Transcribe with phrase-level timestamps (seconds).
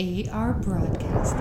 [0.00, 1.40] AR Broadcasting.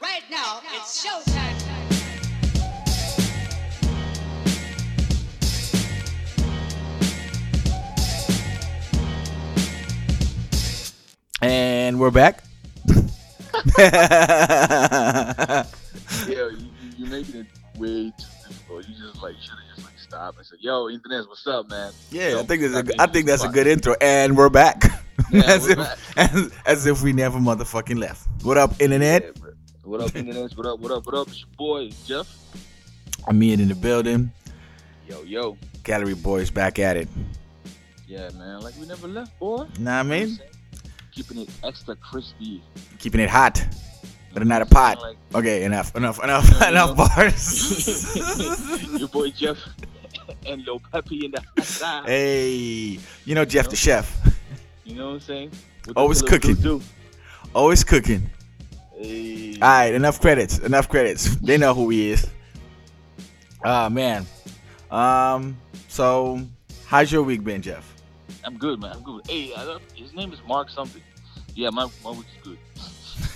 [0.00, 2.58] Right now, it's showtime.
[11.40, 12.42] And we're back.
[13.78, 15.64] Yeah,
[16.26, 16.68] you, you-
[16.98, 18.88] you're making it way too difficult.
[18.88, 21.92] You just like should have just like stopped and said, "Yo, internet, what's up, man?"
[22.10, 23.94] yeah, I think it's a, stop I think that's a good intro.
[24.00, 24.82] And we're back.
[25.30, 25.78] Yeah, as, if.
[26.16, 28.26] As, as if we never motherfucking left.
[28.42, 29.22] What up, internet?
[29.24, 29.50] Yeah.
[29.84, 30.52] What up, internet?
[30.56, 30.78] What up?
[30.80, 31.06] What up?
[31.06, 31.28] What up?
[31.28, 32.26] It's your boy Jeff.
[33.26, 34.30] Amir in the building.
[35.08, 35.56] Yo, yo.
[35.84, 37.08] Gallery boys back at it.
[38.06, 38.60] Yeah, man.
[38.60, 39.56] Like we never left, boy.
[39.58, 40.38] Know what I mean?
[41.12, 42.62] Keeping it extra crispy.
[42.98, 43.62] Keeping it hot,
[44.32, 45.00] but not a You know pot.
[45.02, 45.16] saying?
[45.34, 46.94] Okay, enough, enough, enough, enough you know.
[46.94, 48.88] bars.
[48.98, 49.58] Your boy Jeff
[50.46, 52.06] and Lil Peppy in the outside.
[52.06, 54.14] hey, you know Jeff the chef,
[54.88, 55.50] You know what I'm saying?
[55.84, 56.54] What Always cooking.
[56.54, 56.80] do.
[57.54, 58.30] always cooking.
[58.96, 59.58] Hey.
[59.60, 61.36] All right, enough credits, enough credits.
[61.42, 62.26] They know who he is.
[63.62, 64.24] Ah man.
[64.90, 65.58] Um.
[65.88, 66.40] So,
[66.86, 67.94] how's your week been, Jeff?
[68.44, 68.92] I'm good, man.
[68.96, 69.26] I'm good.
[69.28, 71.02] Hey, I don't, his name is Mark something.
[71.54, 72.58] Yeah, my my week is good.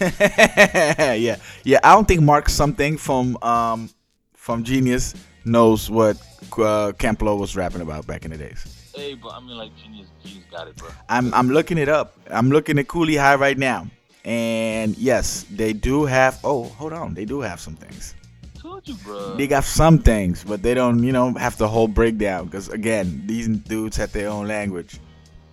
[1.21, 1.81] yeah, yeah.
[1.85, 3.91] I don't think Mark something from um
[4.33, 6.17] from Genius knows what
[6.59, 8.82] uh, Camp Lo was rapping about back in the days.
[8.95, 10.89] Hey, but I mean, like, genius, genius got it, bro.
[11.09, 12.15] I'm I'm looking it up.
[12.31, 13.87] I'm looking at Cooley High right now,
[14.25, 16.39] and yes, they do have.
[16.45, 18.15] Oh, hold on, they do have some things.
[18.61, 19.37] Told you, bro.
[19.37, 22.45] They got some things, but they don't, you know, have the whole breakdown.
[22.47, 25.01] Because again, these dudes have their own language.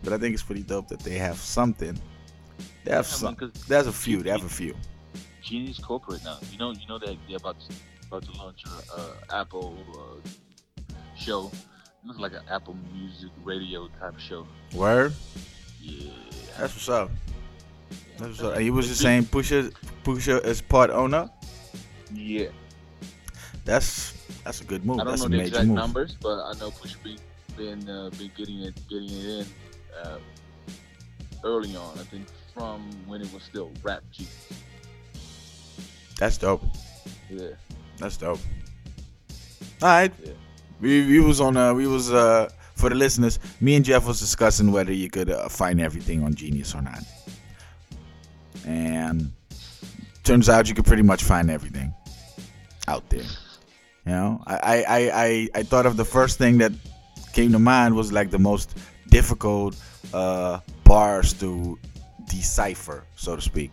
[0.04, 1.98] But I think it's pretty dope that they have something.
[2.86, 3.36] They have Yeah, some.
[3.36, 4.22] 'cause There's a few.
[4.22, 4.76] They have a few.
[5.42, 6.38] Genius corporate now.
[6.52, 7.74] You know, you know that they're about to,
[8.08, 10.30] about to launch a uh, Apple uh,
[11.18, 11.52] show.
[12.02, 14.48] It looks like an Apple Music radio type show.
[14.74, 15.14] Word.
[15.82, 16.12] Yeah.
[16.58, 17.12] That's what's up.
[18.18, 18.56] That's what's up.
[18.56, 21.30] And you was just saying Pusha, Pusha is part owner.
[22.14, 22.48] Yeah.
[23.66, 25.00] That's that's a good move.
[25.00, 25.76] I don't That's know a the major exact move.
[25.76, 27.18] numbers, but I know Pusha T
[27.58, 29.46] been uh, been getting it getting it in
[30.04, 30.18] uh,
[31.44, 32.00] early on.
[32.00, 34.26] I think from when it was still Rap G.
[36.18, 36.64] That's dope.
[37.30, 37.50] Yeah.
[37.98, 38.40] That's dope.
[39.82, 40.12] All right.
[40.24, 40.32] Yeah.
[40.82, 43.40] We we was on uh we was uh for the listeners.
[43.60, 47.04] Me and Jeff was discussing whether you could uh, find everything on Genius or not,
[48.66, 49.32] and
[50.24, 51.94] turns out you could pretty much find everything
[52.88, 53.28] out there.
[54.06, 56.72] You know, I I I I, thought of the first thing that
[57.34, 58.78] came to mind was like the most
[59.10, 59.76] difficult
[60.14, 61.78] uh bars to
[62.30, 63.72] decipher, so to speak.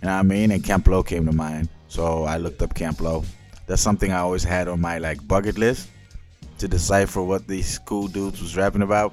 [0.00, 0.50] You know what I mean?
[0.50, 1.68] And Camp Lo came to mind.
[1.88, 3.22] So I looked up Camp Lo.
[3.66, 5.91] That's something I always had on my like bucket list
[6.62, 9.12] to decipher what these cool dudes was rapping about.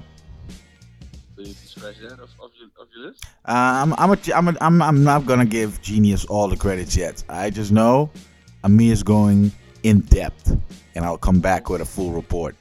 [1.34, 3.24] So you can scratch that off, off your off your list.
[3.44, 3.52] Uh,
[3.82, 7.24] I'm I'm a, I'm a, I'm I'm not gonna give Genius all the credits yet.
[7.28, 8.08] I just know
[8.62, 9.50] Ami is going
[9.82, 10.56] in depth,
[10.94, 12.54] and I'll come back with a full report.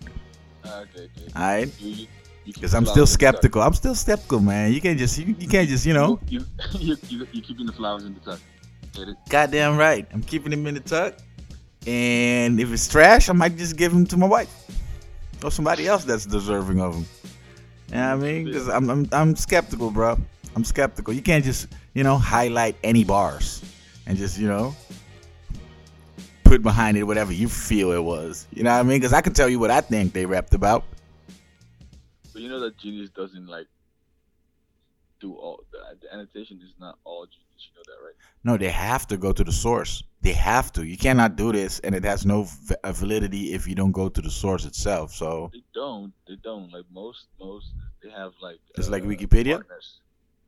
[0.66, 1.32] Ah, okay, okay.
[1.36, 1.70] All right?
[1.80, 2.08] You, you,
[2.46, 3.36] you Because I'm still in the tuck.
[3.36, 3.62] skeptical.
[3.62, 4.74] I'm still skeptical, man.
[4.74, 6.20] You can't just you, you can't just you know.
[6.28, 6.44] You
[6.80, 8.40] you you you keeping the flowers in the tuck.
[8.96, 9.18] Get it?
[9.30, 10.08] Goddamn right.
[10.12, 11.14] I'm keeping them in the tuck.
[11.88, 14.54] And if it's trash, I might just give them to my wife
[15.44, 17.06] or somebody else that's deserving of them.
[17.90, 18.46] You know what I mean?
[18.46, 20.18] Because I'm, I'm, I'm skeptical, bro.
[20.56, 21.14] I'm skeptical.
[21.14, 23.64] You can't just, you know, highlight any bars
[24.06, 24.76] and just, you know,
[26.44, 28.48] put behind it whatever you feel it was.
[28.52, 29.00] You know what I mean?
[29.00, 30.84] Because I can tell you what I think they rapped about.
[32.34, 33.68] But you know that genius doesn't like
[35.20, 37.70] do all the, the annotation is not all genius.
[37.70, 38.16] You know that, right?
[38.44, 40.04] No, they have to go to the source.
[40.22, 40.84] They have to.
[40.86, 44.10] You cannot do this, and it has no v- uh, validity if you don't go
[44.10, 45.14] to the source itself.
[45.14, 46.14] So They don't.
[46.28, 46.72] They don't.
[46.72, 47.68] Like most most
[48.04, 49.56] they have like uh, It's like Wikipedia?
[49.56, 50.00] partners.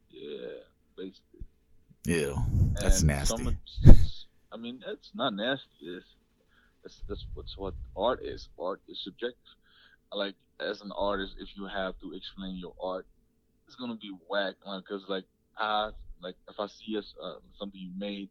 [0.09, 0.63] Yeah,
[0.97, 1.45] basically.
[2.05, 2.35] Ew,
[2.79, 3.43] that's And nasty.
[3.43, 3.57] some
[4.53, 5.67] I mean, that's not nasty.
[5.81, 6.05] It's,
[6.83, 8.49] that's that's what's what art is.
[8.59, 9.55] Art is subjective.
[10.13, 13.05] Like as an artist, if you have to explain your art,
[13.67, 14.55] it's gonna be whack.
[14.65, 15.25] Because like
[15.57, 15.91] I
[16.21, 18.29] like if I see us uh, something you made,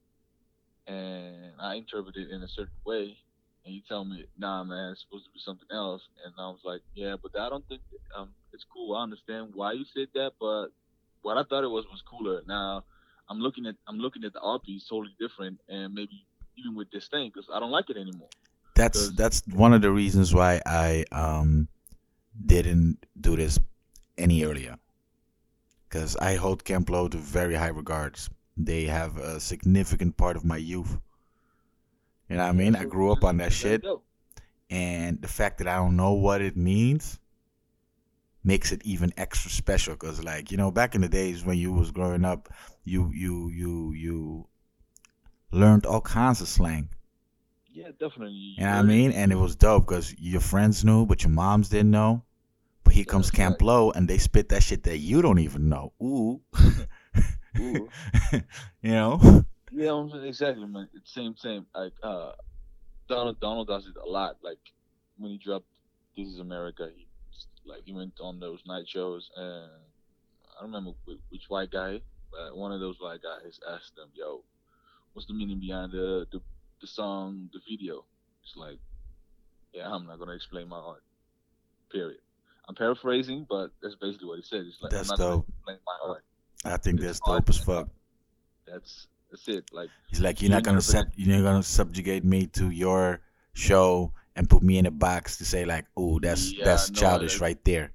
[0.87, 3.17] and I interpret it in a certain way,
[3.65, 6.61] and you tell me, nah, man, it's supposed to be something else, and I was
[6.65, 7.83] like, yeah, but I don't think
[8.17, 8.97] um it's cool.
[8.97, 10.69] I understand why you said that, but
[11.23, 12.43] what I thought it was was cooler.
[12.47, 12.85] Now
[13.29, 16.27] I'm looking at I'm looking at the art piece totally different, and maybe
[16.57, 18.29] even with this thing because I don't like it anymore.
[18.75, 21.69] That's that's one of the reasons why I um
[22.47, 23.59] didn't do this
[24.17, 24.77] any earlier.
[25.91, 28.31] Because I hold Camp Camplo to very high regards.
[28.57, 30.99] They have a significant part of my youth.
[32.29, 32.77] You know what I mean?
[32.77, 33.85] I grew up on that shit,
[34.71, 37.19] and the fact that I don't know what it means
[38.45, 41.73] makes it even extra special because like you know back in the days when you
[41.73, 42.49] was growing up
[42.85, 44.47] you you you you
[45.53, 46.89] learned all kinds of slang
[47.69, 48.55] Yeah, definitely.
[48.57, 51.31] you know what i mean and it was dope because your friends knew but your
[51.33, 52.23] moms didn't know
[52.91, 55.93] but here comes Camp Lo and they spit that shit that you don't even know
[56.03, 56.41] ooh
[57.61, 57.89] Ooh.
[58.83, 60.89] you know Yeah, exactly, man.
[60.95, 61.67] It's the same, same.
[61.73, 62.33] Like uh,
[63.09, 64.39] Donald, Donald does it a lot.
[64.43, 64.59] Like
[65.19, 65.67] when he dropped
[66.17, 67.07] "This Is America," he
[67.65, 69.71] like he went on those night shows, and
[70.51, 72.01] I don't remember which, which white guy,
[72.33, 74.43] but one of those white guys asked them, "Yo,
[75.13, 76.41] what's the meaning behind the the,
[76.81, 78.05] the song, the video?"
[78.43, 78.81] It's like,
[79.73, 81.05] yeah, I'm not gonna explain my art.
[81.93, 82.23] Period.
[82.71, 84.61] I'm paraphrasing, but that's basically what he said.
[84.61, 85.45] It's like That's dope.
[85.67, 86.23] gonna my art.
[86.65, 87.89] i think It's that's dope as fuck
[88.65, 89.65] That's that's it.
[89.73, 93.23] Like He's like, you're not gonna sub- you're not gonna subjugate me to your
[93.55, 97.01] show and put me in a box to say like, oh, that's Yeah, that's no,
[97.01, 97.91] childish right there.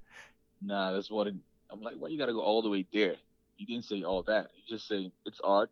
[0.60, 1.34] Nah, that's what it,
[1.70, 1.94] I'm like.
[1.98, 3.16] Why you gotta go all the way there?
[3.56, 4.50] You didn't say all that.
[4.56, 5.70] You just say it's art,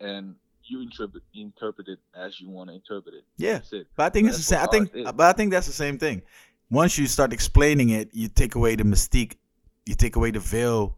[0.00, 0.34] and
[0.64, 3.24] you interpret interpret it as you want to interpret it.
[3.36, 3.86] Yeah, That's it.
[3.96, 4.60] but I think it's the same.
[4.60, 5.12] I think, is.
[5.12, 6.22] but I think that's the same thing.
[6.70, 9.36] Once you start explaining it, you take away the mystique.
[9.86, 10.96] You take away the veil.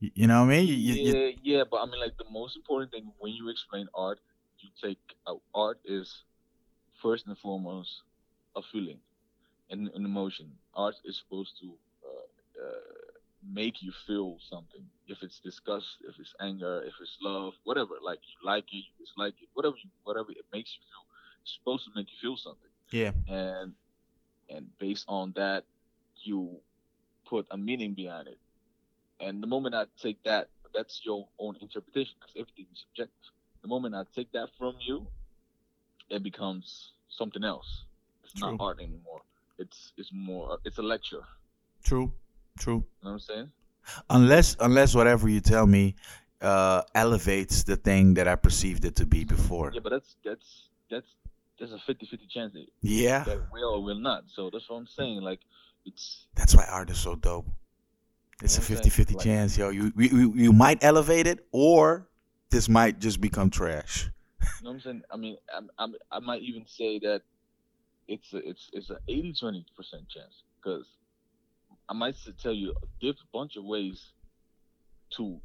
[0.00, 0.68] You, you know what I mean?
[0.68, 3.48] You, you, you- yeah, yeah, but I mean, like the most important thing when you
[3.48, 4.20] explain art,
[4.58, 6.24] you take uh, art is
[7.02, 8.02] first and foremost
[8.56, 9.00] a feeling,
[9.70, 10.52] and an emotion.
[10.74, 12.80] Art is supposed to uh, uh,
[13.42, 14.86] make you feel something.
[15.06, 17.94] If it's disgust, if it's anger, if it's love, whatever.
[18.02, 21.06] Like you like it, you dislike it, whatever you, whatever it makes you feel.
[21.42, 23.74] It's supposed to make you feel something yeah, and
[24.54, 25.64] and based on that
[26.22, 26.50] you
[27.28, 28.38] put a meaning behind it
[29.20, 33.32] and the moment i take that that's your own interpretation because everything is subjective
[33.62, 35.06] the moment i take that from you
[36.10, 37.84] it becomes something else
[38.24, 38.50] it's True.
[38.52, 39.22] not art anymore
[39.58, 41.22] it's it's more it's a lecture
[41.84, 42.12] true,
[42.58, 42.84] true.
[43.02, 43.50] you know what i'm saying
[44.10, 45.94] Unless unless whatever you tell me
[46.40, 49.70] uh, elevates the thing that I perceived it to be before.
[49.72, 51.14] yeah but that's that's that's
[51.62, 54.86] there's a 50-50 chance that Yeah, that will or will not so that's what i'm
[54.88, 55.38] saying like
[55.86, 57.46] it's that's why art is so dope.
[58.42, 59.06] It's a You know what I'm 50 saying?
[59.06, 59.68] 50 Like- chance, yo.
[59.70, 62.08] You, you, you- might elevate it, or
[62.50, 64.10] this might just become trash.
[64.40, 65.02] You know what I'm saying?
[65.12, 67.22] I mean, I'm, I'm, I might even say that
[68.08, 70.86] it's a, it's it's a 80 20 percent chance because
[71.88, 74.12] I might tell you a diff bunch of ways
[75.16, 75.38] to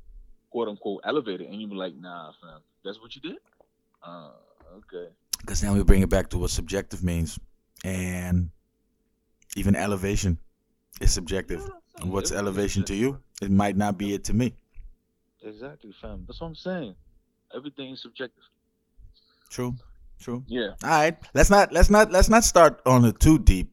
[0.51, 3.37] quote unquote elevate it, and you be like, nah, fam, that's what you did.
[4.03, 4.31] Uh,
[4.77, 5.09] okay.
[5.39, 7.39] Because now we bring it back to what subjective means.
[7.83, 8.49] And
[9.55, 10.39] even elevation
[11.01, 11.61] is subjective.
[11.99, 13.19] Yeah, What's elevation to you?
[13.41, 14.53] It might not be it to me.
[15.41, 16.25] Exactly, fam.
[16.27, 16.95] That's what I'm saying.
[17.55, 18.43] Everything is subjective.
[19.49, 19.75] True.
[20.19, 20.43] True.
[20.47, 20.71] Yeah.
[20.83, 21.17] All right.
[21.33, 23.71] Let's not let's not let's not start on a too deep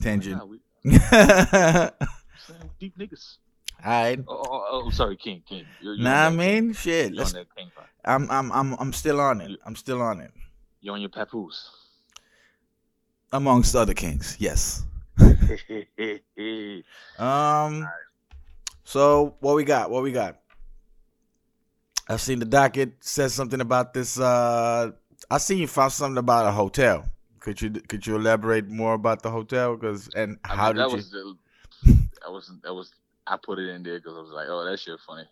[0.00, 0.38] tangent.
[0.38, 0.58] Nah, we,
[2.80, 3.38] deep niggas.
[3.84, 4.18] Right.
[4.26, 5.64] Oh, oh, oh, oh, sorry, King, King.
[5.80, 7.12] You're, you're Nah, I mean, shit.
[7.12, 7.34] Let's.
[8.04, 9.58] I'm I'm I'm I'm still on it.
[9.64, 10.32] I'm still on it.
[10.80, 11.70] You're on your papoose.
[13.32, 14.84] Amongst other kings, yes.
[17.18, 17.88] Um.
[18.84, 19.90] So what we got?
[19.90, 20.38] What we got?
[22.08, 24.18] I've seen the docket says something about this.
[24.18, 24.92] Uh,
[25.30, 27.04] I seen you found something about a hotel.
[27.40, 29.76] Could you could you elaborate more about the hotel?
[29.76, 30.96] Because and I how mean, did that you?
[30.96, 31.36] was the,
[32.22, 32.92] that was that was
[33.28, 35.24] I put it in there because I was like, oh, that shit funny.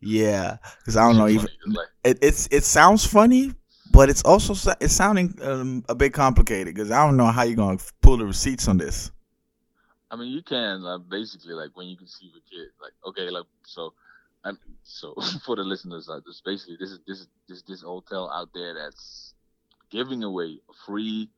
[0.00, 1.28] Yeah, because I don't know.
[1.28, 3.52] Even like, it, it's it sounds funny,
[3.90, 6.74] but it's also it's sounding um, a bit complicated.
[6.74, 9.10] Because I don't know how you're gonna pull the receipts on this.
[10.10, 13.46] I mean, you can like, basically like when you conceive a kid, like okay, like
[13.64, 13.94] so.
[14.46, 15.14] I'm, so
[15.46, 18.74] for the listeners, like this basically this is this is this this hotel out there
[18.74, 19.32] that's
[19.90, 21.30] giving away a free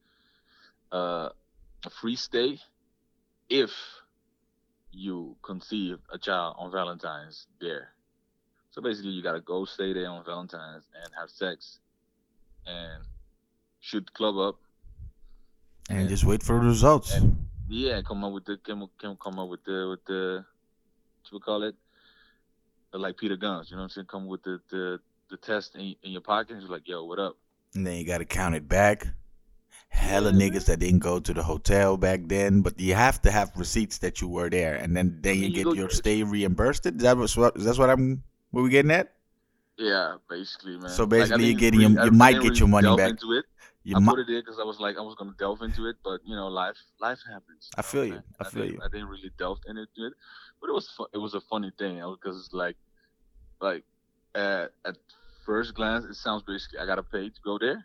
[0.91, 1.29] uh
[1.85, 2.59] a free stay
[3.49, 3.71] if
[4.97, 7.91] you conceive a child on Valentine's there.
[8.71, 11.79] So basically, you gotta go stay there on Valentine's and have sex
[12.67, 13.05] and
[13.81, 14.57] shoot the club up
[15.89, 16.09] And Yeah.
[16.09, 17.15] just wait for the results.
[17.15, 20.45] And- Yeah, come up with the can can come up with the with the
[21.25, 21.77] what we call it,
[22.93, 23.71] like Peter Guns.
[23.71, 24.07] You know what I'm saying?
[24.07, 25.01] Come with the the,
[25.31, 26.53] the test in, in your pocket.
[26.55, 27.37] And you're like, yo, what up?
[27.75, 29.07] And then you gotta count it back.
[29.97, 33.31] Hella Yeah, niggas that didn't go to the hotel back then, but you have to
[33.31, 36.85] have receipts that you were there, and then then you you get your stay reimbursed.
[36.87, 37.57] Is that what?
[37.57, 38.23] Is that what I'm?
[38.51, 39.13] What we getting at?
[39.79, 40.91] Yeah, basically, man.
[40.91, 43.11] So Like, basically, you're getting really- your- you might get really your money back.
[43.11, 43.45] Into it.
[43.85, 45.87] You I mi- put it there because I was like, I was gonna delve into
[45.87, 47.71] it, but you know, life life happens.
[47.77, 48.13] I feel you.
[48.15, 48.25] man.
[48.41, 48.81] I feel didn't, you.
[48.85, 50.13] I didn't really delve into it,
[50.61, 52.77] but it was fu- it was a funny thing because it's like,
[53.61, 53.85] like
[54.35, 54.97] at, at
[55.45, 57.85] first glance, it sounds basically I gotta pay to go there,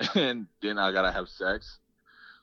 [0.14, 1.78] and then I gotta have sex.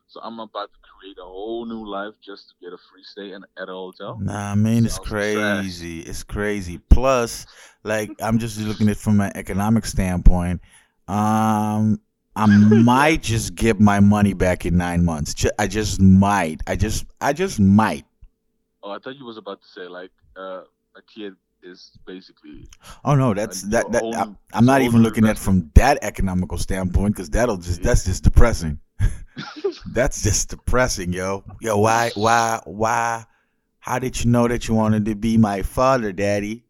[0.07, 3.33] So I'm about to create a whole new life just to get a free stay
[3.33, 4.17] in, at a hotel.
[4.21, 5.33] Nah, man, it's Sounds trash.
[5.33, 6.01] crazy.
[6.01, 6.77] It's crazy.
[6.77, 7.45] Plus,
[7.83, 10.61] like, I'm just looking at it from an economic standpoint.
[11.07, 11.99] Um,
[12.35, 15.33] I might just get my money back in nine months.
[15.57, 16.61] I just might.
[16.67, 18.05] I just, I just might.
[18.83, 20.61] Oh, I thought you was about to say like uh,
[20.95, 21.33] a kid
[21.65, 22.67] is basically.
[23.03, 23.91] Oh no, that's that.
[23.91, 27.81] that own- I'm, I'm not even looking at from that economical standpoint because that'll just
[27.81, 27.87] Yeah.
[27.89, 28.79] that's just depressing.
[29.91, 31.43] that's just depressing, yo.
[31.59, 33.25] Yo, why, why, why?
[33.79, 36.63] How did you know that you wanted to be my father, daddy?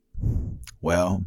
[0.82, 1.24] Well,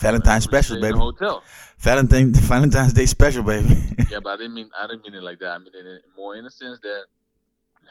[0.00, 0.96] Valentine's special, baby.
[0.96, 1.42] hotel.
[1.78, 3.76] Valentine, Valentine's Day special, baby.
[4.10, 5.50] Yeah, but I didn't mean I didn't mean it like that.
[5.52, 7.04] I mean it more in the sense that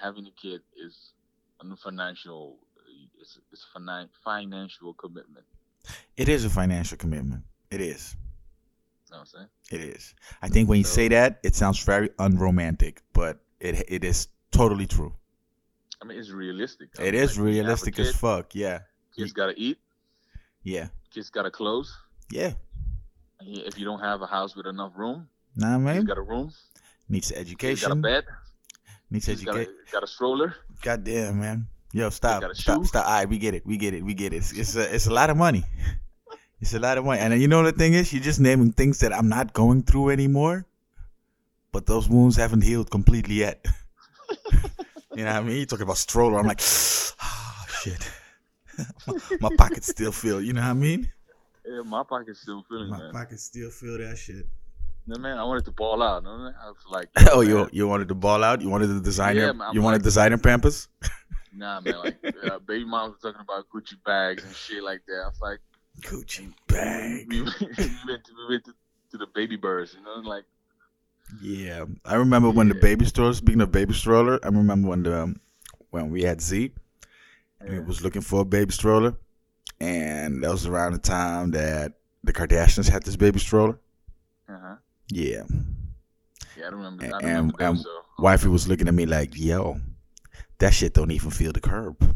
[0.02, 1.14] having a kid is
[1.62, 2.58] a financial.
[3.20, 5.46] It's, it's a finan- financial commitment.
[6.18, 7.44] it is a financial commitment.
[7.72, 8.16] It is.
[9.08, 9.48] You know what I'm saying?
[9.72, 10.14] It is.
[10.42, 14.28] I think when you So- say that, it sounds very unromantic, but it it is
[14.52, 15.14] totally true.
[16.02, 16.90] I mean, it's realistic.
[16.98, 18.56] I It mean, is like, when you have a realistic kid, as fuck.
[18.56, 18.80] Yeah.
[19.16, 19.78] Kids gotta eat.
[20.64, 20.88] Yeah.
[21.12, 21.92] Kids gotta clothes.
[22.32, 22.54] Yeah.
[23.42, 26.06] If you don't have a house with enough room, Nah, man.
[26.06, 26.52] got a room.
[27.10, 28.02] Needs Kids got a education.
[28.02, 28.26] bed.
[29.10, 29.76] Needs Kids got education.
[29.92, 30.56] got a stroller.
[30.82, 31.68] God damn, man.
[31.92, 32.44] Yo, stop.
[32.54, 32.86] Stop.
[32.86, 33.06] Stop.
[33.06, 33.66] All right, we get it.
[33.66, 34.04] We get it.
[34.04, 34.38] We get it.
[34.38, 35.64] It's, it's a it's a lot of money.
[36.62, 37.22] It's a lot of money.
[37.22, 40.10] And you know the thing is, you're just naming things that I'm not going through
[40.10, 40.66] anymore.
[41.72, 43.66] But those wounds haven't healed completely yet.
[45.16, 45.56] you know what I mean?
[45.56, 46.38] You're talking about stroller.
[46.38, 48.12] I'm like, oh shit.
[49.08, 49.16] my,
[49.50, 50.42] my pockets still feel.
[50.42, 51.10] You know what I mean?
[51.66, 53.14] Yeah, my pocket's still feeling, man.
[53.14, 54.46] pockets still feel that shit.
[55.10, 56.24] No, man, I wanted to ball out.
[56.26, 56.30] I
[56.70, 58.62] was like, Oh, man, you you wanted to ball out?
[58.62, 59.42] You wanted the designer?
[59.48, 60.88] Yeah, man, you wanted like- designer Pampers?
[61.52, 61.96] Nah, man.
[61.98, 65.22] Like, uh, baby mom was talking about Gucci bags and shit like that.
[65.26, 65.60] I was like,
[66.02, 67.26] Gucci bag.
[67.28, 68.74] we went, to, we went to,
[69.12, 70.46] to the baby birds, you know, like,
[71.42, 73.34] Yeah, I remember when the baby stroller.
[73.34, 75.42] Speaking of baby stroller, I remember when the um,
[75.90, 76.72] when we had Z,
[77.60, 77.80] and yeah.
[77.80, 79.16] was looking for a baby stroller,
[79.82, 83.80] and that was around the time that the Kardashians had this baby stroller.
[84.48, 84.76] uh-huh.
[85.12, 85.44] Yeah,
[86.58, 87.06] Yeah, I remember.
[87.06, 87.70] And- I remember that.
[87.70, 89.80] and so, um, wifey was looking at me like, "Yo,
[90.60, 92.16] that shit don't even feel the curb,"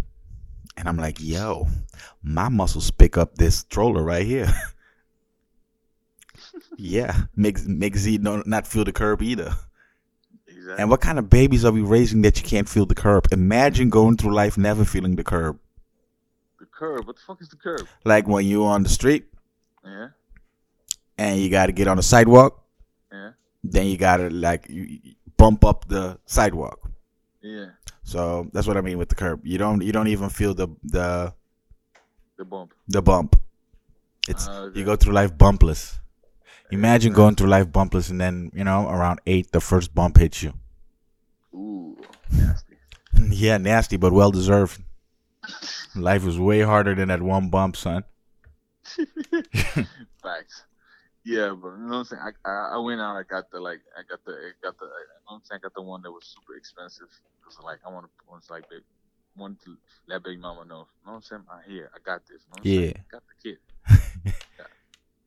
[0.78, 1.68] and I'm like, "Yo,
[2.22, 4.48] my muscles pick up this stroller right here."
[6.78, 9.56] yeah, makes makes Z no, not feel the curb either.
[10.48, 10.76] exactly.
[10.82, 13.28] And what kind of babies are we raising that you can't feel the curb?
[13.32, 15.60] Imagine going through life never feeling the curb.
[16.60, 17.08] the curb.
[17.08, 17.88] What the fuck is the curb?
[18.06, 19.26] Like when you're on the street
[19.86, 20.10] Yeah,
[21.18, 22.63] and you got to get on the sidewalk,
[23.14, 23.32] yeah,
[23.64, 25.00] then you got to like you,
[25.38, 26.80] bump up the sidewalk.
[27.42, 27.68] yeah.
[28.04, 29.46] So that's what I mean with the curb.
[29.46, 31.34] You don't you don't even feel the the
[32.38, 32.74] The bump.
[32.90, 33.36] the bump.
[34.28, 34.80] It's Ah, okay.
[34.80, 36.00] you go through life bumpless.
[36.72, 40.44] Imagine going through life bumpless and then you know around eight the first bump hits
[40.44, 40.54] you.
[41.54, 41.96] Ooh,
[42.32, 42.76] nasty.
[43.46, 44.82] yeah, nasty but well deserved.
[45.96, 48.04] Life was way harder than that one bump, son.
[50.24, 50.64] Facts.
[51.26, 52.24] Yeah, but you know what I'm saying.
[52.24, 53.16] I, I I went out.
[53.18, 53.82] I got the like.
[53.98, 54.34] I got the.
[54.34, 54.86] I got the.
[54.88, 54.90] You
[55.30, 55.62] know what I'm saying.
[55.62, 57.10] I got the one that was super expensive.
[57.46, 58.12] Cause like I want to.
[58.28, 58.84] Once like big.
[59.38, 59.78] Want to
[60.10, 60.90] let baby mama know.
[60.90, 61.44] You know what I'm saying.
[61.52, 61.92] I'm here.
[61.96, 62.44] I got this.
[62.46, 62.82] You know what I'm Yeah.
[62.82, 62.94] saying?
[63.00, 63.60] I got the kid.
[64.58, 64.68] got,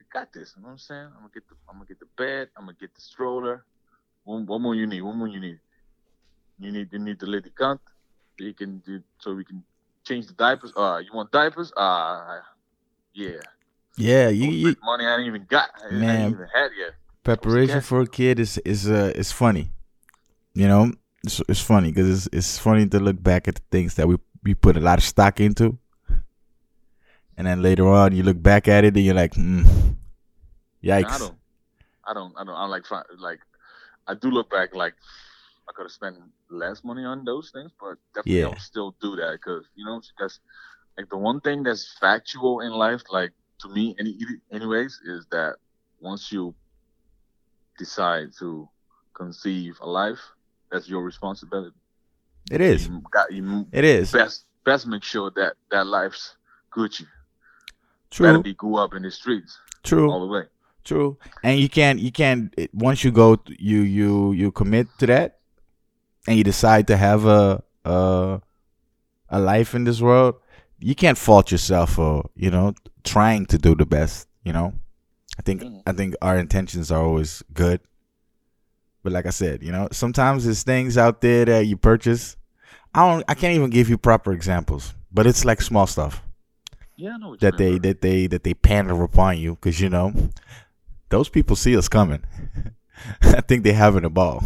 [0.00, 0.54] I got this.
[0.56, 1.06] You know what I'm saying.
[1.14, 1.56] I'm gonna get the.
[1.70, 2.48] I'm gonna get the bed.
[2.58, 3.66] I'm gonna get the stroller.
[4.24, 5.02] One, what more you need?
[5.02, 5.60] One more you need?
[6.58, 6.88] You need.
[6.92, 7.80] You need the lady count.
[8.38, 9.02] So you can do.
[9.20, 9.64] So we can
[10.06, 10.72] change the diapers.
[10.76, 11.72] Uh, you want diapers?
[11.76, 12.40] Uh,
[13.14, 13.42] yeah.
[13.96, 15.70] Yeah, you, you money I didn't even got.
[15.82, 16.32] I Man.
[16.32, 16.94] even had yet.
[17.24, 19.70] preparation for a kid is is uh is funny.
[20.54, 20.92] You know,
[21.24, 24.16] it's it's funny because it's it's funny to look back at the things that we
[24.44, 25.78] we put a lot of stock into,
[27.36, 29.96] and then later on you look back at it and you're like, mm,
[30.82, 31.38] And I don't,
[32.04, 32.84] I don't, I don't, I'm like,
[33.18, 33.40] like,
[34.06, 34.94] I do look back like
[35.68, 36.16] I could have spent
[36.50, 38.46] less money on those things, but definitely Yeah.
[38.46, 40.38] I'll still do that because you know, because
[40.96, 44.16] like the one thing that's factual in life, like to me, any,
[44.52, 45.56] anyways, is that
[46.00, 46.54] once you
[47.78, 48.68] decide to
[49.14, 50.18] conceive a life,
[50.70, 51.76] that's your responsibility.
[52.50, 52.86] It is.
[52.86, 56.36] You got you It is best best make sure that that life's
[56.72, 57.06] Gucci.
[58.18, 58.42] Better true.
[58.42, 60.10] be grew up in the streets True.
[60.10, 60.42] all the way.
[60.84, 61.18] True.
[61.42, 65.40] And you can't you can't it- once you go you you you commit to that
[66.28, 68.40] and you decide to have a a
[69.28, 70.36] a life in this world,
[70.78, 74.74] you can't fault yourself for, you know, trying to do the best, you know?
[75.38, 75.82] I think Mhm.
[75.86, 77.80] I think our intentions are always good.
[79.02, 82.36] But like I said, you know, sometimes there's things out there that you purchase.
[82.94, 86.22] I don't I can't even give you proper examples, but it's like small stuff
[86.96, 89.80] Yeah, I know what you that they that they that they pander upon you because
[89.80, 90.12] you know
[91.10, 92.22] those people see us coming.
[93.22, 94.42] I think they having a ball.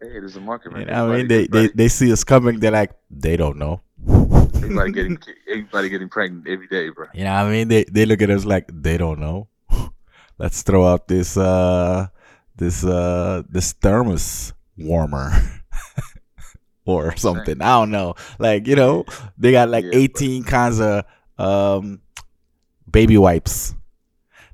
[0.00, 0.82] Hey, there's a market, man.
[0.82, 1.28] You know I mean?
[1.28, 2.58] They, they they see us coming.
[2.58, 3.80] They're like, they don't know.
[4.14, 7.06] Everybody getting everybody getting pregnant every day, bro.
[7.14, 7.68] You know what I mean?
[7.68, 9.48] They they look at us like they don't know.
[10.38, 12.08] Let's throw out this uh
[12.56, 15.30] this uh this thermos warmer
[16.84, 17.60] or something.
[17.60, 18.14] I don't know.
[18.38, 19.04] Like, you know,
[19.38, 21.04] they got like Yeah, 18 kinds of
[21.38, 22.00] um
[22.90, 23.74] baby wipes.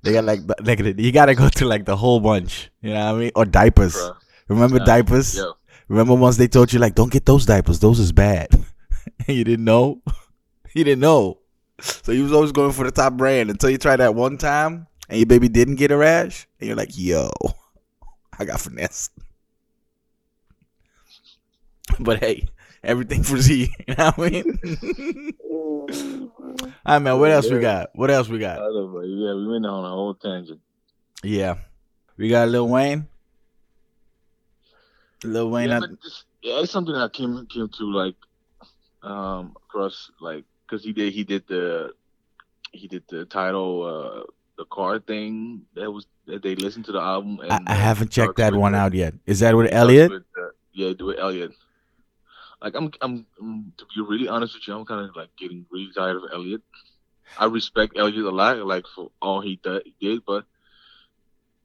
[0.02, 3.06] They got like like you got to go to like the whole bunch, you know
[3.06, 3.32] what I mean?
[3.34, 3.94] Or diapers.
[3.94, 4.12] Bro.
[4.48, 5.36] Remember Nah, diapers?
[5.36, 5.54] Yo,
[5.88, 8.48] Remember once they told you like don't get those diapers, those is bad.
[9.26, 10.02] and you didn't know?
[10.74, 11.38] you didn't know.
[11.80, 14.86] So you was always going for the top brand until you tried that one time
[15.08, 17.30] and your baby didn't get a rash and you're like, "Yo,
[18.38, 19.10] I got finesse."
[22.00, 22.48] But hey,
[22.82, 25.32] everything for Z, you know what I mean?
[26.86, 27.90] All right, man, what else we got?
[27.94, 28.56] What else we got?
[28.56, 29.02] don't know, bro.
[29.02, 30.60] Yeah, we went on a whole tangent.
[31.22, 31.56] Yeah.
[32.16, 33.06] We got Lil Wayne.
[35.24, 38.14] Lil Wayne yeah, but this, yeah, it's something I came came to like
[39.02, 41.92] um across like because he did he did the
[42.72, 47.00] he did the title uh the car thing that was that they listened to the
[47.00, 49.14] album and I, I uh, haven't checked that one the- out yet.
[49.26, 50.10] Is that with Elliot?
[50.10, 51.52] with, uh, yeah, do it Elliot.
[52.60, 55.66] Like I'm, I'm, I'm to be really honest with you, I'm kind of like getting
[55.70, 56.62] really tired of Elliot.
[57.38, 60.44] I respect Elliot a lot, like for all he did, did but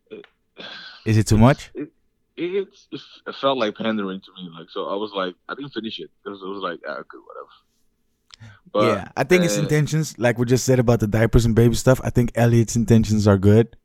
[0.09, 0.25] it,
[1.05, 1.71] Is it too much?
[1.73, 1.91] it,
[2.37, 4.49] it, it felt like pandering to me.
[4.57, 7.21] Like so, I was like, I didn't finish it because it was like, ah, good,
[7.27, 8.51] whatever.
[8.73, 11.53] But yeah, I think his uh, intentions, like we just said about the diapers and
[11.55, 13.75] baby stuff, I think Elliot's intentions are good,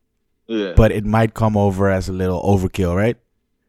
[0.46, 3.16] yeah, but it might come over as a little overkill, right?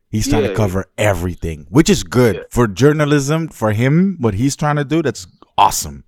[0.10, 2.42] He's trying Yeah, to cover everything, which is good Yeah.
[2.50, 3.50] for journalism.
[3.50, 6.06] For him, what he's trying to do, that's awesome.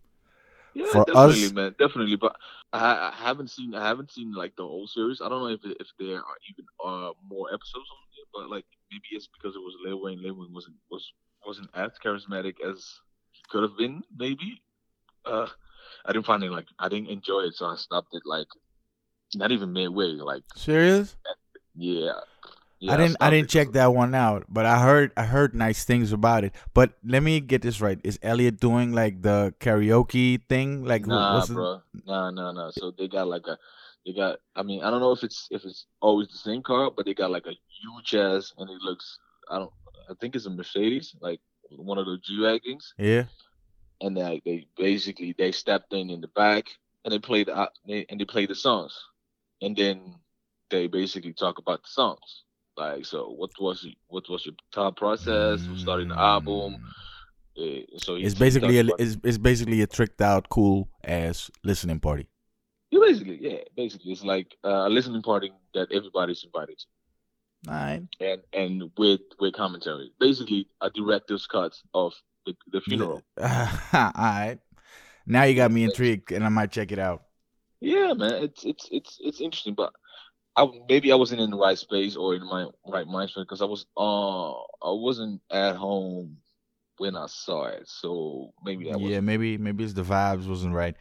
[0.73, 2.15] yeah, for definitely, us- man, definitely.
[2.15, 2.35] But
[2.71, 5.21] I, I haven't seen, I haven't seen like the whole series.
[5.21, 8.65] I don't know if if there are even uh more episodes on it, but like
[8.91, 10.21] maybe it's because it was Lil Wayne.
[10.21, 11.11] Lil Wayne wasn't was
[11.45, 12.85] wasn't as charismatic as
[13.31, 14.03] he could have been.
[14.17, 14.61] Maybe.
[15.25, 15.47] Uh,
[16.05, 18.47] I didn't find it like I didn't enjoy it, so I stopped it like
[19.35, 20.11] not even midway.
[20.13, 21.17] Like Serious?
[21.75, 22.19] yeah.
[22.79, 23.17] Yeah I didn't.
[23.19, 25.11] I didn't check that one out, but I heard.
[25.17, 26.53] I heard nice things about it.
[26.73, 30.85] But let me get this right: Is Elliot doing like the karaoke thing?
[30.85, 31.81] Like, Nah, it- bro.
[32.05, 32.71] Nah, nah, nah.
[32.71, 33.57] So they got like a,
[34.05, 34.39] they got.
[34.55, 37.13] I mean, I don't know if it's if it's always the same car, but they
[37.13, 39.19] got like a huge ass, and it looks.
[39.49, 39.73] I don't.
[40.09, 41.39] I think it's a Mercedes, like
[41.75, 43.25] one of the G wagons, Yeah.
[44.01, 46.65] and they they basically they stepped in in the back
[47.05, 48.97] and they played uh, they, and they played the songs,
[49.61, 50.15] and then
[50.69, 52.43] they basically talk about the songs.
[52.79, 56.77] Like, so what was what was your thought process of starting the album?
[57.57, 62.27] Eh, so It's basically a, it's, it's basically a tricked out cool ass listening party.
[62.89, 68.01] Yeah, basically, yeah, basically, it's like uh, a listening party that everybody's invited to, right.
[68.21, 72.13] and and with with commentary, basically a director's cut of
[72.45, 73.21] the, the funeral.
[73.37, 74.57] All right.
[75.27, 77.23] Now you got me intrigued, and I might check it out.
[77.81, 79.91] Yeah, man, it's it's it's it's interesting, but
[80.59, 83.65] I maybe I wasn't in the right space or in my right mindset because I
[83.65, 86.37] was uh I wasn't at home
[86.97, 90.95] when I saw it, so maybe was Yeah, maybe maybe it's the vibes wasn't right.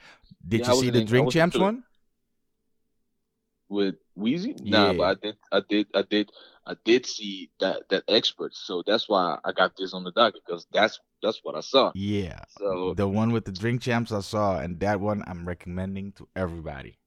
[0.47, 1.83] Did Yeah, you see the in- Drink Champs one?
[3.68, 4.59] with Weezy.
[4.64, 6.31] Nah, but I did, I did, I did,
[6.66, 8.55] I did see that that expert.
[8.55, 11.92] So that's why I got this on the docket because that's that's what I saw.
[11.94, 12.40] Yeah.
[12.59, 16.29] So The one with the Drink Champs I saw, and that one I'm recommending to
[16.37, 16.97] everybody.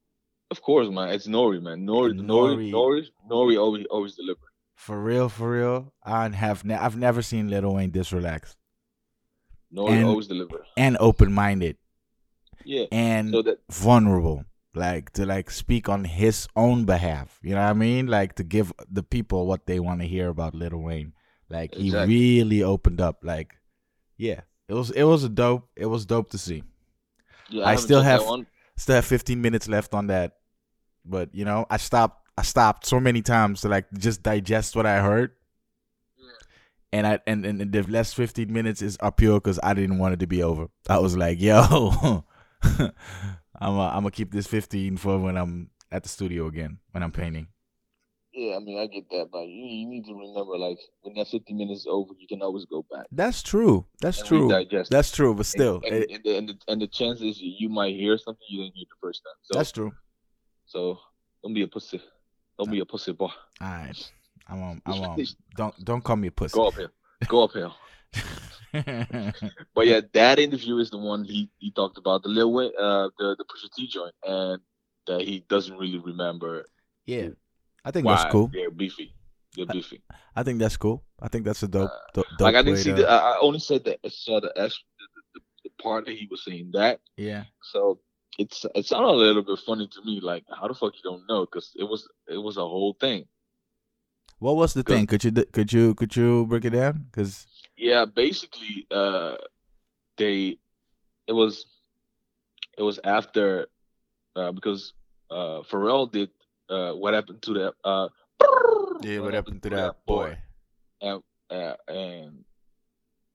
[0.51, 1.79] Of course, man, it's Nori, man.
[1.87, 2.69] Nori, Nori.
[2.69, 4.45] Nori, Nori, Nori always always deliver.
[4.75, 5.93] For real, for real.
[6.03, 8.57] I have ne- I've never seen Little Wayne this relaxed
[9.73, 10.65] Nori And- always deliver.
[10.77, 11.77] and open minded
[12.65, 12.85] Yeah.
[12.91, 14.45] and So that vulnerable.
[14.73, 17.39] Like to like speak on his own behalf.
[17.43, 18.07] You know what I mean?
[18.07, 21.11] Like to give the people what they want to hear about Little Wayne.
[21.49, 23.17] Like he really opened up.
[23.21, 23.49] Like,
[24.17, 25.67] yeah, it was it was a dope.
[25.75, 26.63] It was dope to see.
[27.49, 28.23] yeah, I haven't still have-.
[28.77, 30.37] Still have 15 minutes left on that,
[31.05, 32.19] but you know, I stopped.
[32.37, 35.31] I stopped so many times to like just digest what I heard.
[36.93, 40.13] And I and, and the last 15 minutes is up here because I didn't want
[40.13, 40.67] it to be over.
[40.89, 42.23] I was like, yo,
[42.63, 42.91] I'm
[43.61, 47.11] i I'm gonna keep this 15 for when I'm at the studio again when I'm
[47.11, 47.47] painting.
[48.33, 51.27] Yeah, I mean, I get that, but you, you need to remember, like, when that
[51.27, 53.05] 50 minutes is over, you can always go back.
[53.11, 53.85] That's true.
[53.99, 54.65] That's and true.
[54.89, 55.35] That's true.
[55.35, 57.93] But still, and, it- and, and, the, and, the, and the chances you, you might
[57.93, 59.33] hear something you didn't hear the first time.
[59.41, 59.91] So, that's true.
[60.71, 60.97] So
[61.43, 62.01] don't be a pussy.
[62.57, 63.25] Don't be a pussy boy.
[63.25, 64.11] All right,
[64.47, 64.81] I'm on.
[64.85, 65.25] I'm on.
[65.55, 66.55] Don't don't call me a pussy.
[66.55, 66.91] Go up here.
[67.27, 67.71] Go up here.
[69.75, 73.09] But yeah, that interview is the one he, he talked about the Lil Wayne, uh,
[73.17, 74.61] the the Pusha T joint, and
[75.07, 76.65] that he doesn't really remember
[77.05, 77.29] yeah,
[77.83, 78.49] I think that's cool.
[78.53, 79.13] they're beefy.
[79.55, 79.99] they're beefing.
[80.35, 81.03] I think that's cool.
[81.19, 81.91] I think that's a dope.
[82.13, 83.09] do- dope like I didn't see to- the.
[83.09, 84.71] I I only said that I saw the, the,
[85.33, 87.01] the, the part that he was saying that.
[87.17, 87.43] Yeah.
[87.73, 87.99] So
[88.37, 90.19] it's it sounded a little bit funny to me.
[90.21, 91.41] Like how the fuck you don't know?
[91.45, 93.25] Because it was it was a whole thing.
[94.39, 95.05] What was the thing?
[95.05, 97.05] Could you could you could you break it down?
[97.11, 97.45] Because
[97.77, 99.35] Yeah, basically, uh,
[100.17, 100.57] they
[101.27, 101.65] it was
[102.77, 103.67] it was after
[104.35, 104.93] uh, because
[105.29, 106.29] uh, Pharrell did
[106.69, 108.07] uh, what happened to that uh,
[109.01, 110.37] yeah what happened to that boy
[111.01, 112.43] and uh, and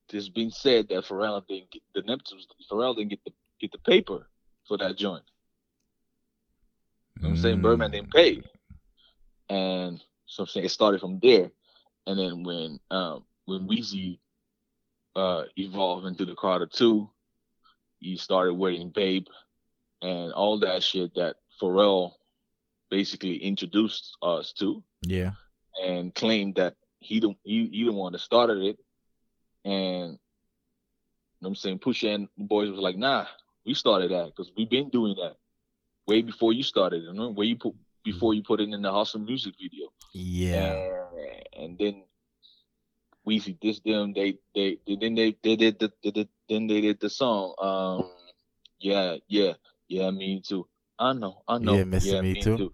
[0.08, 3.78] there's been said that Pharrell didn't get the Neptunes Pharrell didn't get the get the
[3.78, 4.28] paper
[4.66, 5.24] for that joint.
[7.16, 7.62] You know what I'm saying?
[7.62, 8.42] Birdman didn't pay.
[9.48, 11.50] And so I'm saying it started from there.
[12.06, 14.18] And then when um when Weezy
[15.14, 17.08] uh evolved into the Carter 2,
[18.00, 19.28] he started wearing Bape
[20.02, 22.12] and all that shit that Pharrell
[22.90, 25.32] basically introduced us to Yeah.
[25.82, 28.78] and claimed that he the he, he the one that started it.
[29.64, 33.26] And you know what I'm saying Pusha and the boys was like, nah,
[33.66, 35.36] we started that because we've been doing that
[36.06, 37.74] way before you started, you know, way you put
[38.04, 39.88] before you put it in the hustle music video.
[40.14, 40.76] Yeah.
[41.52, 42.04] And, and then
[43.26, 44.12] Weezy dissed them.
[44.12, 47.54] They they, they then they they did the, the, the then they did the song.
[47.60, 48.10] Um
[48.78, 49.54] yeah, yeah,
[49.88, 50.68] yeah, me too.
[50.98, 51.74] I know, I know.
[51.76, 52.22] Yeah, Mr.
[52.22, 52.72] Me Too.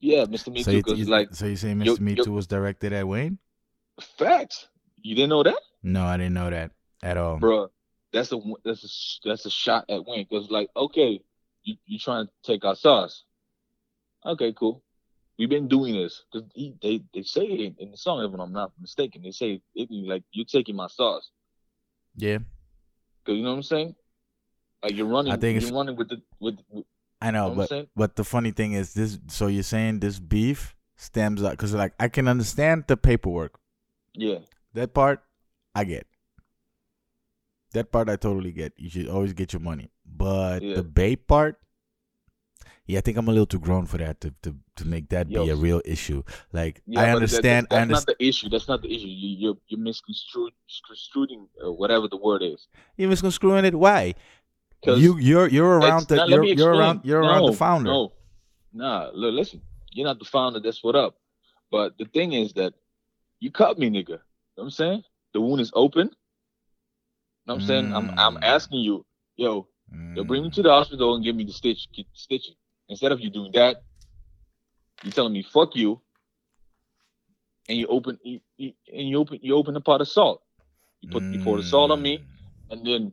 [0.00, 0.52] Yeah, Mr.
[0.52, 0.94] Me so Too.
[0.96, 1.86] you, like so you say Mr.
[1.86, 3.38] yo- Me yo- Too was directed at Wayne?
[4.18, 4.68] facts.
[5.02, 5.58] You didn't know that?
[5.82, 7.38] No, I didn't know that at all.
[7.38, 7.68] Bruh,
[8.12, 11.20] that's a that's a that's a shot at Wayne because like okay,
[11.62, 13.24] you you trying to take our sauce.
[14.24, 14.82] Okay, cool.
[15.38, 16.48] We've been doing this because
[16.82, 19.22] they they say it in, in the song if I'm not mistaken.
[19.22, 21.30] They say it like you're taking my sauce
[22.16, 22.38] Yeah.
[23.24, 23.94] because you know what I'm saying.
[24.82, 26.84] Like you're running, I think you're it's- running with the with, with
[27.20, 29.18] I know, know what I'm but but the funny thing is this.
[29.28, 33.58] So you're saying this beef stems up because like I can understand the paperwork.
[34.14, 34.38] yeah,
[34.74, 35.22] That part,
[35.74, 36.06] I get.
[37.72, 38.72] That part I totally get.
[38.76, 39.90] You should always get your money.
[40.04, 40.76] But Yeah.
[40.76, 41.58] the Bape part,
[42.86, 45.30] yeah, I think I'm a little too grown for that to to, to make that
[45.30, 45.44] Yo.
[45.44, 46.22] be a real issue.
[46.52, 47.00] Like yeah.
[47.00, 47.66] I but that- understand.
[47.70, 48.06] That's, I understand.
[48.08, 48.48] not the issue.
[48.48, 49.06] That's not the issue.
[49.06, 52.66] You, you're you're misconstrued, misconstruing uh, whatever the word is.
[52.96, 53.74] You're misconstruing it?
[53.74, 54.14] Why?
[54.84, 57.90] You you're you're around the now, you're, you're around you're around the No, founder.
[57.90, 58.12] No,
[58.72, 59.10] nah.
[59.14, 59.62] Look, listen.
[59.92, 60.58] You're not the founder.
[60.58, 61.16] That's what up.
[61.70, 62.74] But the thing is that
[63.38, 64.08] you cut me, nigga.
[64.08, 64.18] You know
[64.54, 65.04] what I'm saying?
[65.34, 66.10] The wound is open.
[67.46, 67.92] Know what I'm saying?
[67.92, 68.42] I'm I'm Mm.
[68.42, 69.04] asking you,
[69.36, 69.66] yo,
[70.14, 70.54] yo, bring me Mm.
[70.54, 72.54] to the hospital and give me the stitch, get stitching.
[72.88, 73.82] Instead of you doing that,
[75.02, 76.00] you telling me fuck you,
[77.68, 80.42] and you open you, you- and you open you open a pot of salt.
[81.00, 82.26] You put you pour the salt on me, Mm.
[82.70, 83.12] and then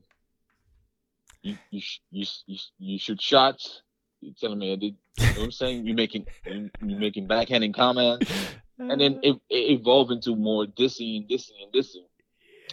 [1.41, 3.81] you you sh- you you, you shoot shots.
[4.21, 4.95] You telling me I did.
[5.17, 5.85] You know what I'm saying?
[5.87, 8.29] You're making you you making backhanding comments,
[8.77, 12.05] and then it, it evolved into more dissing and dissing and dissing.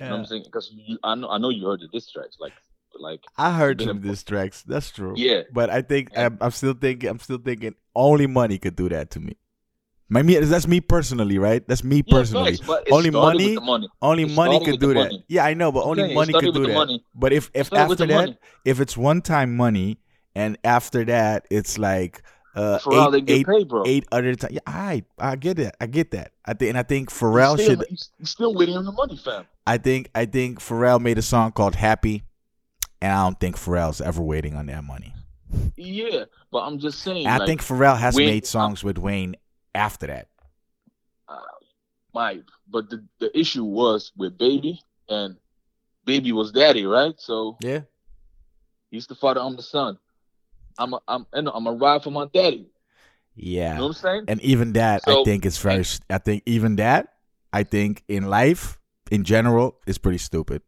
[0.01, 0.43] You know what I'm saying?
[0.45, 0.73] Because
[1.05, 2.53] I know I know you heard the diss tracks, like
[2.99, 4.63] like I heard some diss tracks.
[4.67, 5.15] That's true.
[5.17, 5.43] yeah.
[5.53, 6.27] But I think Yeah.
[6.27, 7.09] I'm, I'm still thinking.
[7.11, 7.75] I'm still thinking.
[7.95, 9.37] Only money could do that to me.
[10.09, 10.37] My me.
[10.39, 11.67] That's me personally, right?
[11.67, 12.59] That's me personally.
[12.67, 13.89] but Only money- money.
[14.01, 14.95] Only It money could do that.
[14.95, 15.25] money.
[15.29, 16.75] Yeah, I know, but only money could do that.
[16.75, 17.05] money.
[17.15, 18.39] But if if after that, money.
[18.65, 19.99] if it's one time money,
[20.35, 22.23] and after that it's like
[22.57, 23.83] uh Pharrell eight, didn't get eight, paid, bro.
[23.87, 24.55] eight other times.
[24.55, 25.77] Yeah, I I get it.
[25.81, 26.33] I get that.
[26.45, 27.87] I think and I think Pharrell He's still, should.
[27.91, 29.47] he's, he's still waiting on the money, fam.
[29.67, 32.25] I think I think Pharrell made a song called Happy,
[33.03, 35.13] and I don't think Pharrell's ever waiting on that money.
[35.77, 37.27] Yeah, but I'm just saying.
[37.27, 39.37] And I think Pharrell has Wayne- made songs with Wayne
[39.75, 40.29] after that.
[41.29, 41.37] uh,
[42.15, 45.37] my but the, the issue was with baby and
[46.05, 47.81] baby was daddy right so Yeah.
[48.91, 49.99] he's the father i'm the son
[50.79, 52.67] i'm a, i'm you know, i'm a ride for my daddy
[53.35, 53.73] Yeah.
[53.75, 55.85] you know what i'm saying And even that, I think is very.
[56.11, 57.15] I think even that,
[57.53, 58.79] I think in life,
[59.11, 60.63] in general, is pretty stupid.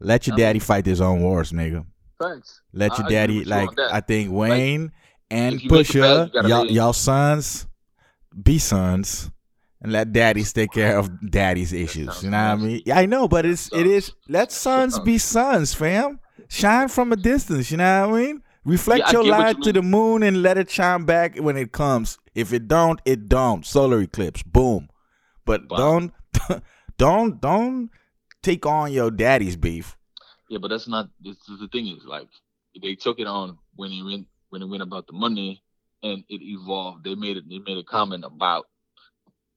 [0.00, 1.84] Let your I mean- daddy fight his own wars, nigga.
[2.20, 3.70] thanks Let your agree daddy you like.
[3.78, 4.92] I think Wayne
[5.30, 7.66] and if you make a bet, Pusha, gotta y'all, y'all sons,
[8.42, 9.30] be sons,
[9.80, 12.22] and let daddies take care of daddy's issues.
[12.22, 12.82] You know what I mean?
[12.86, 14.12] Yeah, I know, but it's it is.
[14.28, 16.20] Let sons be sons, fam.
[16.48, 17.70] Shine from a distance.
[17.70, 18.42] You know what I mean?
[18.64, 21.72] Reflect Yeah, your light you to the moon and let it shine back when it
[21.72, 22.18] comes.
[22.34, 23.66] If it don't, it don't.
[23.66, 24.88] Solar eclipse, boom.
[25.44, 25.76] But Wow.
[25.76, 26.12] don't,
[26.98, 27.90] don't, don't
[28.42, 29.96] take on your daddy's beef.
[30.48, 32.28] yeah but that's not this is the thing is like
[32.82, 35.62] they took it on when it went when it went about the money
[36.02, 38.66] and it evolved they made it they made a comment about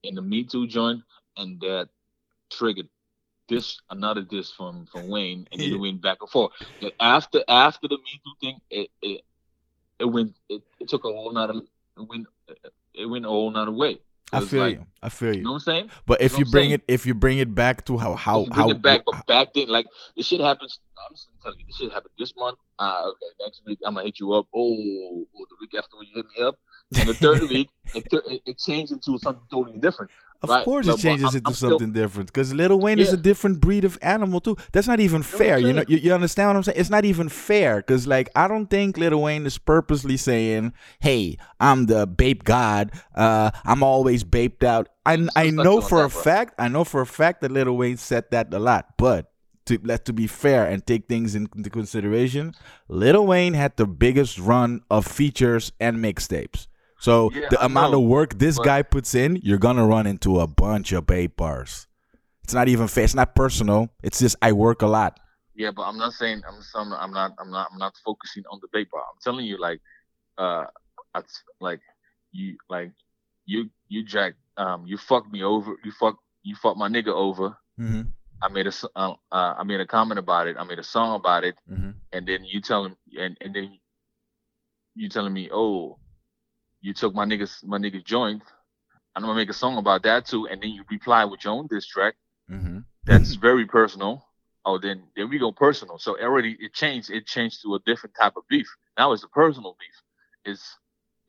[0.03, 1.01] in the me too joint
[1.37, 1.89] and that
[2.51, 2.89] triggered
[3.47, 5.75] this another diss from from Wayne, and then Yeah.
[5.75, 6.53] it went back and forth.
[6.81, 9.21] But after after the Me Too thing, it it,
[9.99, 11.61] it went it, it took a whole nother
[11.97, 12.27] it went
[12.93, 13.99] it went a whole nother way.
[14.33, 14.85] I feel like, you.
[15.01, 15.91] I feel You You know what I'm saying?
[16.05, 18.47] But if know you what bring it, if you bring it back to how how
[18.51, 19.85] how it back, but back then, like
[20.17, 20.79] this shit happens.
[20.97, 22.57] I'm just gonna you, this shit happened this month.
[22.79, 23.25] Ah, okay.
[23.39, 24.47] Next week, I'm gonna hit you up.
[24.53, 26.55] Oh, oh, the week after when you hit me up,
[26.97, 28.05] and the third week, it,
[28.45, 30.11] it changed into something totally different.
[30.41, 32.27] Of Right, course, it changes I'm- into I'm still- something different.
[32.31, 34.57] Because Little Wayne is a different breed of animal too.
[34.73, 35.57] That's not even fair.
[35.57, 36.77] You know, you, you understand what I'm saying?
[36.79, 37.77] It's not even fair.
[37.77, 42.91] Because like, I don't think Little Wayne is purposely saying, "Hey, I'm the bape god.
[43.15, 46.21] Uh, I'm always baped out." I I know for a bro.
[46.21, 46.55] fact.
[46.59, 48.85] I know for a fact that Little Wayne said that a lot.
[48.97, 49.31] But
[49.67, 52.53] to let to be fair and take things into consideration,
[52.87, 56.67] Little Wayne had the biggest run of features and mixtapes.
[56.99, 60.07] So Yeah, the I amount know, of work this guy puts in, you're gonna run
[60.07, 61.87] into a bunch of bape bars.
[62.43, 63.03] It's not even fair.
[63.03, 63.89] It's not personal.
[64.03, 65.19] It's just I work a lot.
[65.55, 68.59] Yeah, but I'm not saying I'm some I'm not I'm not I'm not focusing on
[68.61, 69.01] the big bar.
[69.01, 69.81] I'm telling you like
[70.37, 70.65] uh
[71.15, 71.79] it's like
[72.31, 72.91] you like
[73.45, 77.57] you you jack um you fucked me over you fuck you fucked my nigga over.
[77.79, 78.01] Mm-hmm.
[78.43, 80.57] I made a uh, uh, I made a comment about it.
[80.59, 81.91] I made a song about it Mm-hmm.
[82.13, 83.79] and then you tell him and, and then
[84.93, 85.97] you telling me, "Oh,
[86.85, 88.41] you took my niggas my niggas joint."
[89.15, 91.67] I'm gonna make a song about that too, and then you reply with your own
[91.71, 92.15] diss track.
[92.51, 92.79] Mm-hmm.
[93.05, 94.13] That's very personal.
[94.65, 95.97] Oh, then then we go personal.
[95.99, 97.09] So already it changed.
[97.17, 98.67] It changed to a different type of beef.
[98.97, 99.97] Now it's a personal beef.
[100.51, 100.65] It's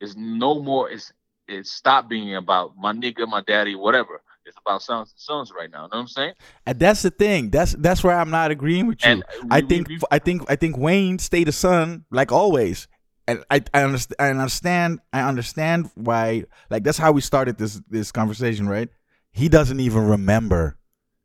[0.01, 0.89] it's no more.
[0.89, 1.13] It's
[1.47, 4.21] it stopped being about my nigga, my daddy, whatever.
[4.45, 5.83] It's about sons and sons right now.
[5.83, 6.33] You know what I'm saying?
[6.65, 7.49] And that's the thing.
[7.51, 9.11] That's that's where I'm not agreeing with you.
[9.11, 12.87] And I we- think we- I think I think Wayne stayed a son like always.
[13.27, 17.81] And I I understand I understand I understand why like that's how we started this
[17.89, 18.89] this conversation, right?
[19.31, 20.77] He doesn't even remember.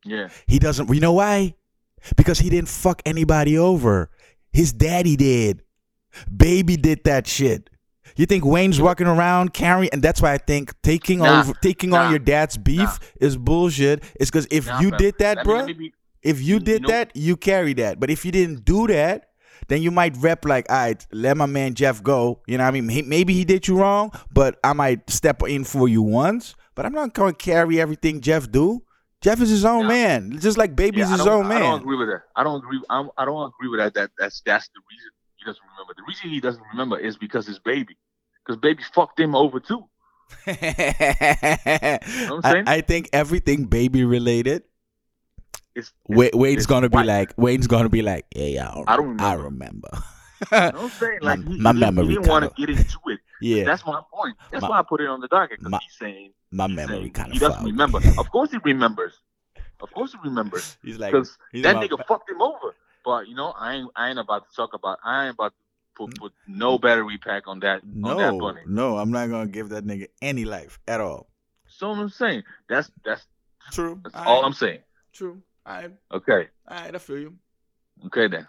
[0.04, 0.28] yeah.
[0.46, 1.54] He doesn't you know why?
[2.16, 4.10] Because he didn't fuck anybody over.
[4.52, 5.62] His daddy did.
[6.34, 7.70] Baby did that shit.
[8.16, 11.94] You think Wayne's walking around carrying, and that's why I think taking Nah, over, taking
[11.94, 12.96] on your dad's beef nah.
[13.26, 14.02] is bullshit.
[14.20, 16.60] It's because if Nah, you did that, Let bro, let me be- if you You
[16.60, 17.98] did know- that, you carry that.
[18.00, 19.28] But if you didn't do that,
[19.72, 22.42] then you might rep like, all right, let my man Jeff go.
[22.46, 23.08] You know what I mean?
[23.08, 26.54] Maybe he did you wrong, but I might step in for you once.
[26.74, 28.82] But I'm not going to carry everything Jeff do.
[29.22, 29.88] Jeff is his own Yeah.
[29.88, 32.22] man, just like Baby's Yeah, his own I don't agree with that.
[32.36, 32.82] I don't agree.
[32.90, 33.94] I'm, I don't agree with that.
[33.94, 35.94] That that's that's the reason he doesn't remember.
[35.96, 37.96] The reason he doesn't remember is because his baby,
[38.44, 39.84] because baby fucked him over too.
[40.46, 41.98] I,
[42.42, 42.64] saying?
[42.66, 44.64] I think everything baby related.
[45.74, 47.06] It's, Wa- it's, Wayne's it's gonna be white.
[47.06, 49.44] like, Wayne's gonna be like, yeah, yeah, I don't I remember.
[49.44, 49.88] remember.
[50.50, 51.18] You know I'm saying?
[51.22, 53.20] Like My- he, my he memory he didn't want to get into it.
[53.40, 54.36] yeah, That's my point.
[54.50, 57.10] That's My- why I put it on the docket because he's saying my he's memory
[57.10, 58.00] kind of he doesn't remember.
[58.18, 59.14] Of course he remembers.
[59.80, 62.74] Of course he remembers He's like, because that nigga fucked him over.
[63.04, 64.98] But you know, I ain't I ain't about to talk about.
[65.04, 65.54] I ain't about to
[66.02, 66.08] Mm.
[66.08, 68.62] put, put no battery pack on that on that no, bunny.
[68.66, 71.28] no, I'm not gonna give that nigga any life at all.
[71.68, 73.26] So I'm saying that's that's
[73.70, 74.00] True.
[74.02, 74.80] that's all I'm saying.
[75.12, 75.42] True.
[75.64, 77.34] I, Okay, I, I feel you.
[78.06, 78.46] okay then.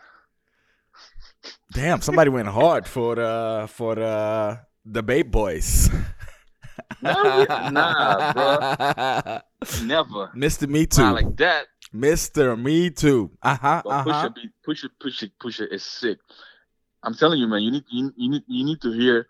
[1.74, 5.90] Damn, somebody went hard for the for the the Bape Boys.
[7.02, 9.40] Nah, nah, bro.
[9.84, 10.32] Never.
[10.36, 10.68] Mr.
[10.70, 11.02] Me Too.
[11.02, 11.66] Not like that.
[11.94, 12.60] Mr.
[12.60, 13.30] Me Too.
[13.42, 13.82] Uh huh.
[13.84, 15.64] But Uh push it, push it, push it, push it.
[15.72, 16.18] it is sick.
[17.04, 17.62] I'm telling you, man.
[17.62, 19.28] You need, you, you need, you need to hear.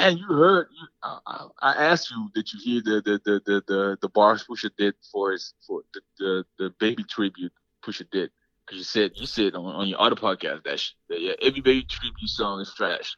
[0.00, 0.68] And you heard.
[1.02, 4.70] I, I asked you, did you hear the the the the the, the bars Pusha
[4.76, 7.52] did for his for the the, the baby tribute
[7.84, 8.30] Pusha did?
[8.66, 11.60] Because you said you said on, on your other podcast that, sh- that yeah, every
[11.60, 13.16] baby tribute song is trash.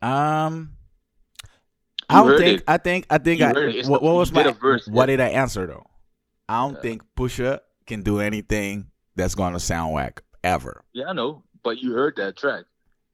[0.00, 0.76] Um.
[2.10, 2.60] You I don't think.
[2.60, 2.64] it.
[2.68, 3.06] I think.
[3.08, 3.40] I think.
[3.40, 3.76] You I, heard it.
[3.76, 4.50] It's what, what was my?
[4.52, 5.16] verse, what yeah.
[5.16, 5.86] did I answer though?
[6.48, 6.80] I don't Yeah.
[6.80, 10.84] think Pusha can do anything that's gonna sound whack ever.
[10.92, 12.64] Yeah, I know, but you heard that track.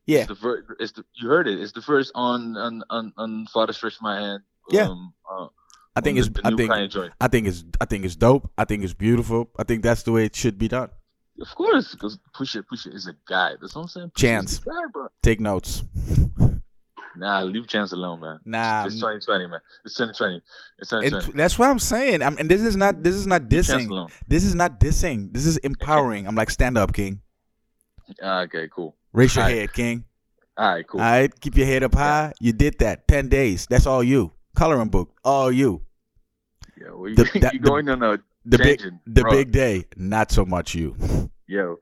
[0.08, 0.20] Yeah.
[0.20, 0.62] It's the first.
[0.80, 1.60] It's the you heard it.
[1.60, 4.42] It's the first on on on, on Father Stretch My Hand.
[4.70, 4.88] Yeah.
[4.88, 5.48] Um, uh,
[5.94, 6.28] I think on it's.
[6.28, 7.12] the, the I think.
[7.20, 7.64] I think it's.
[7.78, 8.50] I think it's dope.
[8.56, 9.50] I think it's beautiful.
[9.58, 10.88] I think that's the way it should be done.
[11.40, 13.52] Of course, because Pusha Pusha is a guy.
[13.60, 14.08] That's what I'm saying.
[14.08, 14.58] Pusha Chance.
[14.60, 15.08] guy, bro.
[15.22, 15.84] Take notes.
[17.16, 18.38] Nah, leave Chance alone, man.
[18.44, 19.58] Nah, it's 2020, man.
[19.84, 20.40] It's 2020.
[20.78, 21.36] It's And 2020.
[21.36, 22.22] that's what I'm saying.
[22.22, 23.02] I'm, and this is not.
[23.02, 24.08] This is not dissing.
[24.28, 25.32] This is not dissing.
[25.32, 26.26] This is empowering.
[26.28, 27.20] I'm like stand up, King.
[28.22, 28.94] Ah, okay, cool.
[29.12, 30.04] Raise your head, King.
[30.56, 31.00] All right, cool.
[31.00, 32.32] All right, keep your head up high.
[32.40, 33.06] You did that.
[33.08, 33.66] Ten days.
[33.70, 34.32] That's all you.
[34.56, 35.12] Coloring book.
[35.24, 35.82] All you.
[36.80, 38.82] Yeah, well, you, The- that- you going on a The big.
[39.06, 39.30] The bro.
[39.30, 39.84] big day.
[39.96, 40.96] Not so much you.
[41.46, 41.76] Yo,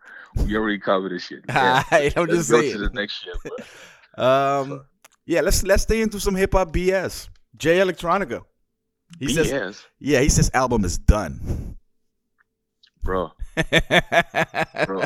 [0.45, 1.41] we already covered this shit.
[1.49, 1.83] Yeah.
[1.91, 2.73] I'm Let's just go saying.
[2.73, 3.35] to the next shit,
[4.17, 4.25] bro.
[4.25, 4.85] Um.
[5.27, 5.41] Yeah.
[5.41, 7.29] Let's let's stay into some hip hop BS.
[7.57, 8.43] Jay Electronica.
[9.19, 9.51] He says.
[9.51, 10.21] BS, Yeah.
[10.21, 11.77] He says album is done.
[13.03, 13.31] bro,
[14.87, 15.03] bro.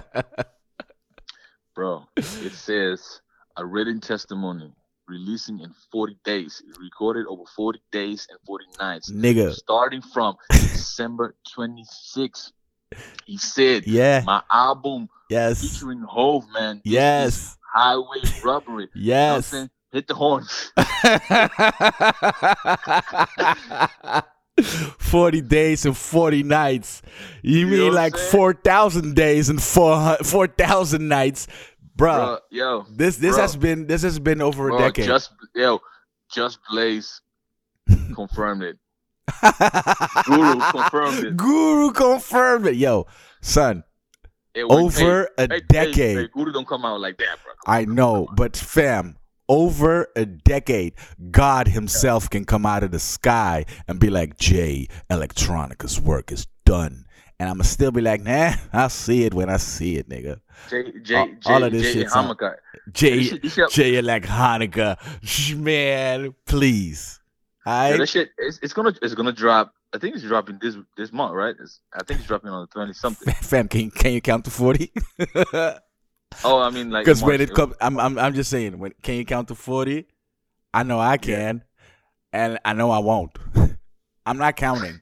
[1.74, 3.20] Bro, it says
[3.56, 4.72] a written testimony
[5.08, 6.62] releasing in 40 days.
[6.64, 9.10] He recorded over 40 days and 40 nights.
[9.10, 9.52] Nigga.
[9.54, 10.36] Starting from
[10.72, 12.52] December 26th.
[13.26, 14.22] He said, Yeah.
[14.24, 15.60] My album Yes.
[15.60, 16.80] featuring Hove, man.
[16.84, 17.56] Yes.
[17.72, 18.88] Highway robbery.
[18.94, 19.68] You know Yes.
[19.92, 20.72] Hit the horns.
[24.62, 27.02] 40 days and 40 nights.
[27.42, 31.46] You You mean like 4,000 days and 4 4,000 nights?
[31.96, 32.86] Bro, yo.
[32.90, 33.42] this this bro.
[33.42, 35.04] has been this has been over a Bro, decade.
[35.06, 35.80] Just yo,
[36.32, 37.20] just Blaze
[38.14, 38.78] confirmed it.
[40.24, 41.36] Guru confirmed it.
[41.36, 42.76] Guru confirmed it.
[42.76, 43.06] Yo,
[43.42, 43.84] son,
[44.54, 46.16] It was- over hey, a hey, decade.
[46.18, 47.52] Hey, Guru don't come out like that, bro.
[47.66, 49.16] I know, but fam,
[49.50, 50.94] over a decade,
[51.32, 56.46] God Himself can come out of the sky and be like, Jay, Electronica's work is
[56.64, 57.04] done.
[57.40, 60.40] And I'ma still be like, nah, I'll see it when I see it, nigga.
[60.70, 62.54] Jay, Jay, all- Jay, all of this Jay shit's on- Hamaka.
[62.86, 67.18] You Jay, should- you should- Jay Electronica, Shh, man, please.
[67.66, 69.74] Yeah, that shit, it's, it's gonna, it's gonna drop.
[69.92, 71.54] I think it's dropping this this month, right?
[71.60, 73.32] It's, I think it's dropping on the twenty something.
[73.42, 74.92] fam, can you, can you count to forty?
[76.44, 79.16] Oh, I mean, like Because when it comes, I'm, I'm I'm just saying, when can
[79.16, 80.06] you count to forty?
[80.72, 81.64] I know I can,
[82.32, 83.32] and I know I won't.
[84.26, 85.00] I'm not counting.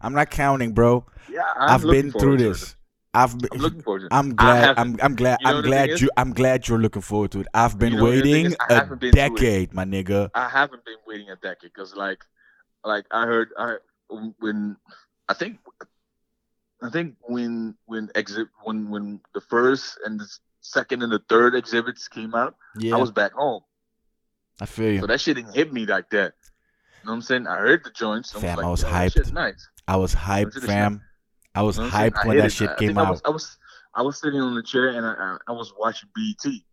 [0.00, 1.04] I'm not counting, bro.
[1.30, 2.74] Yeah, I'm I've been through this.
[3.14, 4.12] I've I'm been, looking forward to it.
[4.12, 4.78] I'm glad.
[4.78, 5.38] I'm I'm glad.
[5.40, 6.10] you know I'm glad is- you.
[6.16, 7.46] I'm glad you're looking forward to it.
[7.54, 10.30] I've been You know, waiting is, I a been decade, my nigga.
[10.34, 12.24] I haven't been waiting a decade because, like,
[12.84, 13.76] like I heard, I
[14.38, 14.76] when
[15.28, 15.58] I think,
[16.82, 20.28] I think when when exit when when the first and the
[20.66, 23.62] second and the third exhibits came out, Yeah, I was back home,
[24.60, 25.00] I feel you.
[25.00, 26.32] so that shit didn't hit me like that.
[27.02, 27.46] You know what I'm saying?
[27.46, 28.34] I heard the joints.
[28.34, 29.32] I Fam, like, I was hyped.
[29.32, 29.68] nice.
[29.86, 31.02] I was hyped, fam.
[31.54, 32.12] I was You know what I'm saying?
[32.12, 32.52] hyped when that it.
[32.52, 33.10] shit I came think I out.
[33.10, 33.58] was, I was
[33.94, 36.64] I was sitting on the chair and I I, I was watching BT.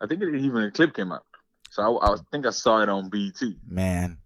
[0.00, 1.24] I think it, even a clip came out,
[1.70, 3.56] so I, I think I saw it on BT.
[3.66, 4.18] Man,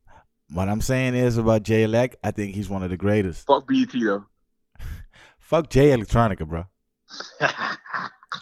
[0.50, 3.46] what I'm saying is about Jay Elect, I think he's one of the greatest.
[3.46, 4.24] Fuck BT though.
[5.38, 6.64] Fuck Jay Electronica, bro.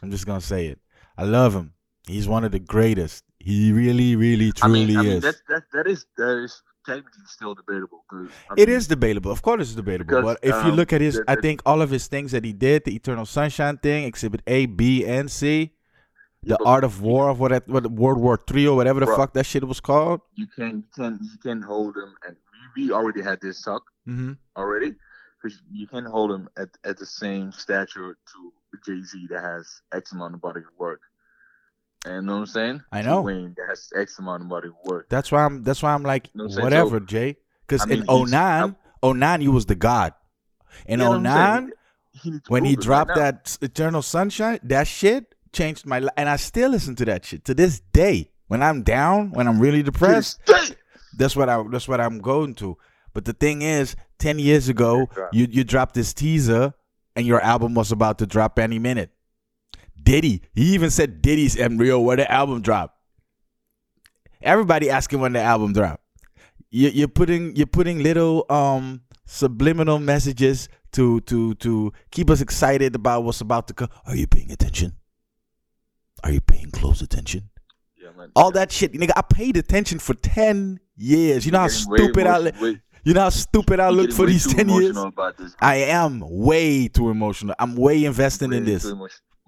[0.03, 0.79] I'm just gonna say it.
[1.17, 1.73] I love him.
[2.07, 3.25] He's one of the greatest.
[3.39, 5.23] He really, really, I truly mean, I mean is.
[5.23, 8.05] that that that is that is technically still debatable.
[8.51, 9.31] I It mean, is debatable.
[9.33, 10.07] Of course, it's debatable.
[10.07, 12.45] Because, but if you um, look at his, I think all of his things that
[12.45, 15.73] he did, the Eternal Sunshine thing, Exhibit A, B, and C,
[16.43, 19.17] the Art of War of what, what World War Three or whatever the Bro.
[19.17, 20.21] fuck that shit was called.
[20.35, 22.37] You can you can you can hold him, and
[22.77, 24.33] we, we already had this talk Mm-hmm.
[24.57, 24.95] already,
[25.43, 28.53] because you can hold him at at the same stature to
[28.85, 31.01] Jay Z that has X amount of body of work.
[32.05, 32.83] And you know what I'm saying?
[32.93, 33.23] I know.
[33.23, 35.09] Wayne that has X amount of body of work.
[35.09, 35.63] That's why I'm.
[35.63, 37.37] That's why I'm like You know what I'm whatever, So, Jay.
[37.67, 40.15] Because I mean, in he's- 09, 09, he was the god.
[40.87, 41.67] In You know oh what I'm saying?
[41.67, 41.73] 09,
[42.13, 46.29] He when he it right dropped that Eternal Sunshine, that shit changed my life, and
[46.29, 48.31] I still listen to that shit to this day.
[48.49, 50.39] When I'm down, when I'm really depressed,
[51.17, 52.77] that's what I that's what I'm going to.
[53.13, 56.75] But the thing is, ten years ago, you you dropped this teaser,
[57.17, 59.11] and your album was about to drop any minute.
[60.01, 62.95] Diddy, he even said Diddy's embryo where the album dropped.
[64.43, 66.03] Everybody asking when the album dropped.
[66.71, 72.95] You, you're putting you're putting little um subliminal messages to to to keep us excited
[72.95, 73.89] about what's about to come.
[74.07, 74.93] Are you paying attention?
[76.23, 77.51] Are you paying close attention?
[78.01, 78.31] Yeah, man.
[78.37, 79.13] All that shit, nigga.
[79.17, 81.47] I paid attention for ten years.
[81.47, 84.27] You know how Getting way stupid I way- you know how stupid I looked for
[84.27, 84.91] these ten years.
[84.91, 85.55] emotional About this.
[85.61, 87.55] I am way too emotional.
[87.59, 88.85] I'm way investing in this.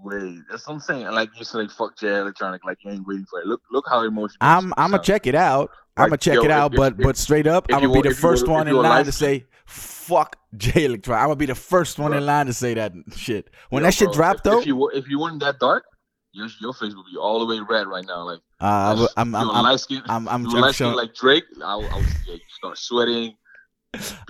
[0.01, 0.38] Way.
[0.49, 1.07] That's what I'm saying.
[1.07, 2.64] Like you said, like fuck Jay Electronic.
[2.64, 3.47] Like you ain't waiting for it.
[3.47, 4.37] Look, look how emotional.
[4.40, 5.73] I'm I'm gonna check it out.
[5.97, 8.03] I'm gonna check yo, it out, if- but if- but straight up, I'm gonna be
[8.03, 11.21] the if you were- first one in line to say fuck Jay Electronic.
[11.21, 13.51] I'm gonna be the first one in line to say that shit.
[13.71, 15.83] When Yo, that shit dropped though, if you if you weren't that dark,
[16.31, 18.23] your your face would be all the way red right now.
[18.23, 21.42] Like uh, I'm I'm I'm, light skin, I'm, I'm, I'm light skin like Drake.
[21.61, 21.87] I, I would
[22.25, 23.35] yeah, you start sweating.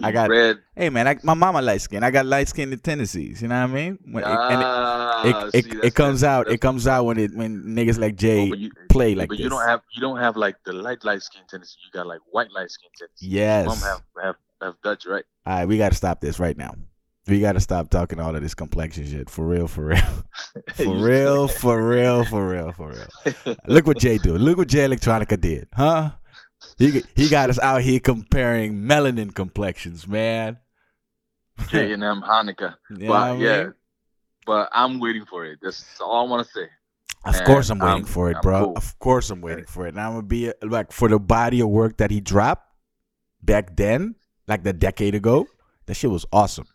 [0.03, 0.59] I got- red.
[0.77, 2.03] Hey man, I, my mama light skin.
[2.05, 3.43] I got light skinned in tendencies.
[3.43, 3.99] You know what I mean?
[4.11, 6.49] When, and it, Ah, it, see, it, it comes out.
[6.49, 9.37] It comes out when it when niggas like Oh, Jay but you, play like this.
[9.37, 9.45] but this.
[9.45, 11.77] you don't have you don't have like the light light skin tendency.
[11.85, 13.27] You got like white light skin tendency.
[13.27, 13.67] Yes.
[13.67, 15.25] Mom have have have Dutch, right?
[15.45, 16.75] All right, we gotta stop this right now.
[17.27, 19.29] We gotta stop talking all of this complexion shit.
[19.29, 19.97] For real, for real,
[20.75, 22.89] for real, for real, for real, for
[23.47, 23.57] real.
[23.67, 24.39] Look what Jay do.
[24.39, 26.13] Look what Jay Electronica did, huh?
[26.79, 30.59] He he got us out here comparing melanin complexions, man.
[31.71, 32.77] J and M Hanukkah.
[32.91, 33.41] You know but I mean?
[33.43, 33.69] yeah,
[34.47, 35.59] but I'm waiting for it.
[35.61, 36.69] That's all I want to say.
[37.25, 38.65] Of And course I'm waiting I'm- for it, I'm bro.
[38.67, 38.77] cool.
[38.77, 39.91] Of course I'm waiting for it.
[39.91, 42.73] And I'm gonna be like for the body of work that he dropped
[43.43, 44.15] back then,
[44.47, 45.47] like the decade ago.
[45.87, 46.67] That shit was awesome.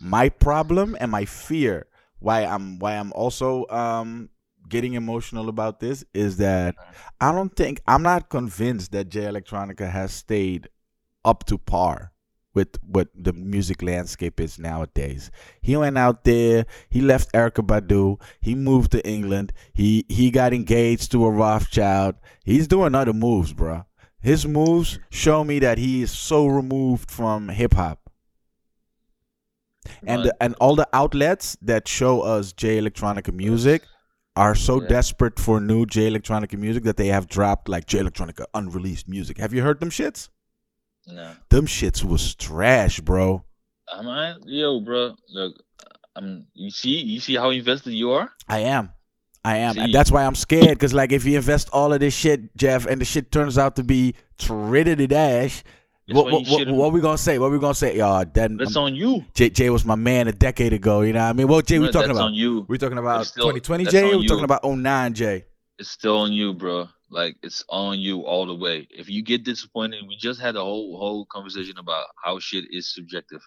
[0.00, 1.86] My problem and my fear
[2.20, 4.28] why I'm why I'm also um
[4.68, 6.74] getting emotional about this is that
[7.20, 10.68] I don't think I'm not convinced that Jay Electronica has stayed
[11.24, 12.12] up to par
[12.54, 15.30] with what the music landscape is nowadays.
[15.60, 20.52] He went out there, he left Erykah Badu, he moved to England, he he got
[20.52, 22.16] engaged to a Rothschild.
[22.44, 23.84] He's doing other moves, bruh.
[24.20, 28.10] His moves show me that he is so removed from hip hop.
[30.06, 30.32] And Right.
[30.40, 33.82] and all the outlets that show us Jay Electronica music
[34.38, 34.88] are so Yeah.
[34.88, 39.38] desperate for new Jay Electronica music that they have dropped like Jay Electronica unreleased music.
[39.38, 40.28] Have you heard them shits?
[41.06, 41.32] No.
[41.48, 43.44] Them shits was trash, bro.
[43.92, 44.36] Am I?
[44.44, 45.16] Yo, bro.
[45.30, 45.62] Look,
[46.14, 46.46] I'm.
[46.54, 48.30] You see, you see how invested you are.
[48.48, 48.92] I am.
[49.44, 49.78] I am.
[49.78, 50.76] And that's why I'm scared.
[50.78, 53.76] Because, like, if you invest all of this shit, Jeff, and the shit turns out
[53.76, 55.64] to be trinity dash,
[56.08, 57.38] what, what, what, what we going to say?
[57.38, 57.96] What we going to say?
[57.96, 59.24] Y'all, then That's on you.
[59.34, 61.02] Jay, Jay was my man a decade ago.
[61.02, 61.48] You know what I mean?
[61.48, 62.28] What Jay we talking about?
[62.28, 62.64] on you.
[62.68, 64.16] we talking about still- 2020 that's Jay?
[64.16, 65.44] we talking about 09 Jay?
[65.78, 66.88] It's still on you, bro.
[67.10, 68.86] Like it's on you all the way.
[68.90, 72.92] If you get disappointed, we just had a whole whole conversation about how shit is
[72.92, 73.40] subjective.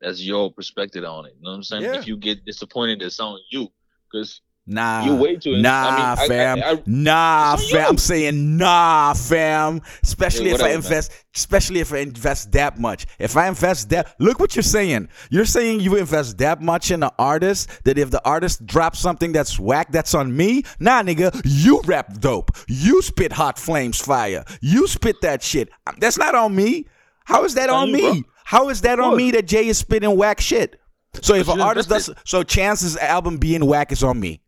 [0.00, 1.34] That's your perspective on it.
[1.36, 1.82] You know what I'm saying?
[1.84, 1.96] Yeah.
[1.96, 3.68] If you get disappointed, that's on you.
[4.10, 5.04] Because Nah.
[5.04, 6.58] You way too- I Nah, mean, I- I- fam.
[6.64, 7.86] I- nah, fam.
[7.90, 9.82] I'm saying nah, fam.
[10.02, 10.76] Especially if I whatever, man.
[10.76, 13.04] invest, especially if I invest that much.
[13.18, 15.08] If I invest that, look what you're saying.
[15.30, 19.32] You're saying you invest that much in an artist that if the artist drops something
[19.32, 20.62] that's whack, that's on me.
[20.80, 22.50] Nah, nigga, you rap dope.
[22.66, 24.44] You spit hot flames fire.
[24.62, 25.68] You spit that shit.
[25.86, 26.86] Um, that's not on me.
[27.26, 28.00] How is that on on you, me?
[28.00, 28.22] bro.
[28.44, 30.80] How is that on me that Jay is spitting whack shit?
[31.22, 34.40] So if an artist does, so chances album being whack is on me.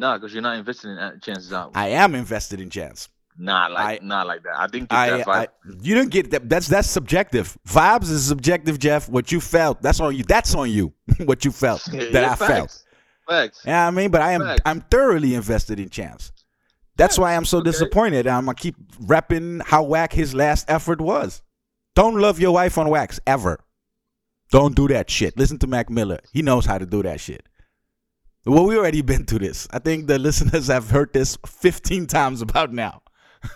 [0.00, 1.72] Nah, because you're not investing in that chances out.
[1.74, 3.08] I am invested in Chance.
[3.38, 4.56] nah, like I- not like that.
[4.58, 5.46] I didn't get I, that vibe.
[5.46, 5.48] I
[5.82, 6.48] you didn't get that.
[6.48, 7.56] That's that's subjective.
[7.68, 9.08] Vibes is subjective, Jeff.
[9.08, 10.24] What you felt, that's on you.
[10.24, 10.92] That's on you.
[11.24, 12.48] what you felt that Yeah, I facts.
[12.48, 12.84] felt.
[13.28, 13.62] Facts.
[13.64, 14.62] Yeah, I mean, but I am Facts.
[14.66, 16.32] I'm thoroughly invested in Chance.
[16.96, 17.70] That's why I'm so okay.
[17.70, 18.26] disappointed.
[18.26, 18.76] I'm gonna keep
[19.12, 21.42] repping how whack his last effort was.
[21.94, 23.60] Don't love your wife on wax ever.
[24.50, 25.36] Don't do that shit.
[25.38, 26.18] Listen to Mac Miller.
[26.32, 27.46] He knows how to do that shit.
[28.46, 29.68] Well, we already been through this.
[29.70, 33.02] I think the listeners have heard this 15 times about now.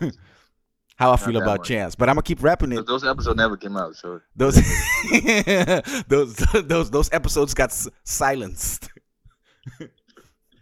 [0.97, 1.69] how I feel about much.
[1.69, 2.87] Chance, but I'm gonna keep rapping it.
[2.87, 4.55] Those episodes never came out, so Those
[6.09, 8.89] those those those episodes got s- silenced.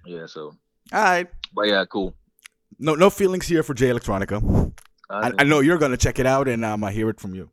[0.07, 0.27] yeah.
[0.27, 0.55] So,
[0.93, 2.15] All right, but yeah, cool.
[2.79, 4.73] no no feelings here for Jay Electronica.
[5.11, 7.21] I, think- I know you're gonna check it out, and I'm um, I hear it
[7.21, 7.51] from you.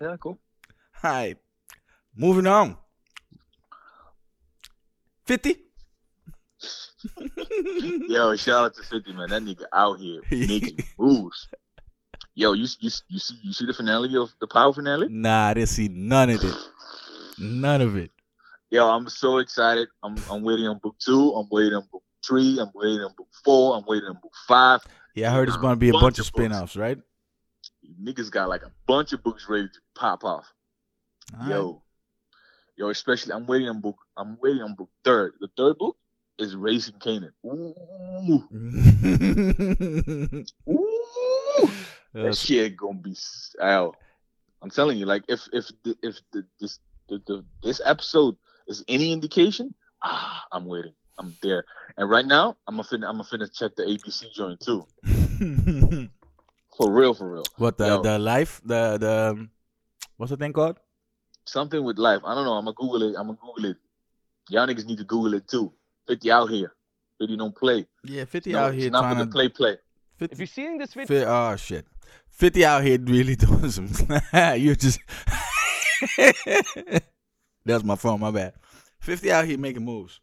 [0.00, 0.38] Yeah, cool.
[1.02, 1.38] All right,
[2.14, 2.76] moving on.
[5.24, 5.56] Fifty.
[8.08, 9.30] Yo, shout out to Fifty man.
[9.30, 11.48] That nigga out here making moves.
[12.34, 15.08] Yo, you you you see you see the finale of the Power finale?
[15.08, 16.54] Nah, I didn't see none of it.
[17.38, 18.10] None of it.
[18.70, 19.88] Yo, I'm so excited.
[20.02, 21.32] I'm I'm waiting on book two.
[21.32, 22.58] I'm waiting on book three.
[22.60, 23.76] I'm waiting on book four.
[23.76, 24.80] I'm waiting on book five.
[25.14, 26.98] Yeah, I heard it's gonna be a Bunch bunch of of spin-offs, right?
[28.02, 30.52] Niggas got like a bunch of books ready to pop off.
[31.40, 31.82] All Yo,
[32.76, 33.96] yo, especially I'm waiting on book.
[34.16, 35.34] I'm waiting on book third.
[35.40, 35.96] The third book
[36.38, 37.32] is Raising Kanan.
[37.44, 37.74] Ooh,
[40.68, 41.70] ooh.
[42.14, 43.16] That shit gonna be
[43.60, 43.94] hell.
[44.62, 46.78] I'm telling you, like if if the, if the, this
[47.08, 50.94] the, the this episode is any indication, ah, I'm waiting.
[51.18, 51.64] I'm there.
[51.96, 54.86] And right now, I'm gonna finna, I'm gonna finna check the ABC joint too.
[56.76, 57.44] For real, for real.
[57.56, 58.02] what the Yo.
[58.02, 59.50] the life the the um,
[60.18, 60.76] what's the thing called?
[61.46, 62.20] Something with life.
[62.22, 62.52] I don't know.
[62.52, 63.14] I'm gonna Google it.
[63.16, 63.76] I'm gonna Google it.
[64.50, 65.72] Y'all niggas need to Google it too.
[66.08, 66.72] 50 out here.
[67.18, 67.86] 50 don't play.
[68.04, 69.76] Yeah, fifty No, out it's here not for trying the to play play.
[70.18, 71.86] 50, If you're seeing this video, Fi- oh shit.
[72.30, 73.88] 50 out here really doing some
[74.56, 75.00] you just
[77.64, 78.54] That's my phone, my bad.
[79.00, 80.20] 50 out here making moves.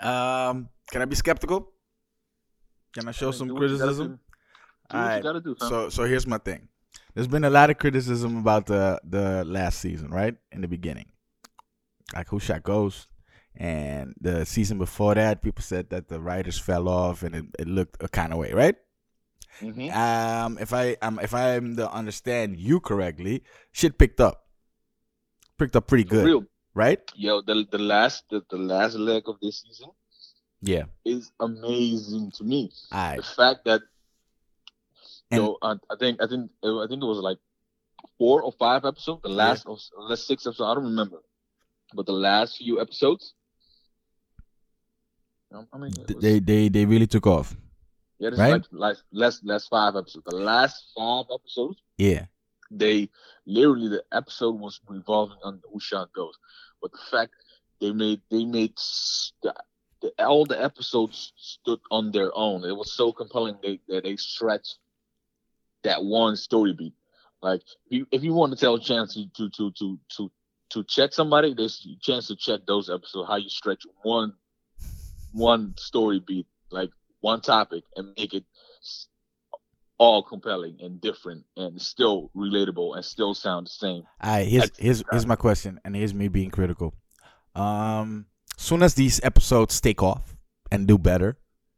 [0.00, 1.68] Um can I be skeptical?
[2.94, 4.06] Can I show some Do what you gotta criticism?
[4.08, 4.12] do.
[4.14, 5.56] Do what Alright, you gotta do.
[5.58, 6.68] So so here's my thing.
[7.14, 10.34] There's been a lot of criticism about the the last season, right?
[10.50, 11.06] In the beginning.
[12.14, 13.08] Like who shot Ghost.
[13.56, 17.68] And the season before that, people said that the writers fell off and it, it
[17.68, 18.76] looked a kind of way, right?
[19.60, 19.92] Mhm.
[19.94, 24.46] um if i um if i'm to understand you correctly shit picked up
[25.58, 26.44] picked up pretty good real.
[26.72, 29.90] right Yo, the the last the, the last leg of this season
[30.62, 32.72] yeah is amazing to me.
[32.90, 33.82] right The fact that
[35.30, 37.38] And- yo, I, I think I think I think it was like
[38.16, 39.20] four or five episodes.
[39.22, 41.20] The last of last six episodes, I don't remember,
[41.94, 43.34] but the last few episodes.
[45.72, 47.56] I mean, was- they they they really took off
[48.18, 48.60] yeah, this right?
[48.62, 50.24] is like last last last five episodes.
[50.26, 52.26] The last five episodes, yeah
[52.70, 53.08] they
[53.46, 56.38] literally the episode was revolving on who shot Ghost,
[56.80, 57.32] but the fact
[57.80, 59.54] they made they made s- the,
[60.00, 62.64] the, all the episodes stood on their own.
[62.64, 64.78] It was so compelling they, that they stretched
[65.82, 66.94] that one story beat.
[67.42, 70.32] Like if you, if you want to tell a chance to to to to to
[70.70, 73.28] to check somebody, there's a chance to check those episodes.
[73.28, 74.32] How you stretch one
[75.32, 78.44] one story beat, like one topic, and make it
[79.98, 84.02] all compelling and different and still relatable and still sound the same.
[84.22, 86.94] All right, here's here's here's my question, and here's me being critical.
[87.54, 88.26] Um,
[88.56, 90.36] soon as these episodes take off
[90.70, 91.36] and do better,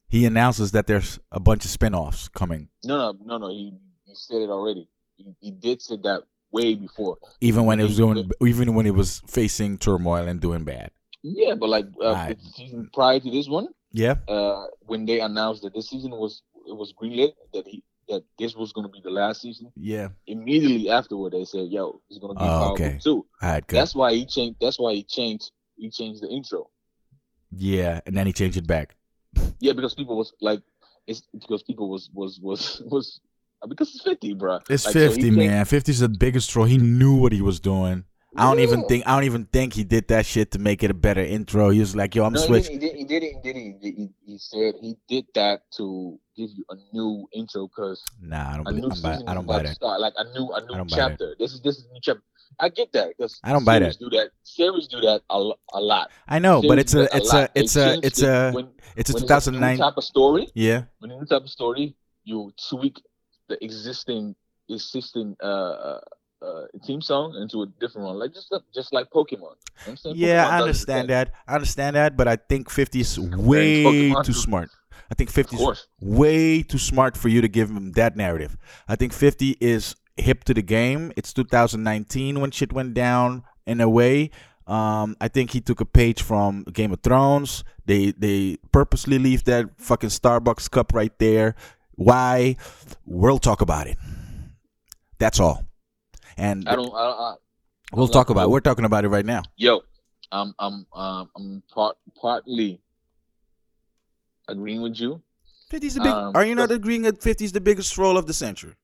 [0.08, 2.68] he announces that there's a bunch of spin-offs coming.
[2.84, 3.48] No, no, no, no.
[3.50, 3.74] He
[4.04, 4.88] he said it already.
[5.16, 7.18] He, he did say that way before.
[7.40, 10.90] Even when it was He- doing, even when it was facing turmoil and doing bad.
[11.26, 12.38] Yeah, but like uh, Right.
[12.54, 14.16] season prior to this one, Yeah.
[14.28, 18.54] uh, when they announced that this season was it was greenlit that he that this
[18.54, 20.08] was going to be the last season, Yeah.
[20.26, 22.98] immediately afterward they said, "Yo, it's going to be Oh, okay.
[23.02, 23.24] Two.
[23.40, 23.66] All right.
[23.66, 23.76] Good.
[23.78, 24.58] That's why he changed.
[24.60, 25.50] That's why he changed.
[25.76, 26.68] He changed the intro.
[27.56, 28.96] yeah, and then he changed it back.
[29.60, 30.60] Yeah, because people was like,
[31.06, 33.20] it's because people was was was was
[33.68, 34.56] because it's fifty, bro.
[34.68, 35.64] It's Like, so fifty, changed- man.
[35.64, 36.66] 50's the biggest troll.
[36.66, 38.04] He knew what he was doing.
[38.36, 40.90] I don't even think I don't even think he did that shit to make it
[40.90, 41.70] a better intro.
[41.70, 42.96] He was like, "Yo, I'm No, he didn't, he did.
[42.96, 43.32] He did it.
[43.34, 43.76] He did it.
[43.80, 48.56] He, he, said he did that to give you a new intro because Nah, I
[48.56, 48.68] don't.
[48.68, 49.76] a new I'm buy, I don't buy that.
[49.76, 50.88] start, like a new a new that.
[50.88, 51.36] chapter.
[51.38, 52.22] This is this is a new chapter.
[52.58, 54.30] I get that because I don't buy series Do that.
[54.42, 56.10] Series do that a, a lot.
[56.28, 59.72] I know, but it's a, it's a, it's a, it's a, when, it's a 2009.
[59.72, 60.48] It's a new type of story.
[60.54, 63.00] Yeah, When it's a new type of story, you tweak
[63.48, 64.34] the existing
[64.68, 65.98] existing uh,
[66.44, 69.32] uh, theme song into a different one, like just just like Pokemon.
[69.32, 70.16] You know what I'm saying?
[70.16, 71.32] yeah, Pokemon I understand that.
[71.48, 74.70] I understand that, but I think 50 is way Pokemon too smart.
[75.10, 78.56] I think 50 is way too smart for you to give him that narrative.
[78.88, 81.12] I think 50 is hip to the game.
[81.16, 84.30] It's 2019 when shit went down in a way.
[84.66, 87.64] Um, I think he took a page from Game of Thrones.
[87.84, 91.54] They they purposely leave that fucking Starbucks cup right there.
[91.96, 92.56] Why?
[93.04, 93.98] We'll talk about it.
[95.18, 95.64] That's all.
[96.36, 96.92] And I don't.
[96.94, 97.34] I, I,
[97.92, 98.44] we'll I'm talk about.
[98.44, 98.50] It.
[98.50, 99.42] We're talking about it right now.
[99.56, 99.82] yo,
[100.32, 102.80] I'm I'm um I'm part partly
[104.48, 105.22] agreeing with you.
[105.72, 106.12] 50's the big.
[106.12, 108.74] Um, are you not agreeing that 50's the biggest troll of the century?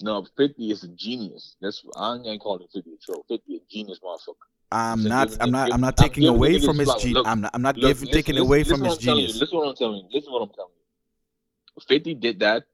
[0.00, 1.56] No, 50 is a genius.
[1.60, 3.24] That's I ain't gonna call it 50 a troll.
[3.28, 4.46] 50 a genius motherfucker.
[4.70, 5.36] I'm So not.
[5.40, 5.72] I'm not.
[5.72, 7.22] I'm not I'm taking away from his genius.
[7.26, 7.50] I'm not.
[7.54, 9.14] I'm not Look, giving, listen- taking listen- away listen from his I'm you.
[9.14, 9.40] genius.
[9.40, 10.08] Listen what I'm telling you.
[10.12, 11.82] Listen what I'm telling you.
[11.88, 12.64] 50 did that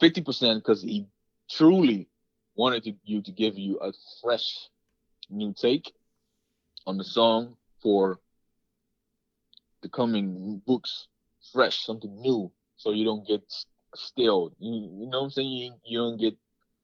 [0.00, 1.06] 50% because he
[1.50, 2.06] truly
[2.60, 3.90] wanted to, you to give you a
[4.22, 4.68] fresh
[5.30, 5.92] new take
[6.86, 8.18] on the song for
[9.82, 11.08] the coming books
[11.52, 13.42] fresh something new so you don't get
[13.94, 14.52] stale.
[14.58, 15.50] You, you know what i'm saying?
[15.50, 16.36] You, you don't get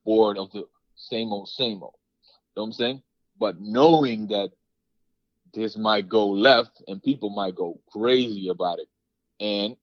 [0.04, 0.64] bored of the
[0.96, 1.98] same old same old.
[2.24, 3.02] You know what i'm saying?
[3.38, 4.50] But knowing that
[5.52, 8.88] this might go left and people might go crazy about it.
[9.40, 9.76] And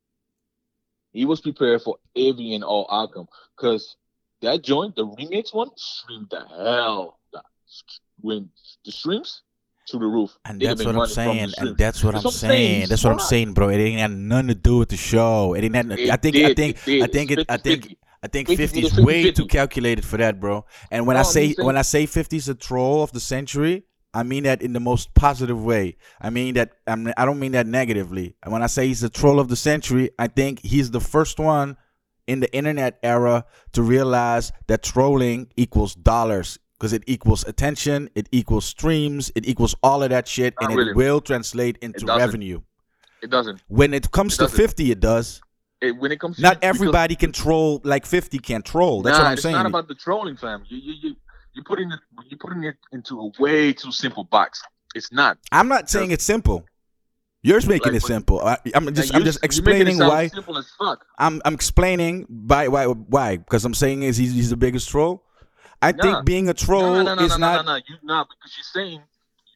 [1.11, 3.95] he was prepared for every and all outcome because
[4.43, 7.19] that joint the remix one streamed the hell
[8.21, 8.49] when
[8.85, 9.41] the streams
[9.87, 11.53] to the roof And that's have that's been what I'm the saying.
[11.57, 12.87] And that's what I'm saying.
[12.87, 13.69] That's what I'm saying, bro.
[13.69, 15.55] It ain't got nothing to do with the show.
[15.55, 15.75] It ain't.
[15.75, 16.35] Had, It I think.
[16.37, 16.77] I think.
[16.87, 17.31] I think.
[17.31, 17.39] It.
[17.39, 17.85] It's I think.
[17.85, 17.97] 50-50.
[18.23, 19.35] I think 50 50 is way 50-50.
[19.35, 20.65] too calculated for that, bro.
[20.89, 23.19] And when I No, I'm say when I say 50 is a troll of the
[23.19, 23.83] century,
[24.13, 25.97] I mean that in the most positive way.
[26.21, 28.37] I mean that I'm, I don't mean that negatively.
[28.41, 31.37] And when I say he's a troll of the century, I think he's the first
[31.37, 31.75] one
[32.27, 38.27] in the internet era to realize that trolling equals dollars because it equals attention, it
[38.31, 40.91] equals streams, it equals all of that shit, Not and really.
[40.91, 42.19] it will translate into doesn't.
[42.19, 42.61] revenue.
[43.21, 44.57] it doesn't When it comes It to doesn't.
[44.57, 45.41] 50, it does.
[45.81, 49.01] it, when it comes to Not because- everybody can troll like 50 can't troll.
[49.01, 49.55] That's nah, what I'm it's saying.
[49.55, 50.63] It's not about the trolling, fam.
[50.67, 51.15] You you you
[51.53, 51.99] you putting it
[52.29, 54.61] you putting it into a way too simple box.
[54.95, 55.37] It's not.
[55.51, 56.65] I'm not saying it's simple.
[57.45, 58.39] You're making Like, it simple.
[58.41, 60.27] I, I'm just Now, I'm just you're it explaining why.
[60.29, 61.05] Simple as fuck.
[61.17, 65.23] I'm I'm explaining by why why because I'm saying is he's, he's the biggest troll.
[65.81, 66.01] I Nah.
[66.03, 67.65] think being a troll no, no, no, no, is no, not.
[67.65, 69.01] no, no, You not because you're saying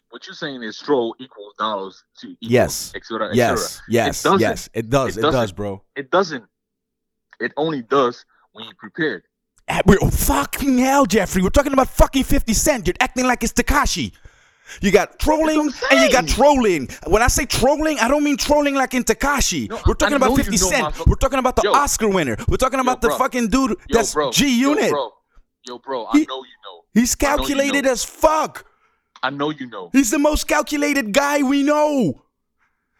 [0.09, 2.91] what you're saying is troll equals dollars to equals Yes.
[2.95, 3.83] et cetera, et Yes, cetera.
[3.89, 4.39] yes, doesn't.
[4.41, 4.69] yes.
[4.73, 5.17] It does.
[5.17, 5.83] It It, does, bro.
[5.95, 6.43] It doesn't.
[7.39, 9.23] It only does when you're prepared.
[9.69, 11.41] Ah, we're- oh, fucking hell, Jeffrey.
[11.41, 12.87] We're talking about fucking 50 Cent.
[12.87, 14.11] You're acting like it's Tekashi.
[14.81, 16.89] You got trolling That's what I'm and you got trolling.
[17.07, 19.69] When I say trolling, I don't mean trolling like in Tekashi.
[19.69, 21.07] No, We're talking I about know you 50 know, Cent.
[21.07, 21.71] We're talking about the Yo.
[21.73, 22.35] Oscar winner.
[22.47, 24.31] We're talking about the fucking dude Yo, that's bro.
[24.31, 24.91] G Yo, Unit.
[24.91, 25.11] bro.
[25.65, 26.05] Yo, bro.
[26.05, 26.83] I He- know you know.
[26.93, 27.91] He's know you calculated know.
[27.91, 28.65] as fuck.
[29.23, 29.89] I know you know.
[29.93, 32.21] He's the most calculated guy we know.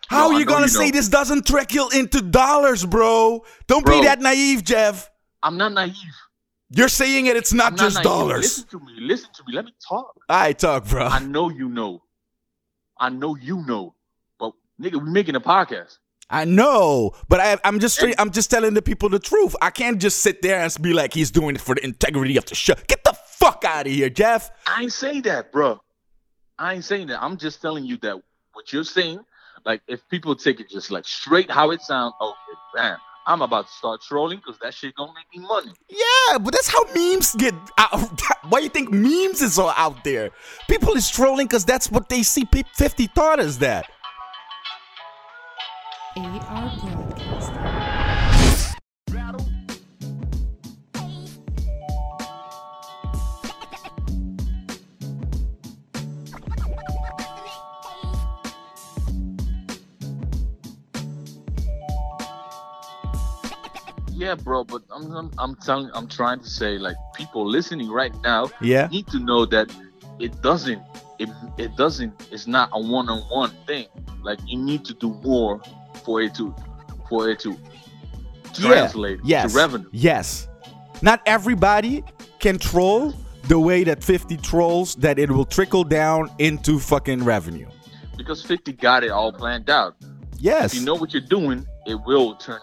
[0.08, 0.92] How No, are you gonna you say know.
[0.92, 3.44] this doesn't trickle into dollars, bro?
[3.68, 4.00] Don't Bro.
[4.00, 5.10] be that naive, Jeff.
[5.44, 5.94] I'm not naive.
[6.70, 7.38] You're saying it.
[7.38, 8.44] It's not I'm just dollars.
[8.44, 8.94] Listen to me.
[9.00, 9.54] Listen to me.
[9.54, 10.16] Let me talk.
[10.28, 11.06] I talk, bro.
[11.06, 12.04] I know you know.
[13.00, 13.96] I know you know.
[14.40, 15.98] But Nigga, we making a podcast.
[16.30, 19.56] I know, but I, I'm just straight, I'm just telling the people the truth.
[19.62, 22.46] I can't just sit there and be like he's doing it for the integrity of
[22.46, 22.74] the show.
[22.88, 24.52] Get the fuck out of here, Jeff.
[24.66, 25.80] I ain't saying that, bro.
[26.60, 27.24] I ain't saying that.
[27.24, 29.20] I'm just telling you that what you're saying,
[29.66, 32.98] like if people take it just like straight how it sounds, oh, okay, bam.
[33.28, 35.74] I'm about to start trolling because that shit gonna make me money.
[35.90, 38.22] Yeah, but that's how memes get out.
[38.50, 40.32] Why you think memes is all out there?
[40.70, 42.46] People is trolling because that's what they see.
[42.46, 43.86] Pe- 50 thought is that.
[46.16, 47.07] AR
[64.28, 68.14] Yeah, bro, but I'm, I'm I'm telling I'm trying to say like people listening right
[68.24, 68.88] now Yeah.
[68.88, 69.74] need to know that
[70.20, 70.82] it doesn't
[71.18, 73.88] it, it doesn't it's not a one-on-one thing.
[74.22, 75.62] Like you need to do more
[76.04, 76.54] for it to
[77.08, 77.58] for it to
[78.54, 79.54] translate Yes.
[79.54, 79.90] to revenue.
[79.94, 80.50] Yes.
[81.02, 82.04] Not everybody
[82.40, 83.14] can troll
[83.44, 87.68] the way that 50 trolls that it will trickle down into fucking revenue.
[88.18, 89.96] Because 50 got it all planned out.
[90.38, 90.74] Yes.
[90.74, 92.60] If you know what you're doing, it will turn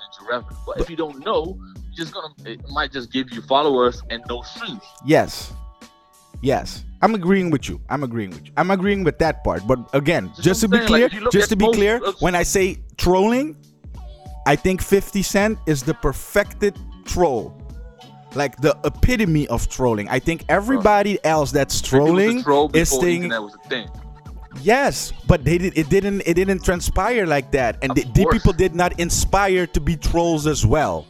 [0.66, 1.59] But if you don't know,
[1.95, 4.82] just gonna it might just give you followers and no streams.
[5.05, 5.53] Yes.
[6.43, 6.85] Yes.
[7.03, 7.80] I'm agreeing with you.
[7.89, 8.53] I'm agreeing with you.
[8.57, 9.66] I'm agreeing with that part.
[9.66, 11.66] But again, Just just to be saying, clear, like, if you look just to be
[11.66, 13.57] most clear, of- when I say trolling,
[14.47, 17.61] I think 50 Cent is the perfected troll.
[18.35, 20.09] Like the epitome of trolling.
[20.09, 23.55] I think everybody else that's 50 was a trolling troll is before saying internet was
[23.55, 23.89] a thing.
[24.63, 25.77] Yes, but they did.
[25.77, 26.23] It didn't.
[26.27, 30.47] It didn't transpire like that, and the, the people did not inspire to be trolls
[30.47, 31.07] as well.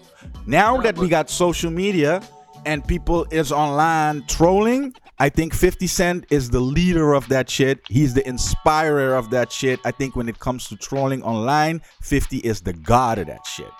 [0.47, 2.23] Now that we got social media
[2.67, 7.81] and people is online trolling, I think 50 Cent is the leader of that shit.
[7.89, 9.81] He's the inspirer of that shit.
[9.85, 13.71] I think when it comes to trolling online, 50 is the god of that shit.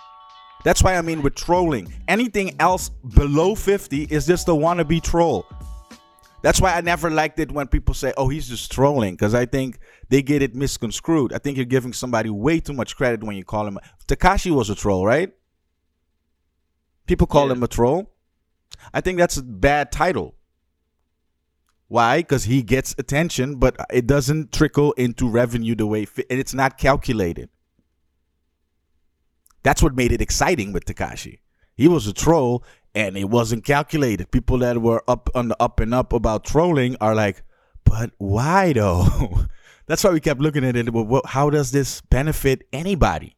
[0.65, 1.93] That's why I mean with trolling.
[2.09, 5.47] Anything else below 50 is just a wannabe troll.
[6.45, 9.47] That's why I never liked it when people say, "Oh, he's just trolling," because I
[9.47, 9.79] think
[10.11, 11.33] they get it misconstrued.
[11.33, 13.79] I think you're giving somebody way too much credit when you call him.
[14.07, 15.33] Tekashi was a troll, right?
[17.07, 17.55] People call Yeah.
[17.55, 18.13] him a troll.
[18.93, 20.35] I think that's a bad title.
[21.89, 22.19] Why?
[22.19, 26.77] Because he gets attention, but it doesn't trickle into revenue the way, and it's not
[26.77, 27.49] calculated.
[29.63, 31.39] That's what made it exciting with Tekashi.
[31.75, 32.63] He was a troll
[32.95, 34.31] and it wasn't calculated.
[34.31, 37.43] People that were up on the up and up about trolling are like,
[37.85, 39.47] but why though?
[39.87, 40.91] That's why we kept looking at it.
[40.93, 43.37] Well, how does this benefit anybody?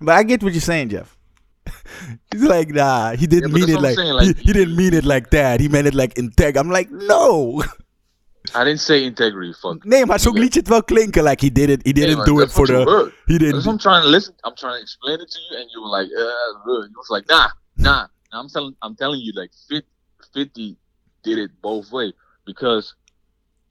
[0.00, 1.18] But I get what you're saying, Jeff.
[2.32, 4.36] He's like, nah, he didn't Yeah, but mean that's it what I'm like, saying, like-
[4.38, 5.60] he, he didn't mean it like that.
[5.60, 6.56] He meant it like integ.
[6.56, 7.62] I'm like, no.
[8.54, 9.84] I didn't say integrity, fuck.
[9.84, 11.22] Nee, maar zo liet je het wel klinken.
[11.22, 11.80] Like he did it.
[11.84, 12.84] He didn't man, do it for the.
[12.84, 13.12] heard.
[13.26, 14.34] He That's what I'm trying to listen.
[14.44, 16.82] I'm trying to explain it to you, and you were like, uh, uh.
[16.88, 18.06] you was like, nah, nah.
[18.32, 19.86] I'm telling, I'm telling you, like, 50,
[20.34, 20.76] 50
[21.22, 22.12] did it both way
[22.46, 22.94] because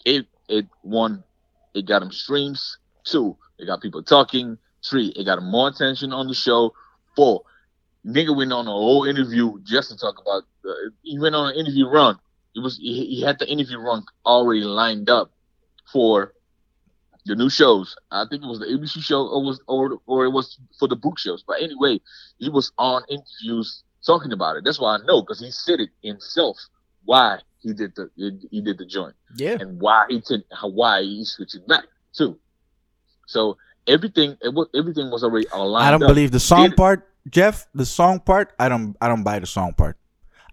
[0.06, 1.24] it, it one,
[1.74, 2.78] it got him streams.
[3.06, 4.58] Two, it got people talking.
[4.86, 6.74] Three, it got him more attention on the show.
[7.16, 7.44] Four,
[8.06, 10.44] nigga went on a whole interview just to talk about.
[10.68, 12.18] Uh, he went on an interview run.
[12.56, 15.32] It was he, he had the interview run already lined up
[15.92, 16.34] for
[17.26, 17.96] the new shows.
[18.12, 20.96] I think it was the ABC show or was or or it was for the
[20.96, 21.44] book shows.
[21.46, 22.02] But anyway,
[22.38, 24.64] he was on interviews talking about it.
[24.66, 26.58] That's why I know because he said it himself
[27.06, 29.58] why he did the he, did the joint Yeah.
[29.60, 32.38] and why he took why he switched it back too.
[33.28, 35.86] So everything it was everything was already aligned.
[35.88, 36.10] I don't up.
[36.10, 37.68] believe the song Did- part, Jeff.
[37.74, 38.96] The song part, I don't.
[39.02, 39.98] I don't buy the song part.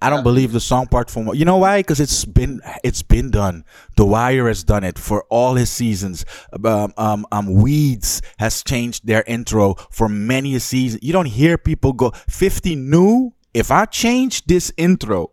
[0.02, 1.78] I don't believe the song part from you know why?
[1.80, 3.64] Because it's been it's been done.
[3.96, 6.26] The Wire has done it for all his seasons.
[6.64, 11.00] Um, um, um, Weeds has changed their intro for many a season.
[11.02, 13.32] You don't hear people go fifty new.
[13.56, 15.32] If I change this intro,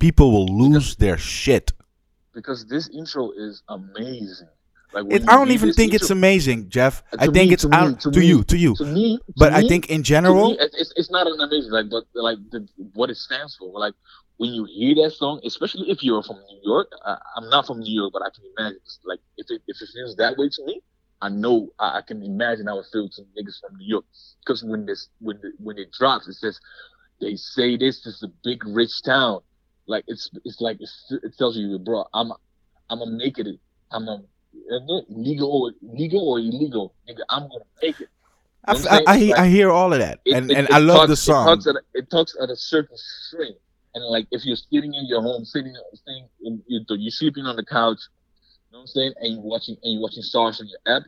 [0.00, 1.72] people will lose their shit.
[2.34, 4.48] because this intro is amazing.
[4.92, 7.02] Like It, I don't even think it's amazing, Jeff.
[7.18, 8.74] I think me, it's to me, to to me, you, to you.
[8.76, 12.04] To me, to But I think in general, it's, it's not an amazing like but
[12.14, 12.60] like the,
[12.98, 13.94] what it stands for like
[14.40, 17.78] when you hear that song especially if you're from new york I, i'm not from
[17.80, 20.60] new york but i can imagine like if it, if it feels that way to
[20.68, 20.82] me
[21.22, 24.04] i know i, I can imagine how it feels to niggas from new york.
[24.40, 26.58] Because when this when the, when it drops it says
[27.20, 29.40] they say this is a big rich town.
[29.86, 32.32] Like it's it's like it's, it tells you bro i'm
[32.90, 33.46] i'm gonna make it.
[33.92, 34.20] I'm a
[35.08, 36.94] legal or legal or illegal?
[37.08, 38.08] Nigga i'm gonna make it.
[38.66, 39.34] I, You know I, I'm I, saying?
[39.34, 41.46] I hear all of that, it- and it- and I love talks- the song.
[41.46, 43.54] It talks, at a, it talks at a certain string,
[43.94, 47.64] and like if you're sitting in your home, sitting, sitting in, you're, sleeping on the
[47.64, 47.98] couch,
[48.74, 51.04] know what I'm saying, and you're watching and you're watching Starz on your app,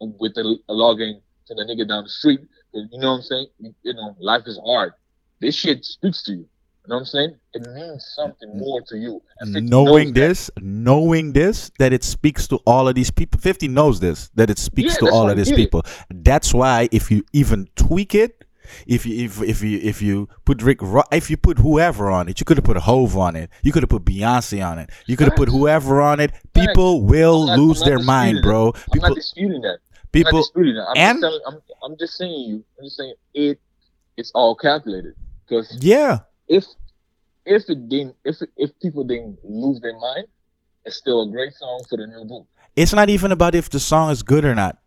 [0.00, 2.40] with the logging to the nigga down the street.
[2.72, 3.46] You know what I'm saying?
[3.58, 4.92] You, you know, life is hard.
[5.40, 6.38] This shit speaks to you.
[6.38, 7.36] You know what I'm saying?
[7.54, 8.60] It means something mm-hmm.
[8.60, 9.22] more to you.
[9.40, 10.14] And knowing knows that.
[10.14, 13.40] this, knowing this, that it speaks to all of these people.
[13.40, 15.56] 50 knows this, that it speaks Yeah, to all of these it.
[15.56, 15.82] people.
[16.08, 18.44] That's why if you even tweak it,
[18.86, 20.80] if you if if you if you put Rick
[21.12, 23.50] if you put whoever on it, you could have put a Hove on it.
[23.62, 24.90] You could have put Beyonce on it.
[25.06, 26.32] You could have put whoever on it.
[26.54, 28.72] People will not- lose their mind, bro.
[28.72, 28.78] that.
[28.78, 29.78] I'm People not disputing that.
[29.78, 30.86] I'm not people disputing that.
[30.88, 32.64] I'm and- just telling, I'm, I'm just saying you.
[32.78, 33.60] I'm just saying it.
[34.16, 35.14] It's all calculated
[35.46, 36.20] because yeah.
[36.48, 36.64] if
[37.46, 40.26] if it didn't, if if people didn't lose their mind,
[40.84, 42.46] it's still a great song for the new book.
[42.76, 44.78] it's not even about if the song is good or not.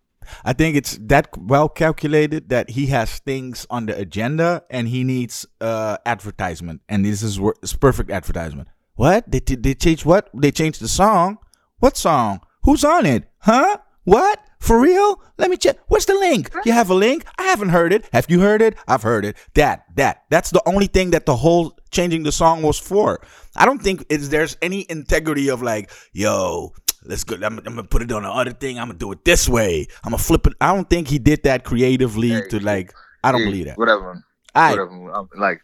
[0.43, 5.03] I think it's that well calculated that he has things on the agenda and he
[5.03, 8.67] needs uh advertisement, and this is it's perfect advertisement.
[8.95, 11.37] What they they they changed what they changed the song?
[11.79, 12.41] What song?
[12.63, 13.23] Who's on it?
[13.39, 13.77] Huh?
[14.03, 14.39] What?
[14.59, 15.21] For real?
[15.37, 15.77] Let me check.
[15.87, 16.51] What's the link?
[16.65, 17.25] You have a link?
[17.39, 18.07] I haven't heard it.
[18.13, 18.75] Have you heard it?
[18.87, 19.35] I've heard it.
[19.55, 23.21] That that that's the only thing that the whole changing the song was for.
[23.55, 27.35] I don't think it's there's any integrity of like, yo, let's go.
[27.35, 28.79] I'm, I'm gonna put it on the other thing.
[28.79, 29.87] I'm gonna do it this way.
[30.03, 30.53] I'm gonna flip it.
[30.61, 32.93] I don't think he did that creatively Hey, to like.
[33.23, 33.77] I don't Hey, believe that.
[33.77, 34.23] Whatever.
[34.55, 35.11] All right, Whatever.
[35.11, 35.61] I'm like,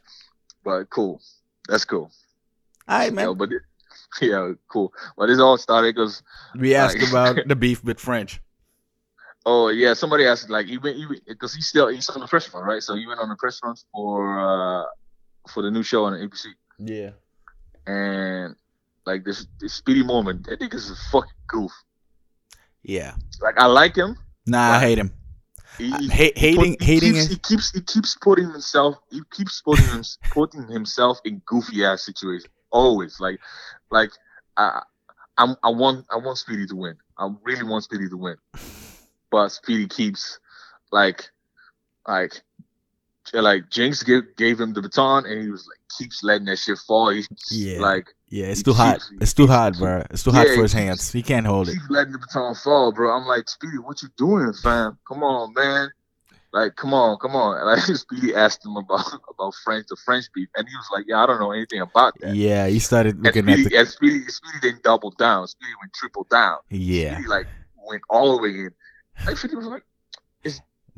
[0.63, 1.21] but cool.
[1.67, 2.11] That's cool.
[2.87, 3.33] all right, Yo, man.
[3.37, 3.61] but it,
[4.21, 4.93] yeah, cool.
[5.17, 6.23] But this all started because
[6.55, 8.41] We asked like- about the beef with French.
[9.45, 12.63] oh yeah, somebody asked like he went because he still he's on the press run
[12.63, 12.81] right.
[12.83, 14.85] So he went on the press runs for uh
[15.49, 16.47] for the new show on the ABC
[16.79, 17.11] Yeah.
[17.85, 18.55] and
[19.07, 20.45] like this this speedy moment.
[20.47, 21.71] That nigga's a fucking goof.
[22.83, 23.15] Yeah.
[23.41, 24.17] Like I like him.
[24.45, 25.13] Nah, I hate him.
[25.77, 29.21] He, he- ha- he hating- he hating keeps, he keeps he keeps putting himself he
[29.31, 33.39] keeps putting him, putting himself in goofy ass situations always like
[33.91, 34.11] like
[34.57, 34.81] I
[35.37, 38.35] I'm, I want I want Speedy to win I really want Speedy to win
[39.31, 40.39] but Speedy keeps
[40.91, 41.29] like
[42.07, 42.41] like
[43.33, 46.77] like Jinx gave, gave him the baton and he was like keeps letting that shit
[46.79, 47.79] fall he's Yeah.
[47.79, 48.95] like Yeah, it's too hot.
[48.95, 50.03] keeps- he It's too hot, bro.
[50.11, 51.11] It's too hot for his hands.
[51.11, 51.73] He can't hold it.
[51.73, 53.11] keep letting the baton fall, bro.
[53.15, 54.97] I'm like, Speedy, what you doing, fam?
[55.07, 55.89] Come on, man.
[56.53, 57.57] Like, come on, come on.
[57.57, 61.05] And like, Speedy asked him about about French, the French beef, and he was like,
[61.07, 62.35] Yeah, I don't know anything about that.
[62.35, 63.77] Yeah, he started looking at Speedy, the.
[63.79, 65.47] and Speedy, Speedy didn't double down.
[65.47, 66.57] Speedy went triple down.
[66.69, 67.47] Yeah, Speedy like
[67.87, 68.71] went all the way in.
[69.25, 69.83] Like Speedy was like,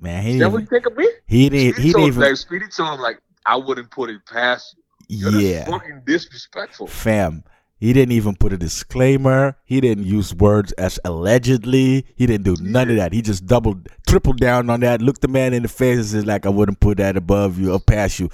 [0.01, 0.51] man, he that didn't.
[0.53, 1.73] what you Even, think of me?" he didn't.
[1.75, 2.21] Speedy He didn't even.
[2.21, 4.75] like, Speedy told him like, "I wouldn't put it past
[5.07, 5.29] you.
[5.29, 7.43] You're Yeah, fucking disrespectful." fam.
[7.81, 9.55] He didn't even put a disclaimer.
[9.63, 12.05] He didn't use words as allegedly.
[12.17, 13.13] He didn't do none of that.
[13.13, 15.01] He just doubled, tripled down on that.
[15.01, 17.71] Looked the man in the face and said, "Like I wouldn't put that above you
[17.71, 18.29] or past you."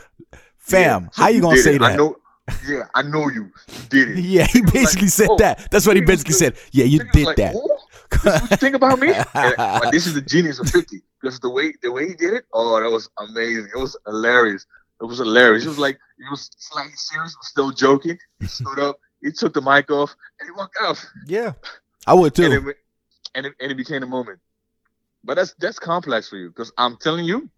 [0.58, 1.82] Fam, Yeah, so how you gonna say it.
[1.84, 1.98] I that?
[1.98, 2.16] know.
[2.68, 3.52] Yeah, I know you.
[3.68, 4.18] You did it.
[4.24, 5.68] Yeah, he was basically like, said oh, that.
[5.72, 6.56] That's what he he basically said.
[6.72, 7.54] Yeah, you did like, that.
[7.54, 7.75] "Who?
[8.12, 9.14] This is what you think about me?
[9.14, 12.14] And- but uh, this is the genius of 50 because the way the way he
[12.16, 13.70] did it, oh, that was amazing.
[13.74, 14.66] It was hilarious.
[15.02, 15.66] It was hilarious.
[15.66, 18.18] It was like he was slightly serious, but still joking.
[18.40, 21.06] He stood up, he took the mic off, and he walked off.
[21.26, 21.54] Yeah,
[22.08, 22.70] I would And too.
[22.70, 22.78] it,
[23.36, 24.40] and it, and it became a moment.
[25.24, 27.50] But that's that's complex for you because I'm telling you,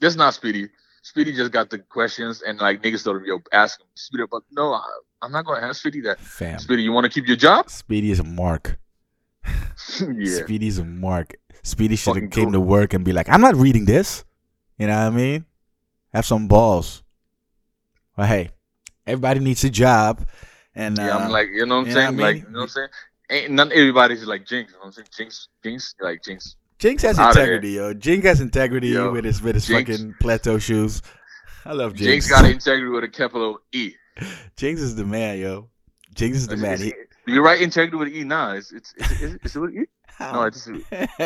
[0.00, 0.68] that's not Speedy.
[1.02, 3.86] Speedy just got the questions and like niggas him, yo, ask him.
[3.94, 4.82] Speedy, but no, I,
[5.20, 6.18] I'm not gonna ask Speedy that.
[6.20, 7.68] Fam, Speedy, you want to keep your job?
[7.68, 8.78] Speedy is a mark.
[10.16, 10.44] yeah.
[10.44, 11.34] Speedy's a mark.
[11.62, 12.52] Speedy should have came cool.
[12.52, 14.24] to work and be like, I'm not reading this.
[14.78, 15.44] You know what I mean?
[16.12, 17.02] Have some balls.
[18.16, 18.50] But hey,
[19.06, 20.26] everybody needs a job.
[20.74, 22.16] And Yeah, uh, I'm like, you know what I'm saying?
[22.16, 22.88] what I Like, you know what I'm saying?
[23.30, 24.70] Ain't not everybody's like Jinx.
[24.70, 25.08] You know what I'm saying?
[25.16, 26.56] Jinx, Jinx, like Jinx.
[26.78, 27.94] Jinx has integrity, yo.
[27.94, 31.00] Jinx has integrity Yo, with his with his Jinx- fucking plateau shoes.
[31.64, 32.28] I love Jinx, Jinx.
[32.28, 33.92] got integrity with a capital E.
[34.56, 35.68] Jinx is the man, yo.
[36.14, 36.78] Jinx is the man.
[36.78, 36.92] He,
[37.26, 38.22] Do you write integrity with E?
[38.24, 39.86] Nah, it's it's it's, it's, it's with E.
[40.20, 41.16] No, it's it's with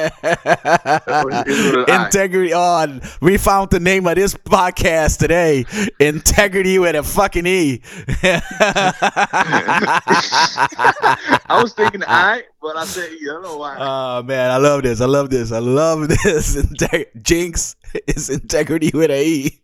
[1.88, 2.05] I.
[2.07, 3.03] Integrity on.
[3.20, 5.66] We found the name of this podcast today.
[5.99, 7.82] Integrity with a fucking E.
[11.49, 13.18] I was thinking I, but I said E.
[13.28, 13.76] I don't know why.
[13.78, 15.01] Oh man, I love this.
[15.01, 15.51] I love this.
[15.51, 16.55] I love this.
[16.57, 17.74] Integ- Jinx
[18.07, 19.61] is integrity with a E.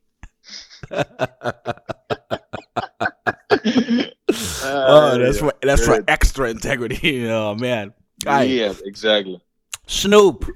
[4.64, 7.28] Oh, oh that's for that's for extra integrity.
[7.30, 7.92] Oh man.
[8.26, 8.48] All right.
[8.48, 9.40] yeah, exactly.
[9.86, 10.46] Snoop.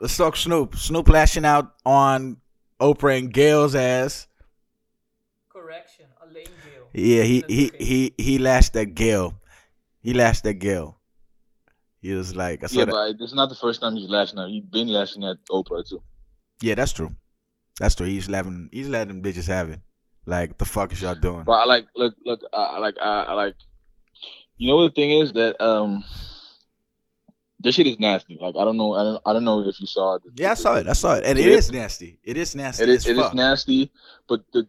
[0.00, 0.74] Let's talk Snoop.
[0.76, 2.38] Snoop lashing out on
[2.80, 4.26] Oprah and Gayle's ass.
[5.48, 6.88] Correction, Elaine Gayle.
[6.92, 9.34] Yeah, he That's he he he lashed at Gayle.
[10.00, 10.98] He lashed at Gayle.
[12.00, 13.16] He was like, I saw Yeah, that.
[13.18, 14.48] but it's not the first time he's lashing out.
[14.50, 16.02] He's been lashing at Oprah too.
[16.62, 17.14] yeah, that's true.
[17.80, 18.06] That's true.
[18.06, 19.80] He's letting he's letting bitches have it.
[20.26, 21.44] Like the fuck is y'all doing?
[21.44, 23.54] But I like look look I like I, I like
[24.58, 26.04] you know what the thing is that um
[27.60, 28.36] this shit is nasty.
[28.40, 30.22] Like I don't know, I don't, I don't know if you saw it.
[30.34, 30.86] Yeah, I saw it.
[30.88, 32.18] I saw it, and it It is is- nasty.
[32.24, 32.82] It is nasty.
[32.82, 33.34] It is, as it is fuck.
[33.34, 33.90] nasty,
[34.28, 34.66] but the,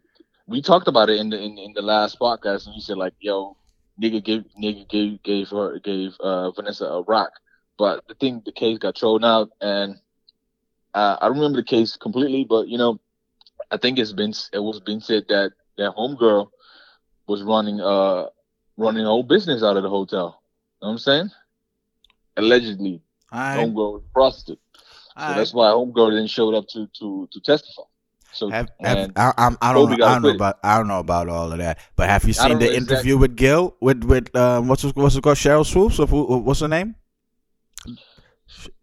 [0.47, 3.13] we talked about it in the in, in the last podcast, and you said like,
[3.19, 3.57] "Yo,
[4.01, 7.31] nigga gave nigga gave gave her gave uh, Vanessa a rock,"
[7.77, 9.95] but the thing, the case got thrown out, and
[10.93, 12.99] uh, I don't remember the case completely, but you know,
[13.71, 16.49] I think it's been it was been said that that homegirl
[17.27, 18.27] was running uh
[18.77, 20.41] running a whole business out of the hotel.
[20.81, 21.31] You know what I'm saying?
[22.37, 23.01] Allegedly,
[23.31, 23.57] All right.
[23.57, 24.59] homegirl was prostitute.
[25.17, 27.83] So that's why homegirl didn't show up to to to testify.
[28.33, 30.05] So Have, have, I, I'm, I don't know.
[30.05, 30.59] I don't know about.
[30.63, 31.79] I don't know about all of that.
[31.95, 35.23] But have you seen the interview with Gil with with um, what's it- what's it
[35.23, 35.37] called?
[35.37, 35.97] Sheryl Swoopes.
[35.99, 36.95] Or who, what's her name?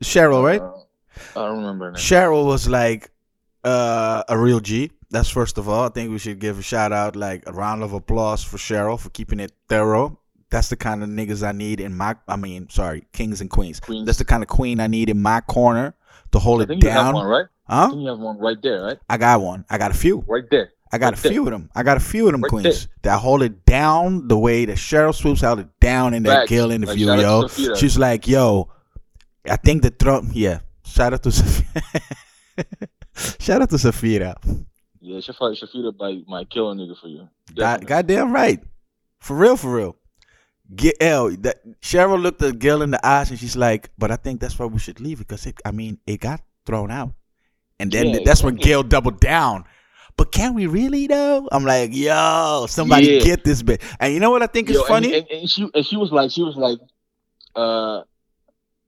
[0.03, 0.61] Cheryl, right?
[0.61, 1.87] uh, I don't remember.
[1.87, 2.01] her name.
[2.01, 3.11] Cheryl was like
[3.65, 4.91] uh, a real G.
[5.11, 5.87] That's first of all.
[5.87, 8.99] I think we should give a shout out, like a round of applause for Cheryl
[8.99, 10.19] for keeping it thorough.
[10.51, 12.17] That's the kind of niggas I need in my.
[12.29, 13.81] I mean, sorry, kings and queens.
[13.81, 14.07] Queens.
[14.07, 15.95] That's the kind of queen I need in my corner
[16.33, 17.15] to hold I it think you have down.
[17.15, 17.47] one, right?
[17.69, 17.95] I Huh?
[17.95, 18.99] you have one right there, right?
[19.09, 19.65] I got one.
[19.71, 20.23] I got a few.
[20.27, 20.71] Right there.
[20.93, 21.33] I got Right a there.
[21.33, 21.71] few of them.
[21.75, 24.77] I got a few of them Right queens that hold it down the way that
[24.77, 26.51] Sheryl Swoopes held it down in that Facts.
[26.51, 27.75] Gil Like, interview, shout yo.
[27.75, 28.71] She's like, yo,
[29.49, 31.83] I think the Trump, Yeah, shout out to Sophia.
[33.41, 34.37] shout out to Sophia.
[35.01, 37.29] Yeah, Shafira, Shafira might, might kill a nigga for you.
[37.55, 38.63] God, goddamn right.
[39.21, 39.97] For real, for real.
[40.75, 41.31] Get L.
[41.41, 44.59] That Cheryl looked at Gil in the eyes and she's like, "But I think that's
[44.59, 45.61] why we should leave it because it.
[45.65, 47.13] I mean, it got thrown out,
[47.79, 49.65] and then Yeah, that's when Gayle doubled down.
[50.17, 51.47] But can we really though?
[51.53, 53.21] I'm like, yo, somebody Yeah.
[53.21, 53.83] get this bit.
[54.01, 55.15] And you know what I think is Yo, and- funny?
[55.19, 56.79] And, and she and she was like, she was like,
[57.57, 58.03] uh,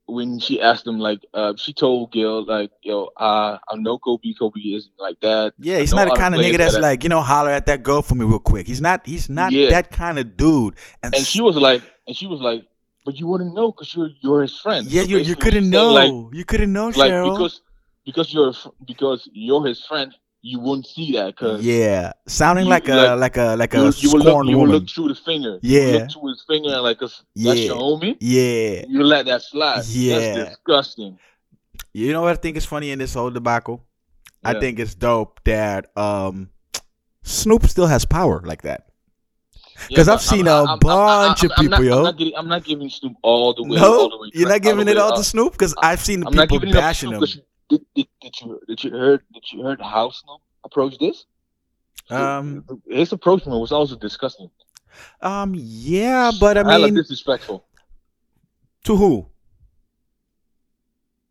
[0.07, 4.33] when she asked him, like, uh, she told Gil, like, yo, uh, I know Kobe.
[4.39, 5.55] Kobe isn't like that.
[5.59, 6.83] yeah, he's not the kind of nigga that's better.
[6.83, 8.67] like, you know, holler at that girl for me real quick.
[8.67, 9.05] He's not.
[9.07, 9.71] He's not Yeah.
[9.71, 10.75] that kind of dude.
[11.03, 12.65] And, And she was like, and she was like,
[13.05, 14.87] but you wouldn't know because you're you're his friend.
[14.87, 15.93] yeah, So you you couldn't know.
[15.93, 17.33] Like, you couldn't know, like Cheryl.
[17.37, 17.61] because
[18.05, 18.53] because you're
[18.87, 20.15] because you're his friend,
[20.49, 23.85] you wouldn't see that because yeah, sounding you- like a like, a like a you,
[23.87, 24.75] you scorned look you woman.
[24.77, 25.59] look through the finger.
[25.63, 26.07] Yeah.
[26.07, 27.53] through his finger and like that's Yeah.
[27.55, 28.17] your homie.
[28.21, 29.85] yeah, You let that slide.
[29.87, 30.19] Yeah.
[30.19, 31.19] that's disgusting.
[31.93, 33.83] you know what I think is funny in this whole debacle?
[34.45, 36.51] I think it's dope that um
[37.23, 38.87] Snoop still has power like that.
[39.89, 41.97] Because but I've seen I'm- a I'm- bunch I'm- of I'm not- people, yo.
[41.99, 43.79] I'm not, getting, I'm not giving Snoop all the way.
[43.81, 45.17] all the No, way you're not giving it all up.
[45.19, 47.23] to Snoop because I've seen the people bashing him.
[47.69, 51.27] Did, did, did you did you heard did you heard how Snoop approached this?
[52.09, 54.49] Um, his approach was also disgusting.
[55.21, 57.65] um, yeah, but I Hella mean, disrespectful
[58.85, 59.27] to who?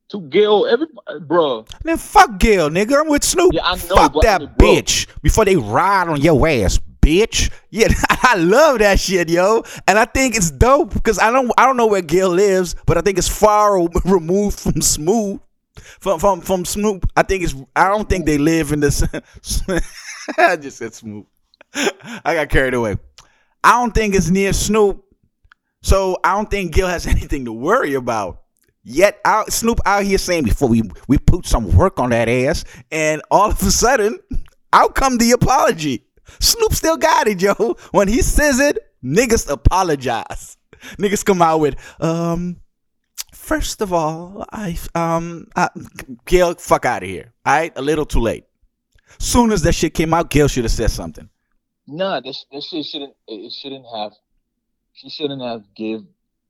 [0.09, 0.65] to Gayle.
[0.67, 0.87] Every
[1.21, 2.99] bro, Man, fuck Gayle, nigga.
[3.01, 3.53] I'm with Snoop.
[3.53, 7.51] Yeah, I know, fuck that I mean, bitch before they ride on your ass, bitch.
[7.69, 9.63] Yeah, I love that shit, yo.
[9.87, 12.97] And I think it's dope because I don't, I don't know where Gayle lives, but
[12.97, 15.39] I think it's far removed from Smooth,
[15.75, 17.09] from from from Snoop.
[17.15, 17.55] I think it's.
[17.75, 19.03] I don't think they live in this.
[20.37, 21.27] I just said Snoop.
[21.73, 22.97] I got carried away.
[23.63, 25.03] I don't think it's near Snoop,
[25.81, 28.41] so I don't think Gil has anything to worry about.
[28.83, 32.63] Yet out Snoop out here saying before we we put some work on that ass,
[32.91, 34.19] and all of a sudden,
[34.73, 36.05] out come the apology.
[36.39, 37.53] Snoop still got it, yo.
[37.91, 40.57] When he says it, niggas apologize.
[40.97, 42.57] Niggas come out with, um,
[43.45, 45.69] first of all, I um, I,
[46.25, 47.33] Gayle, fuck out of here.
[47.45, 48.45] All right, a little too late.
[49.19, 51.29] Soon as that shit came out, Gayle should have said something.
[51.87, 54.11] nah, this this shit shouldn't it shouldn't have.
[54.93, 56.01] She shouldn't have give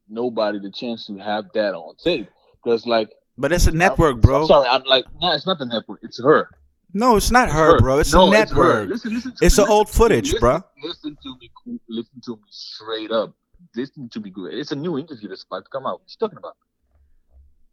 [0.08, 2.30] nobody the chance to have that on tape
[2.64, 4.48] because like But it's a network, I'm bro.
[4.48, 6.00] sorry, I'm like no, it's not the network.
[6.04, 6.50] It's her.
[6.94, 8.00] No, it's not her, bro.
[8.00, 8.90] It's no, a It's, network.
[8.90, 10.64] listen, listen to It's an old footage, listen, bro.
[10.82, 11.52] Listen to me.
[11.90, 13.34] Listen to me straight up.
[13.76, 14.54] Listen to me good.
[14.54, 16.00] It's a new interview that's about to come out.
[16.00, 16.56] What you talking about?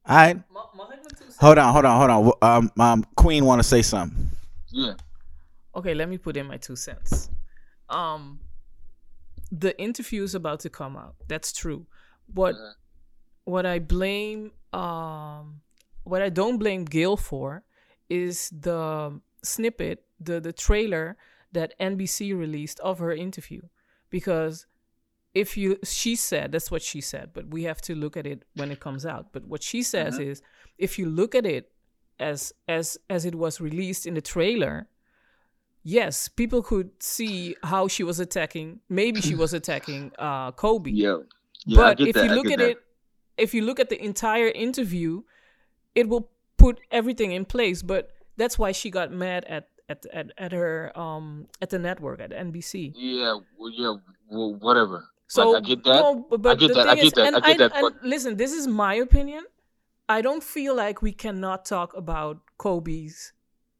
[0.05, 0.37] All right.
[0.53, 1.35] Ma- mag ik me toezetten?
[1.39, 2.57] Hold on, hold on, hold on.
[2.57, 4.31] Um, um, Queen want to say something.
[4.71, 4.95] Yeah.
[5.75, 7.29] Okay, let me put in my two cents.
[7.89, 8.41] Um,
[9.51, 11.15] the interview is about to come out.
[11.29, 11.87] That's true.
[12.35, 12.73] What Uh,
[13.45, 15.61] what I blame um
[16.05, 17.63] what I don't blame Gayle for
[18.09, 21.17] is the snippet, the the trailer
[21.53, 23.61] that NBC released of her interview.
[24.11, 24.67] Because
[25.35, 28.45] if you she said that's what she said, but we have to look at it
[28.55, 29.33] when it comes out.
[29.33, 30.43] But what she says is
[30.79, 31.71] if you look at it
[32.19, 34.89] as as as it was released in the trailer,
[35.83, 38.81] yes, people could see how she was attacking.
[38.89, 40.91] Maybe she was attacking uh, Kobe.
[40.91, 41.19] Yeah.
[41.65, 42.71] Yeah, but if that, you look at that.
[42.71, 42.79] it,
[43.37, 45.23] if you look at the entire interview,
[45.95, 47.83] it will put everything in place.
[47.83, 52.21] But that's why she got mad at at at, at her um at the network
[52.21, 52.93] at NBC.
[52.97, 53.39] Yeah.
[53.59, 53.95] Well, yeah.
[54.29, 55.05] Well, whatever.
[55.33, 56.01] So like, I get that.
[56.01, 56.89] No, but, but I get the that.
[56.89, 57.27] I thing get is, that.
[57.27, 57.73] and I get that.
[57.75, 59.45] and But listen, this is my opinion.
[60.07, 63.33] I don't feel like we cannot talk about Kobe's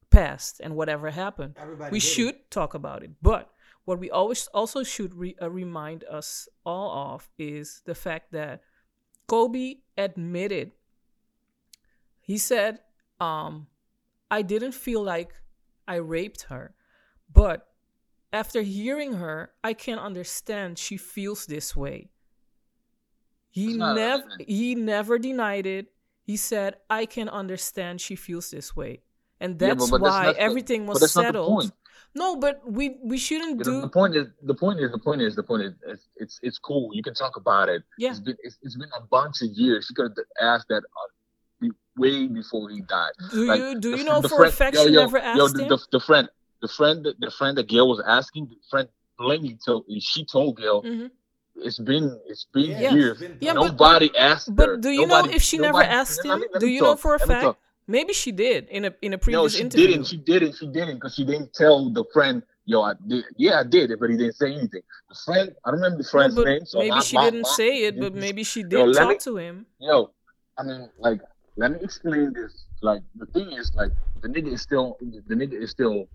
[0.09, 1.57] past and whatever happened.
[1.61, 2.07] Everybody we did.
[2.07, 3.11] should talk about it.
[3.21, 3.51] But
[3.85, 8.63] what we always also should re- uh, remind us all of is the fact that
[9.27, 10.73] Kobe admitted
[12.23, 12.79] he said,
[13.21, 13.67] um,
[14.31, 15.35] I didn't feel like
[15.87, 16.73] I raped her,
[17.31, 17.67] but
[18.33, 22.11] after hearing her, I can understand she feels this way.
[23.51, 25.93] He never he never denied it.
[26.25, 29.03] He said, I can understand she feels this way.
[29.41, 31.73] And Yeah, that's but- but that's why the- everything but was that's the settled.
[32.15, 35.21] No, but we we shouldn't The, do the point is, the point is, the point
[35.23, 36.91] is, the point is, it's it's, it's cool.
[36.95, 37.83] You can talk about it.
[37.99, 38.11] Yeah.
[38.11, 39.87] It's been it's, it's been a bunch of years.
[39.89, 43.13] You could have asked that uh, way before he died.
[43.31, 45.19] do Like, you do the you know the for a fact yo, she yo, never
[45.19, 45.69] yo, asked the, him?
[45.69, 46.29] The, the friend,
[46.63, 48.89] the friend, that- the friend that Gayle was asking, the friend
[49.19, 51.11] plainly told, she told Gayle, Mhm.
[51.57, 52.95] it's been it's been Yeah.
[52.95, 53.17] years.
[53.41, 54.55] Yeah, but- nobody asked her.
[54.55, 56.41] But do you know if she never nobody- asked let him?
[56.41, 57.59] me- let Do me you know for a fact?
[57.89, 59.89] Maybe she did in a in a previous No, she interview.
[59.89, 60.05] didn't.
[60.07, 60.53] She didn't.
[60.61, 62.37] She didn't because she didn't tell the friend.
[62.65, 63.25] Yo, I did.
[63.37, 64.85] Yeah, I did it, but he didn't say anything.
[65.11, 66.65] The friend, I don't remember the friend's but name.
[66.65, 69.09] So maybe my- she my- didn't my- say it, but maybe she did let talk
[69.09, 69.67] me- to him.
[69.81, 69.97] Yo,
[70.57, 71.21] I mean, like,
[71.57, 72.53] let me explain this.
[72.83, 73.91] Like, the thing is, like,
[74.23, 76.09] the nigga is still, the nigga is still.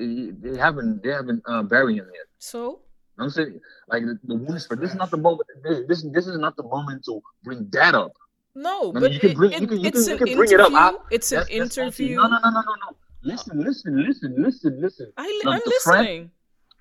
[0.00, 2.26] They haven't, they haven't uh, buried him yet.
[2.38, 2.80] So
[3.18, 5.46] I'm saying, like, the, the wounds for this is not the moment.
[5.62, 8.12] This, this, this is not the moment to bring that up.
[8.54, 10.26] no, I mean, but you can bring- it- you can- you it's can- an you
[10.26, 10.70] can bring it up.
[10.72, 10.98] interview.
[10.98, 12.16] I- It's an That's- that's interview.
[12.16, 12.96] No, no, no, no, no, no.
[13.22, 15.12] Listen, listen, listen, listen, listen.
[15.18, 16.30] I, li- No, I'm the friend-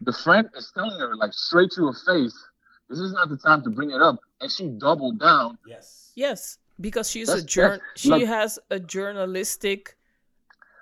[0.02, 2.38] the friend is telling her like straight to her face,
[2.90, 5.58] this is not the time to bring it up, and she doubled down.
[5.68, 6.14] Yes.
[6.16, 9.98] Yes, because she's a That's- jour- that's- She look- has a journalistic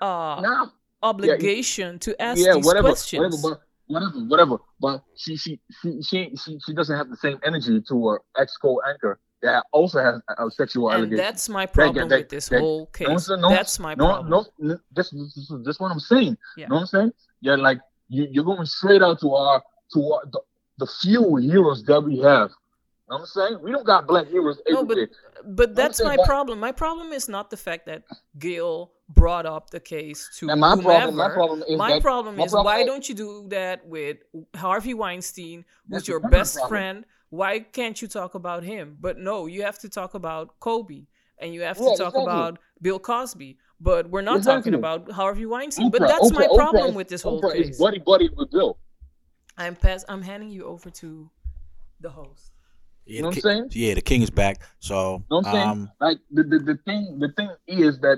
[0.02, 0.72] uh Now,
[1.04, 3.42] obligation to ask yeah, these whatever, questions.
[3.44, 4.58] whatever, but whatever, whatever.
[4.80, 8.58] But she, she, she, she, she, she doesn't have the same energy to her ex
[8.58, 11.18] co-anchor that also has a, sexual and allegation.
[11.18, 13.30] that's my problem that- with this that- whole case.
[13.30, 14.30] no, no, that's my no, problem.
[14.30, 16.38] No, no, this, this, this, is- this is what I'm saying.
[16.58, 16.64] Yeah.
[16.66, 17.14] You know what I'm saying?
[17.42, 17.80] Yeah, like
[18.10, 19.62] you, you're going straight out to our,
[19.94, 20.42] to our, the,
[20.80, 22.50] the few heroes that we have.
[23.10, 23.60] You know I'm saying?
[23.62, 24.98] We don't got black heroes No, but
[25.46, 26.60] but that's my problem.
[26.60, 28.04] My problem is not the fact that
[28.38, 30.84] Gayle brought up the case to And my whomever.
[30.90, 33.46] problem, my problem is My that problem my is problem why is- don't you do
[33.50, 34.18] that with
[34.56, 36.70] Harvey Weinstein, who's your best problem.
[36.70, 37.06] friend?
[37.30, 38.98] Why can't you talk about him?
[39.00, 41.08] But no, you have to talk about Kobe
[41.40, 42.24] and you have to talk exactly.
[42.24, 43.58] about Bill Cosby.
[43.80, 44.72] But we're not Exactly.
[44.72, 45.92] talking about Harvey Weinstein.
[45.92, 47.70] but Oprah- that's my problem Oprah is- with this whole Oprah case.
[47.70, 48.78] is buddy buddy with Bill.
[49.58, 50.04] I'm pass.
[50.10, 51.30] I'm handing you over to
[52.02, 52.52] the host.
[53.08, 53.70] Yeah, You know the what I'm saying?
[53.72, 54.62] Yeah, the king is back.
[54.80, 55.00] So, You
[55.30, 55.70] know what I'm saying?
[55.70, 58.18] um, like the, the the thing the thing is that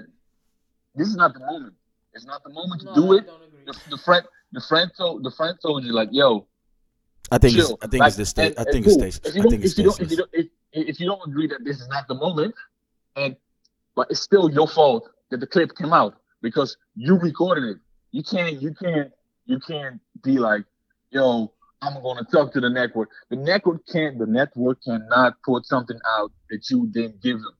[0.95, 1.75] this is not the moment.
[2.13, 3.25] It's not the moment to do I it.
[3.65, 6.47] The, the friend the friend told the friend told you like, yo,
[7.31, 7.77] I think it's, chill.
[7.81, 8.53] I think Like, it's this state.
[8.57, 9.01] I think it's cool.
[9.01, 9.21] stasis.
[9.23, 11.05] If you I don't think it's if you don't if you don't if, if you
[11.05, 12.55] don't agree that this is not the moment,
[13.15, 13.35] and
[13.95, 17.77] but it's still your fault that the clip came out because you recorded it.
[18.11, 19.11] You can't you can't
[19.45, 20.65] you can't be like,
[21.11, 23.09] yo, I'm gonna talk to the network.
[23.29, 27.53] The network can't the network cannot put something out that you didn't give them.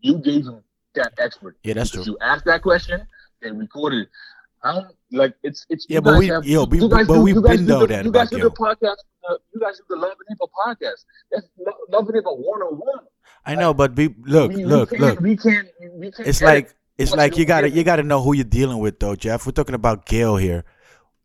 [0.00, 0.62] You gave them
[0.94, 1.56] that expert.
[1.62, 2.02] Yeah, that's true.
[2.04, 3.06] You asked that question,
[3.42, 4.08] they recorded it.
[4.62, 5.86] I don't like it's it's.
[5.88, 8.10] Yeah, but we- yo, we- you guys but do- we've been do know that You
[8.12, 8.96] guys do the podcast.
[9.28, 11.04] uh, You guys do the Love and Hip podcast.
[11.30, 13.04] That's Lo- Love and Hip Hop one on one.
[13.46, 15.20] I know, but we look, we, look, we look.
[15.20, 15.68] We can't.
[15.94, 18.98] We can't It's like it's like you gotta you gotta know who you're dealing with
[18.98, 19.46] though, Jeff.
[19.46, 20.64] We're talking about Gayle here.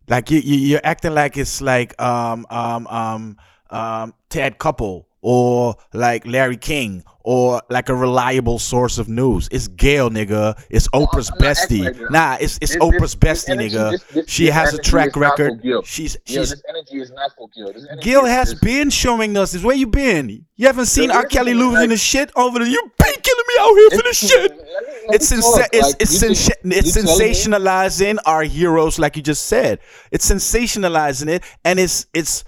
[0.08, 3.38] Like you, you you're acting like it's like um um um
[3.70, 9.50] um Ted Koppel or like Larry King or like a reliable source of news.
[9.52, 10.56] It's Gayle, nigga.
[10.70, 11.86] It's Oprah's I'm not acting bestie.
[11.86, 12.02] like.
[12.02, 14.08] Uh, nah, it's it's This- Oprah's this- bestie, energy- nigga.
[14.14, 15.64] this- she has a track is not for record.
[15.64, 15.82] Gil.
[15.82, 17.74] She's Yeah, this energy is not for Gil.
[18.02, 19.64] Gil has been showing us this.
[19.64, 20.46] Where you been?
[20.58, 21.26] You haven't seen R.
[21.26, 22.70] Kelly losing like- his shit over the.
[22.70, 24.52] You been killing me out here for this shit.
[24.52, 24.64] Let me-
[25.08, 26.48] let It's sensa- it's Like, it's, think- it's
[26.96, 29.80] you telling me- sensationalizing our heroes, like you just said.
[30.12, 32.44] It's sensationalizing it, and it's it's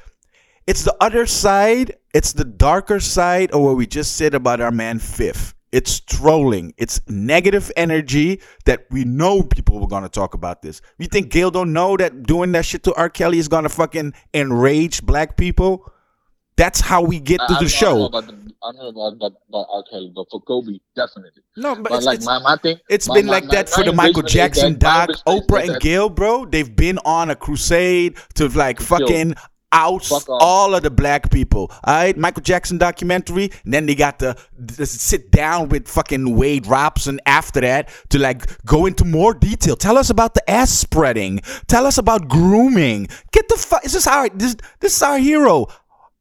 [0.68, 1.96] it's the other side.
[2.18, 5.54] It's the darker side of what we just said about our man Fifth.
[5.72, 6.74] It's trolling.
[6.76, 10.82] It's negative energy that we know people were gonna talk about this.
[10.98, 13.08] You think Gayle don't know that doing that shit to R.
[13.12, 15.86] Kelly is gonna fucking enrage black people?
[16.56, 18.06] That's how we get I- to I the know show.
[18.06, 19.84] about the, I know about, about, about R.
[19.92, 21.44] Kelly, but for Kobe, definitely.
[21.56, 23.70] No, but, But, it's, like it's- my, my thing, It's my- been my- like that
[23.70, 26.46] for the Michael Jackson, Doc, Oprah, and Gayle, bro.
[26.46, 30.30] They've been on a crusade to like fucking oust Off.
[30.30, 31.70] all of the black people.
[31.84, 33.52] All right, Michael Jackson documentary.
[33.66, 34.36] And then they got to,
[34.78, 39.76] to sit down with fucking Wade Robson after that to like go into more detail.
[39.76, 41.42] Tell us about the ass spreading.
[41.68, 43.08] Tell us about grooming.
[43.32, 43.84] Get the fuck.
[43.84, 45.68] This is our this this is our hero.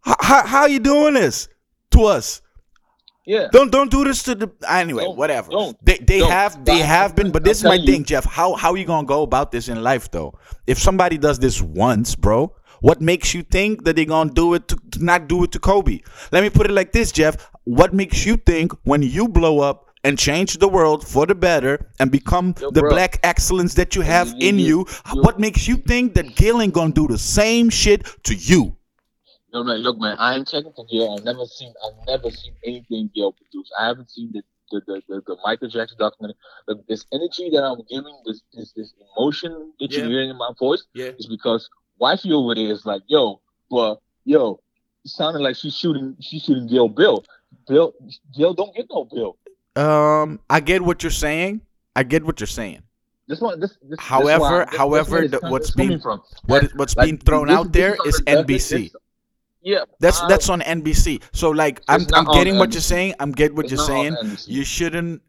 [0.00, 1.48] How, how, how you doing this
[1.92, 2.42] to us?
[3.26, 3.48] Yeah.
[3.50, 5.02] Don't don't do this to the anyway.
[5.02, 5.50] Don't, whatever.
[5.50, 6.30] don't, they they don't.
[6.30, 8.24] have they have been, but this is my you- thing, Jeff.
[8.24, 10.38] How how you gonna go about this in life though?
[10.68, 14.68] If somebody does this once, bro, what makes you think that they're gonna do it
[14.68, 16.00] to, to not do it to Kobe?
[16.32, 17.50] Let me put it like this, Jeff.
[17.64, 21.90] What makes you think when you blow up and change the world for the better
[21.98, 22.90] and become Yo, the bro.
[22.90, 24.86] black excellence that you have you- in you- you?
[25.14, 28.76] you- What makes you think that Gil ain't gonna do the same shit to you?
[29.52, 31.16] No, man, look, man, I ain't checking for Gayle.
[31.18, 33.70] I've never seen, I've never seen anything Gayle produce.
[33.80, 36.36] I haven't seen the the, the, the, the Michael Jackson documentary.
[36.66, 40.00] Look, this energy that I'm giving, this this, this emotion that Yeah.
[40.00, 41.12] you're hearing in my voice, Yeah.
[41.18, 43.40] is because wifey over there is like, yo,
[43.70, 44.60] but yo,
[45.04, 47.24] it sounded like she's shooting, she's shooting Gayle Bill.
[47.68, 47.94] Bill,
[48.36, 49.36] Gayle don't get no bill.
[49.76, 51.60] Um, I get what you're saying.
[51.94, 52.82] I get what you're saying.
[53.28, 56.22] This one, this, this However- this however, the- what's being- from.
[56.46, 58.92] What Like- what's like, being thrown out there is NBC.
[59.62, 61.20] yeah, That's I- that's on NBC.
[61.32, 62.74] So like I'm I'm getting what NBC.
[62.74, 63.14] you're saying.
[63.18, 64.16] I'm getting what It's you're saying.
[64.46, 65.22] You shouldn't.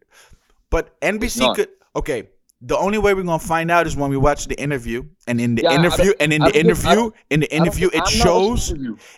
[0.70, 1.70] But NBC could.
[1.96, 2.30] Okay.
[2.62, 5.56] The only way we're gonna find out is when we watch the interview, and in
[5.56, 8.74] the Yeah, interview, and in the think- interview, in the interview, it I'm shows.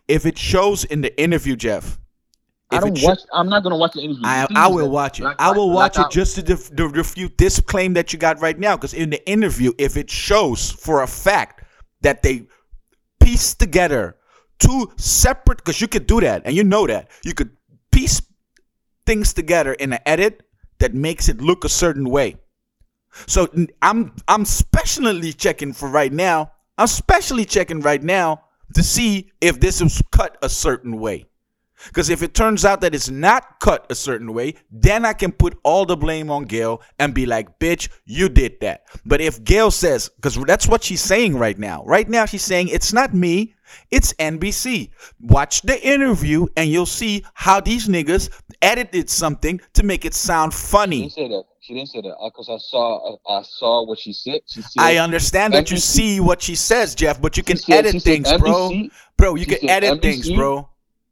[0.10, 1.98] If it shows in the interview, Jeff.
[2.72, 3.20] I don't watch.
[3.34, 4.22] I'm not gonna watch the interview.
[4.26, 5.24] I, I will watch it.
[5.24, 8.20] like- I will watch like it just to, def- to refute this claim that you
[8.20, 8.76] got right now.
[8.76, 11.64] Because in the interview, if it shows for a fact
[12.02, 12.46] that they
[13.20, 14.18] piece together
[14.60, 17.50] two separate, because you could do that, and you know that you could
[17.92, 18.22] piece
[19.06, 20.44] things together in an edit
[20.80, 22.36] that makes it look a certain way.
[23.28, 23.48] So
[23.82, 26.52] I'm I'm specially checking for right now.
[26.78, 28.44] I'm specially checking right now
[28.76, 31.26] to see if this was cut a certain way.
[31.88, 35.32] Because if it turns out that it's not cut a certain way, then I can
[35.32, 38.84] put all the blame on Gayle and be like, bitch, you did that.
[39.06, 41.84] But if Gayle says, because that's what she's saying right now.
[41.86, 43.56] Right now, she's saying, it's not me,
[43.92, 44.90] it's NBC.
[45.22, 48.30] Watch the interview and you'll see how these niggas
[48.62, 51.02] edited something to make it sound funny.
[51.04, 51.44] didn't say that.
[51.70, 53.18] She didn't say that because I saw.
[53.30, 54.42] I, saw what she said.
[54.48, 54.80] She said.
[54.82, 58.28] I understand that you see what she says, Jeff, but you can said- edit things,
[58.40, 58.72] bro.
[59.18, 60.68] Bro, you can edit things, bro.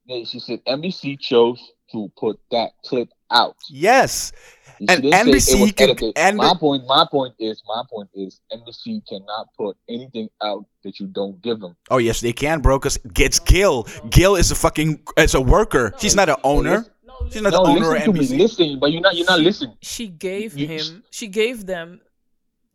[0.08, 3.56] Yeah, She said NBC chose to put that clip out.
[3.70, 4.32] Yes.
[4.80, 6.88] She And NBC can- and- my point.
[6.88, 7.62] My point is.
[7.68, 8.42] My point is.
[8.52, 11.76] NBC cannot put anything out that you don't give them.
[11.92, 12.80] Oh yes, they can, bro.
[12.80, 13.84] Cause it's Gil.
[14.10, 15.94] Gil is a fucking is a worker.
[16.00, 16.88] She's not an owner.
[17.32, 18.20] She's not No, the owner listen of to me.
[18.28, 18.38] NBC.
[18.40, 19.16] Listen, but you're not.
[19.16, 19.76] You're not listening.
[19.82, 22.02] she gave You- him she gave them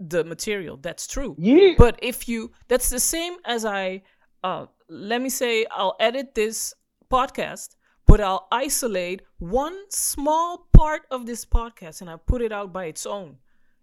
[0.01, 1.74] the material that's true Yeah.
[1.78, 4.03] but if you that's the same as i
[4.43, 6.74] uh let me say i'll edit this
[7.09, 12.72] podcast but i'll isolate one small part of this podcast and i put it out
[12.72, 13.36] by its own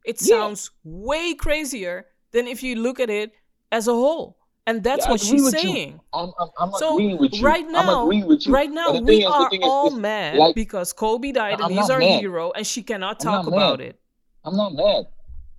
[0.04, 0.28] it Yeah.
[0.36, 3.32] sounds way crazier than if you look at it
[3.72, 7.34] as a whole and that's Yeah, what she's saying I'm, I'm, I'm so agreeing with
[7.36, 7.44] you.
[7.44, 8.54] right I'm now, agreeing with you.
[8.54, 11.66] right But now we is- are is- all it's mad like- because Kobe died I'm
[11.68, 12.20] and he's not our mad.
[12.20, 13.88] hero, and she cannot talk about mad.
[13.90, 14.00] it.
[14.46, 15.06] I'm not mad.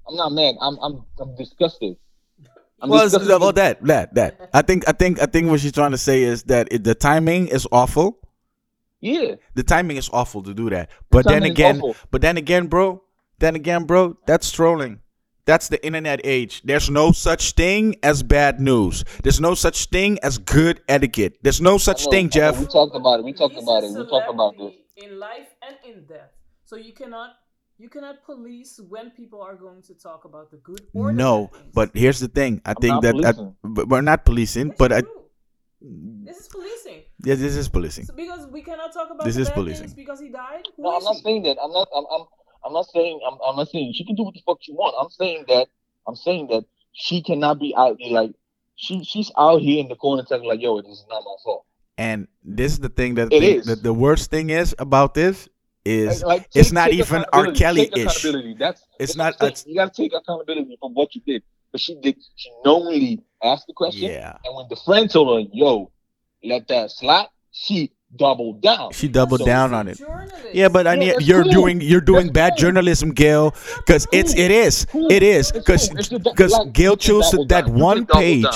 [0.08, 0.54] I'm not mad.
[0.60, 1.96] I'm I'm I'm disgusted.
[2.82, 4.48] I'm Well, it's disgusted about that, that, that.
[4.54, 6.94] I think, I think, I think what she's trying to say is that it, the
[6.94, 8.18] timing is awful.
[9.00, 9.34] Yeah.
[9.54, 10.88] The timing is awful to do that.
[11.10, 13.02] But then again, but then again, bro,
[13.38, 15.00] then again, bro, that's trolling.
[15.46, 16.62] That's the internet age.
[16.62, 19.04] There's no such thing as bad news.
[19.22, 21.38] There's no such thing as good etiquette.
[21.42, 22.58] There's no such know, thing, Jeff.
[22.58, 23.24] We talked about it.
[23.24, 23.90] We talked He's about it.
[23.92, 24.74] We talked about this.
[24.96, 26.30] in life and in death.
[26.64, 27.30] So you cannot
[27.78, 31.62] you cannot police when people are going to talk about the good or No, bad
[31.72, 32.60] but here's the thing.
[32.64, 33.32] I think that, I,
[33.84, 35.02] we're not policing, Yes, but you I,
[35.80, 37.02] this is policing.
[37.24, 38.04] yeah, this is policing.
[38.04, 39.92] So because we cannot talk about This the is bad policing.
[39.96, 40.68] because he died.
[40.76, 41.56] Who No, I'm not saying that.
[41.62, 41.88] I'm not.
[41.96, 42.04] I'm.
[42.14, 42.26] I'm.
[42.64, 43.20] I'm not saying.
[43.26, 43.38] I'm.
[43.46, 44.94] I'm not saying she can do what the fuck she want.
[45.00, 45.68] I'm saying that.
[46.06, 48.32] I'm saying that she cannot be out here like
[48.76, 49.04] she.
[49.04, 51.64] She's out here in the corner telling like, "Yo, this is not my fault."
[51.98, 55.48] And this is the thing that, It thing- that the worst thing is about this
[55.84, 57.52] is Like, it's take- not take even R.
[57.52, 58.22] Kelly ish.
[58.58, 58.82] That's.
[58.98, 59.52] It's not- what I'm saying.
[59.52, 61.42] it's- You gotta take accountability for what you did.
[61.72, 62.16] But she did.
[62.36, 64.10] She knowingly asked the question.
[64.10, 65.90] Yeah, And when the friend told her, "Yo,
[66.42, 68.92] let that slide," she doubled down.
[68.92, 69.98] she doubled So- down on it.
[69.98, 70.34] journalist.
[70.52, 71.52] Yeah, but I Yeah, that's you're cool.
[71.52, 72.58] doing you're doing That's bad cool.
[72.58, 74.42] journalism, Gayle, because it's cool.
[74.42, 75.90] it is it is because.
[75.92, 77.74] It's because like, Gayle chose to, that down.
[77.78, 78.42] One page.
[78.42, 78.52] down.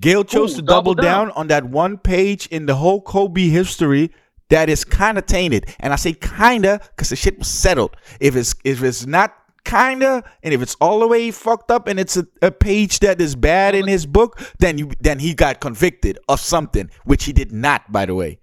[0.00, 1.36] Gayle chose to double double down down.
[1.36, 4.10] on that one page in the whole Kobe history
[4.48, 7.96] that is kind of tainted, and I say kinda because the shit was settled.
[8.20, 9.34] If it's if it's not
[9.64, 13.20] kinda, and if it's all the way fucked up, and it's a, a page that
[13.20, 17.32] is bad in his book, then you then he got convicted of something, which he
[17.32, 18.38] did not, by the way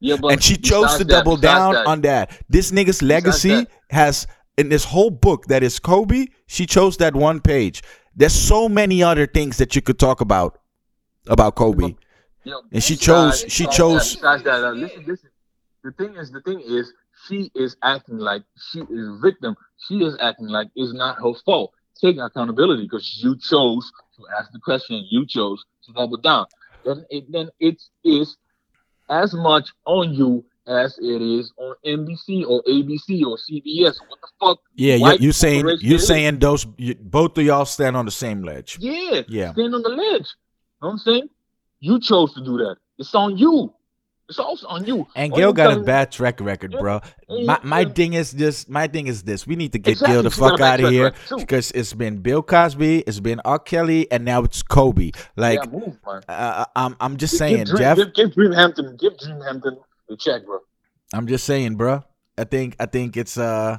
[0.00, 2.40] Yeah, but and she chose to that- double down that- on that.
[2.48, 4.26] This nigga's legacy has
[4.56, 6.26] in this whole book that is Kobe.
[6.46, 7.82] She chose that one page.
[8.14, 10.58] There's so many other things that you could talk about
[11.26, 11.94] about Kobe.
[12.72, 15.30] And she chose- she chose- That, uh, listen, listen.
[15.84, 16.92] The thing is, the thing is,
[17.26, 19.56] she is acting like she is a victim.
[19.86, 21.72] She is acting like it's not her fault.
[22.00, 25.04] Take accountability because you chose to ask the question.
[25.10, 26.46] You chose to double down.
[26.84, 28.36] Then it then it is
[29.10, 33.96] as much on you as it is on NBC or ABC or CBS.
[34.08, 34.58] What the fuck?
[34.74, 38.42] Yeah, you, you saying you saying those you, both of y'all stand on the same
[38.42, 38.76] ledge.
[38.80, 39.52] Yeah, Yeah.
[39.52, 39.98] stand on the ledge.
[40.00, 41.28] You know what I'm saying?
[41.80, 42.76] You chose to do that.
[42.98, 43.72] It's on you.
[44.28, 45.06] It's also on you.
[45.16, 47.00] And Gil got a bad track record, bro.
[47.30, 50.14] Yeah, My my thing is just my thing is this: we need to get Exactly,
[50.14, 53.20] Gil the she got a fuck out of here because it's been Bill Cosby, it's
[53.20, 53.58] been R.
[53.58, 55.12] Kelly, and now it's Kobe.
[55.36, 55.98] Like yeah, move,
[56.28, 57.96] uh, I'm I'm just Give- saying, give, Dream, Jeff.
[57.96, 59.78] Give, give dream hampton, give dream hampton
[60.10, 60.58] the check, bro.
[61.14, 62.04] I'm just saying, bro.
[62.36, 63.78] I think I think it's uh.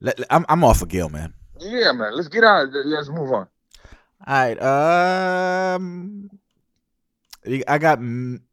[0.00, 1.34] Let, I'm I'm off of Gil, man.
[1.58, 2.14] Yeah, man.
[2.14, 2.68] Let's get out.
[2.72, 3.48] Let's move on.
[4.26, 5.74] All right.
[5.74, 6.30] Um,
[7.68, 8.00] I got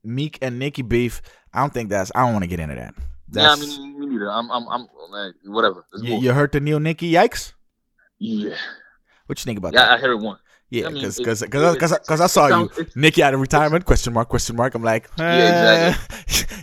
[0.03, 1.22] Meek and Nicki beef.
[1.53, 2.11] I don't think that's.
[2.15, 2.93] I don't want to get into that.
[3.31, 4.30] yeah, I mean, me neither.
[4.30, 5.85] I'm, I'm, I'm, like, whatever.
[6.01, 7.11] You, you heard the new Nicki?
[7.11, 7.53] Yikes!
[8.19, 8.55] Yeah,
[9.26, 9.80] What you think about yeah.
[9.85, 9.89] that?
[9.89, 10.38] Yeah, I heard one.
[10.69, 13.22] Yeah, I mean, because it- because it- because it's- because I saw you, sounds- Nicki
[13.23, 13.84] out of retirement?
[13.85, 14.30] Question mark?
[14.30, 14.73] Question mark?
[14.76, 15.95] I'm like, Yeah,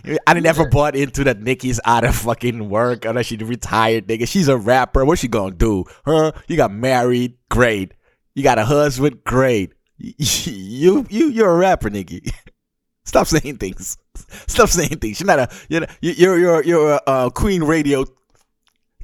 [0.05, 0.15] eh.
[0.27, 0.69] I didn't ever Yeah.
[0.71, 4.27] bought into that Nicki's out of fucking work unless she retired, nigga.
[4.27, 5.05] She's a rapper.
[5.05, 5.83] What she gonna do?
[6.05, 6.31] Huh?
[6.47, 7.93] You got married, great.
[8.33, 9.73] You got a husband, great.
[10.49, 12.31] You you you're a rapper, Nicki.
[13.03, 13.97] Stop saying things.
[14.47, 15.19] Stop saying things.
[15.19, 18.05] You're not a you're you're you're you're a uh, Queen Radio.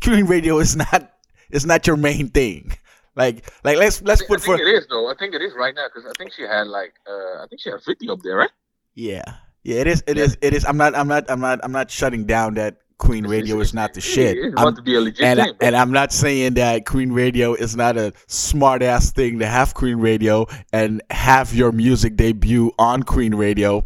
[0.04, 1.12] Queen Radio is not
[1.52, 2.72] is not your main thing.
[3.16, 5.10] Like like let's let's put I think for it is though.
[5.10, 7.62] I think it is right now because I think she had like, uh, I think
[7.62, 8.52] she had 50 up there, right?
[8.94, 9.24] Yeah,
[9.64, 10.04] yeah, it is.
[10.08, 10.24] It Yeah.
[10.24, 10.38] is.
[10.42, 10.66] It is.
[10.66, 10.96] I'm not.
[10.96, 11.26] I'm not.
[11.30, 11.60] I'm not.
[11.64, 14.38] I'm not shutting down that Queen Radio is not the shit.
[14.58, 15.54] I'm- to be a legit and thing.
[15.60, 19.74] and I'm not saying that Queen Radio is not a smart ass thing to have
[19.74, 23.86] Queen Radio and have your music debut on Queen Radio.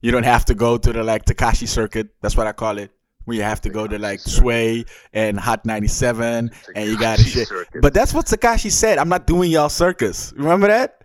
[0.00, 2.08] You don't have to go to the like Tekashi circuit.
[2.20, 2.90] That's what I call it.
[3.24, 7.48] When you have to go to like Sway and Hot 97 and you got shit.
[7.80, 8.98] But that's what Tekashi said.
[8.98, 10.32] I'm not doing y'all circus.
[10.36, 11.02] Remember that?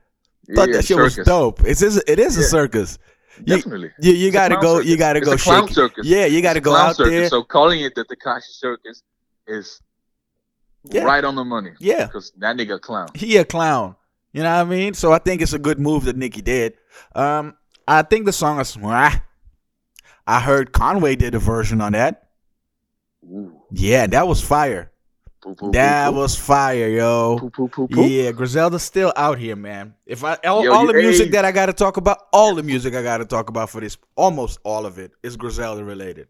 [0.56, 1.62] Thought Yeah, that shit was dope.
[1.64, 2.98] It's is it is a circus.
[3.40, 3.92] You- Definitely.
[4.02, 4.76] You you a gotta go.
[4.78, 4.90] circus.
[4.90, 5.76] You gotta It's go a clown shake.
[5.76, 6.06] circus.
[6.08, 7.30] Yeah, you gotta go out circus, there.
[7.30, 9.04] So calling it the Tekashi Circus
[9.48, 9.82] is
[10.84, 11.04] Yeah.
[11.04, 11.72] right on the money.
[11.80, 12.06] Yeah.
[12.08, 13.10] Because that nigga a clown.
[13.14, 13.96] he a clown.
[14.34, 14.94] You know what I mean?
[14.94, 16.74] So I think it's a good move that Nicki did.
[17.16, 17.56] Um,
[17.88, 18.76] I think the song is.
[18.76, 19.22] Mwah.
[20.28, 22.30] I heard Conway did a version on that.
[23.24, 23.62] Ooh.
[23.72, 24.92] Yeah, that was fire.
[25.48, 27.52] Poo, poo, That poo, was fire, yo.
[27.92, 29.94] Yeah, Griselda's still out here, man.
[30.06, 31.32] If I all, Yo, all the music hey.
[31.32, 33.80] that I got to talk about, all the music I got to talk about for
[33.80, 36.28] this, almost all of it is Griselda related.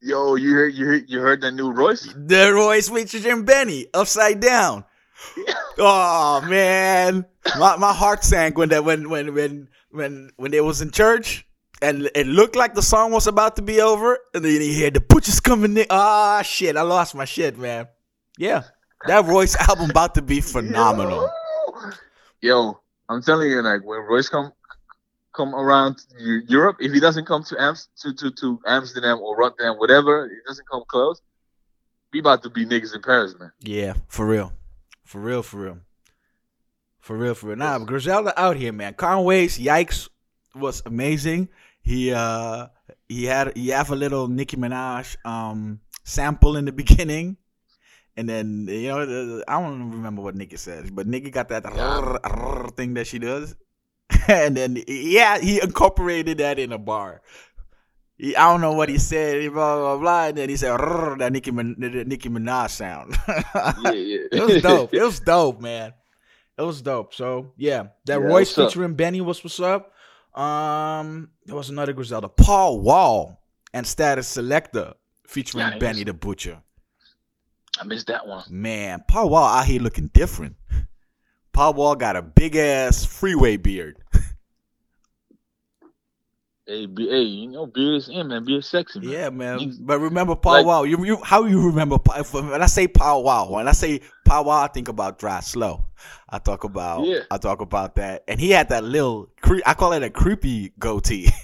[0.00, 2.08] Yo, you heard you heard, you heard the new Royce?
[2.16, 4.84] The Royce features and Benny, upside down.
[5.78, 7.26] oh man,
[7.58, 11.46] my my heart sank when that when when when when when they was in church
[11.82, 14.90] and it looked like the song was about to be over, and then you hear
[14.90, 15.86] the butchers coming in.
[15.90, 17.88] Ah shit, I lost my shit, man.
[18.38, 18.62] Yeah,
[19.06, 21.30] that Royce album about to be phenomenal.
[22.40, 24.52] Yo, I'm telling you, like when Royce come
[25.34, 30.28] come around Europe, if he doesn't come to to, to, to Amsterdam or Rotterdam, whatever,
[30.28, 31.20] he doesn't come close.
[32.12, 33.50] We about to be niggas in Paris, man.
[33.60, 34.52] Yeah, for real,
[35.02, 35.78] for real, for real,
[37.00, 37.56] for real, for real.
[37.56, 38.94] Nah, but Griselda out here, man.
[38.94, 40.08] Conway's yikes
[40.54, 41.48] was amazing.
[41.82, 42.68] He uh
[43.08, 47.36] he had he have a little Nicki Minaj um sample in the beginning.
[48.16, 52.76] And then you know I don't remember what Nicki says, but Nicki got that rrr
[52.76, 53.56] thing that she does,
[54.28, 57.22] and then yeah, he incorporated that in a bar.
[58.16, 61.32] He, I don't know what he said, blah blah blah, and then he said that
[61.32, 63.16] Nicki the Nicki Minaj sound.
[63.82, 64.18] Yeah, yeah.
[64.30, 64.94] it was dope.
[64.94, 65.92] It was dope, man.
[66.56, 67.14] It was dope.
[67.14, 68.68] So yeah, that Yeah, Royce what's up?
[68.70, 69.90] featuring Benny was what's up.
[70.38, 73.40] Um, there was another Griselda, Paul Wall
[73.72, 74.94] and Statik Selektah
[75.26, 76.62] featuring Yeah, Benny the Butcher.
[77.80, 78.44] I missed that one.
[78.50, 80.56] Man, Paul Wall out here looking different.
[81.52, 83.96] Paul Wall got a big ass freeway beard.
[86.66, 88.46] Hey, be, hey, you know, beard is in, man.
[88.46, 89.10] Beard sexy, man.
[89.10, 89.58] Yeah, man.
[89.60, 90.86] You- But remember Paul like- Wall.
[90.86, 93.52] You, you how you remember when I say Paul Wall?
[93.52, 95.84] When I say Paul Wall, I think about Drive Slow.
[96.26, 97.18] I talk about Yeah.
[97.30, 100.72] I talk about that, and he had that little cre- I call it a creepy
[100.78, 101.28] goatee.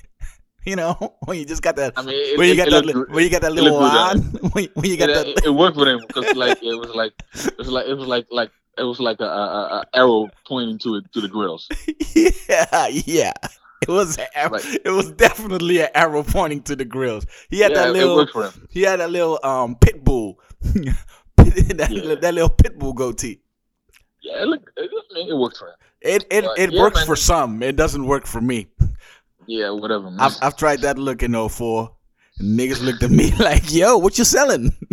[0.66, 1.94] you know, when you just got that.
[1.96, 3.78] I mean, it, when you it- got it that, looked when you got that little
[3.80, 4.18] line,
[4.52, 7.12] when, when you got it, that, it, worked with him because like it was like
[7.34, 10.78] it was like it was like like it was like a, a, a arrow pointing
[10.78, 11.68] to it to the grills.
[12.14, 13.32] yeah, yeah.
[13.82, 17.26] It was a Like- it was definitely an arrow pointing to the grills.
[17.48, 18.68] He had yeah, that little worked for him.
[18.70, 20.38] he had that little um pit bull,
[21.36, 22.14] that, Yeah.
[22.16, 23.40] that little pit bull goatee.
[24.22, 25.74] Yeah, it looked, it, it worked for him.
[26.02, 27.06] It it, But, it yeah, works man.
[27.06, 27.62] for some.
[27.62, 28.66] It doesn't work for me.
[29.46, 30.10] Yeah, whatever.
[30.10, 30.20] Man.
[30.20, 31.90] I've I've tried that look in 04.
[32.42, 34.72] Niggas looked at me like, "Yo, what you selling?"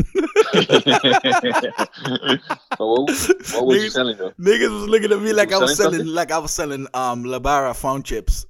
[0.47, 0.69] But
[2.79, 4.31] what, what was you Niggas- selling though?
[4.39, 7.23] Niggas was looking at me like I was selling selling, like I was selling um
[7.23, 8.45] Lebara phone chips.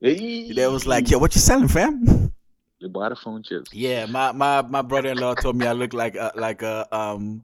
[0.00, 2.32] Hey, They was like, "Yo, what you selling, fam?"
[2.78, 3.72] you bought a phone chips.
[3.72, 7.42] Yeah, my my my brother-in-law told me I look like a, like a um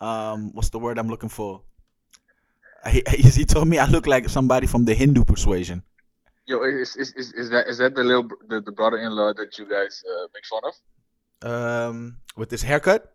[0.00, 1.62] um what's the word I'm looking for?
[2.88, 5.82] He, he he told me I look like somebody from the Hindu persuasion.
[6.48, 9.68] Yo, is, is, is, is that is that the little the, the brother-in-law that you
[9.68, 10.74] guys uh, make fun of?
[11.44, 13.12] Um, with this haircut.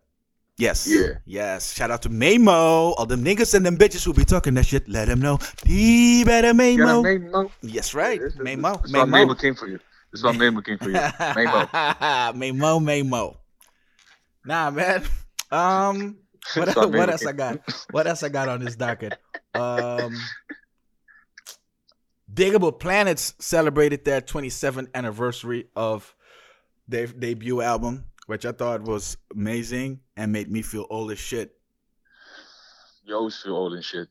[0.56, 0.86] Yes.
[0.86, 1.18] Yeah.
[1.26, 1.74] Yes.
[1.74, 2.94] Shout out to Mamo.
[2.96, 4.88] All them niggas and them bitches who be talking that shit.
[4.88, 5.40] Let them know.
[5.64, 7.32] Be better, Mamo.
[7.32, 7.50] Mo?
[7.60, 8.20] Yes, right.
[8.20, 8.80] This, this, Mamo.
[8.92, 9.26] Why Mamo.
[9.26, 9.80] Mamo came for you.
[10.12, 10.94] This is why Mamo came for you.
[11.34, 11.68] Mamo.
[12.34, 13.36] Mamo, Mamo.
[14.44, 15.02] Nah, man.
[15.50, 16.18] Um,
[16.54, 17.58] what, what Mamo else I got?
[17.90, 19.14] What else I got on this docket?
[19.56, 20.16] Um,
[22.34, 26.14] Digable Planets celebrated their 27th anniversary of
[26.88, 31.56] their debut album, which I thought was amazing and made me feel old as shit.
[33.04, 34.08] You always feel old and shit.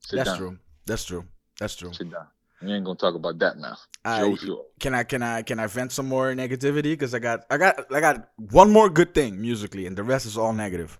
[0.00, 0.38] Sit That's down.
[0.38, 0.58] true.
[0.86, 1.24] That's true.
[1.58, 1.92] That's true.
[1.92, 2.26] Sit down.
[2.62, 3.76] We ain't gonna talk about that now.
[4.04, 4.66] I, always feel old.
[4.78, 6.92] can I can I can I vent some more negativity?
[6.92, 10.26] Because I got I got I got one more good thing musically, and the rest
[10.26, 10.98] is all negative.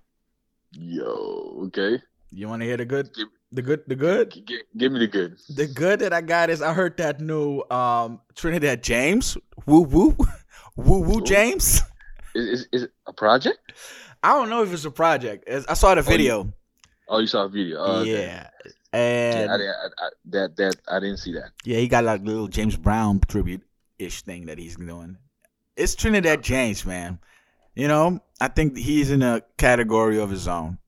[0.73, 2.03] Yo, okay.
[2.33, 3.15] You want to hear the good?
[3.15, 3.83] Give- The good?
[3.87, 4.33] The good?
[4.33, 5.39] G- gi- give me the good.
[5.49, 10.17] The good that I got is I heard that new um Trinidad James woo woo
[10.77, 11.81] woo woo James.
[12.35, 13.73] Is, is is it a project?
[14.25, 15.49] I don't know if it's a project.
[15.69, 16.53] I saw the video.
[17.07, 17.79] Oh, you saw a video.
[17.79, 18.27] Oh, okay.
[18.27, 18.49] yeah,
[18.93, 18.99] Yeah,
[19.41, 21.51] and I, I, I, that that I didn't see that.
[21.65, 23.63] yeah, he got like a little James Brown tribute
[24.01, 25.17] ish thing that he's doing.
[25.77, 27.21] It's Trinidad James, man.
[27.77, 30.79] You know, I think he's in a category of his own.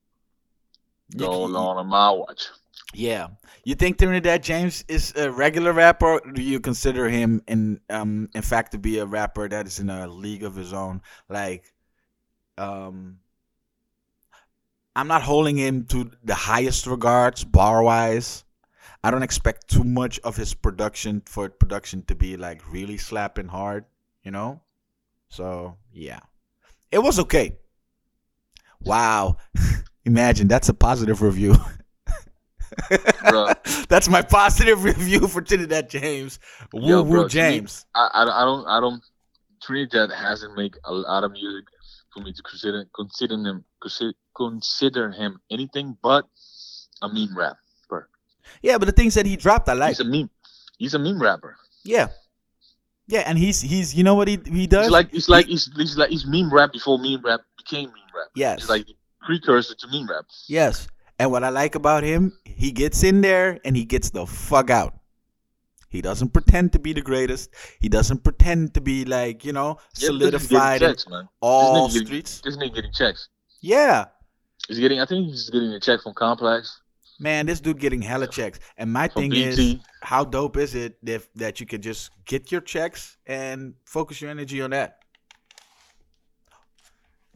[1.13, 2.49] You Go on on my watch.
[2.95, 3.29] Yeah.
[3.65, 6.21] You think Trinidad James is a regular rapper?
[6.21, 9.79] Or do you consider him in um in fact to be a rapper that is
[9.79, 11.03] in a league of his own?
[11.29, 11.73] Like
[12.59, 13.19] um
[14.97, 18.45] I'm not holding him to the highest regards bar wise.
[19.05, 23.49] I don't expect too much of his production for production to be like really slapping
[23.49, 23.85] hard,
[24.25, 24.63] you know?
[25.29, 26.21] So yeah.
[26.91, 27.59] It was okay.
[28.81, 29.37] Wow.
[30.07, 31.57] Imagine that's a positive review.
[33.89, 36.39] That's my positive review for Trinidad James.
[36.73, 37.87] Woo Yo, woo bro, James.
[37.95, 39.03] I, I, I don't I don't
[39.63, 41.65] Trinidad hasn't made a lot of music
[42.13, 46.25] for me to consider consider him consider, consider him anything but
[47.03, 48.09] a meme rapper.
[48.63, 49.91] Yeah, but the things that he dropped, I like.
[49.91, 50.31] He's a meme.
[50.79, 51.57] He's a meme rapper.
[51.85, 52.09] yeah,
[53.09, 54.87] yeah, and he's he's you know what he he does.
[54.87, 58.13] He's like he's like he's, he's like he's meme rap before meme rap became meme
[58.15, 58.29] rap.
[58.35, 58.61] Yes.
[58.61, 58.87] He's like
[59.27, 60.25] precursor to meme rap.
[60.49, 60.89] yes,
[61.19, 64.71] and what I like about him, he gets in there and he gets the fuck
[64.71, 64.95] out.
[65.89, 67.51] He doesn't pretend to be the greatest.
[67.81, 71.09] He doesn't pretend to be like you know Yeah, because he's getting solidified in checks,
[71.09, 71.29] man.
[71.41, 72.41] all this nigga getting- streets.
[72.45, 73.29] This nigga getting checks.
[73.61, 74.05] Yeah,
[74.69, 75.01] He's getting.
[75.01, 76.81] I think he's getting a check from Complex,
[77.21, 78.59] man, this dude getting hella checks.
[78.77, 79.73] And my from thing BT.
[79.75, 84.21] is, how dope is it if that you can just get your checks and focus
[84.21, 84.99] your energy on that?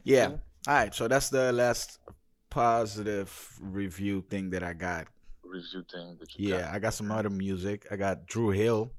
[0.03, 0.29] Yeah.
[0.29, 0.35] Yeah.
[0.67, 0.93] All right.
[0.93, 1.99] So that's the last
[2.49, 3.31] positive
[3.61, 5.07] review thing that I got.
[5.43, 7.87] review thing that you Yeah, I got some other music.
[7.91, 8.91] I got Dru Hill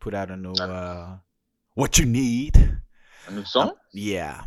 [0.00, 1.18] put out a new uh
[1.74, 2.78] What You Need.
[3.26, 3.72] A new song.
[3.92, 4.44] Yeah.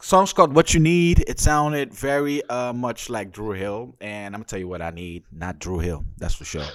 [0.00, 1.24] Song's called What You Need.
[1.26, 3.96] It sounded very uh much like Dru Hill.
[4.00, 5.24] And I'm gonna tell you what I need.
[5.32, 6.04] Not Dru Hill.
[6.18, 6.66] That's for sure.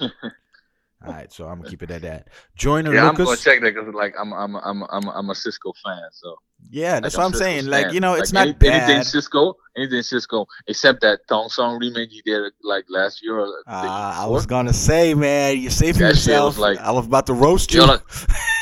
[1.06, 2.28] All right, so I'm gonna keep it at that.
[2.58, 5.72] Joyner yeah, I'm gonna check that because like I'm I'm I'm I'm I'm a Sisqo
[5.84, 6.36] fan, so
[6.70, 7.66] yeah, that's like, what I'm Sisqo's saying.
[7.68, 9.02] Like, you know, it's Like, not any- anything.
[9.22, 14.22] Sisqo, anything Sisqo, except that Thong Song remake he did like last year or Ah,
[14.24, 16.56] I was gonna say, man, you're saving That yourself.
[16.56, 17.80] was like- I was about to roast you.
[17.80, 18.02] Yo, like,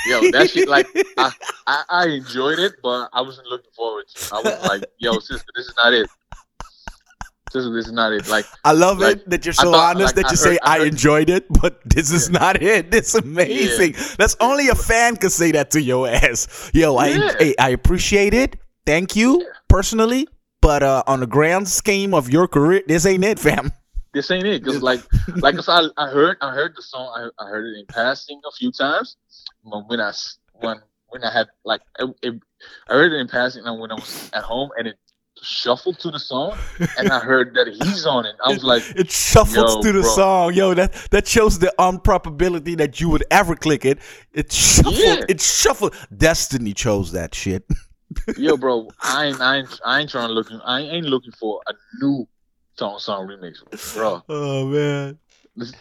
[0.06, 0.88] yo, that shit like
[1.18, 1.32] I,
[1.66, 4.22] I I enjoyed it, but I wasn't looking forward to.
[4.22, 4.32] it.
[4.32, 6.08] I was like, yo, Sisqo, this is not it.
[7.54, 8.28] Sisqo, this is not it.
[8.28, 10.50] Like, I love like, it that you're so thought, honest like, that I you say
[10.52, 12.94] heard- I I heard- enjoyed it, but this is not it.
[12.94, 13.96] It's amazing.
[14.18, 16.72] That's only a fan could say that to your ass.
[16.74, 17.34] Yo, I Yeah.
[17.40, 18.58] hey, I appreciate it.
[18.86, 20.28] Thank you personally,
[20.62, 23.72] but uh, on the grand scheme of your career, this ain't it, fam.
[24.14, 24.64] this ain't it.
[24.64, 25.02] Cause like,
[25.38, 28.52] like I, I heard, I heard the song, I, I heard it in passing a
[28.52, 29.18] few times.
[29.64, 30.12] But when I,
[30.54, 30.78] when,
[31.10, 32.34] when I had like, it, it,
[32.90, 34.98] I heard it in passing, and when I was at home, and it
[35.42, 36.58] shuffled to the song,
[36.98, 38.36] and I heard that he's on it.
[38.46, 40.10] I was like, It shuffles Yo, to the bro.
[40.16, 40.74] song, yo.
[40.74, 44.00] That that shows the improbability that you would ever click it.
[44.34, 44.96] It shuffled.
[44.96, 45.24] Yeah.
[45.30, 45.96] It shuffled.
[46.16, 47.64] Destiny chose that shit.
[48.38, 51.62] yo, bro, I ain't, I ain't, I ain't trying to look, I ain't looking for
[51.68, 52.28] a new
[52.78, 53.56] song song remix,
[53.96, 54.24] bro.
[54.30, 55.18] Oh man,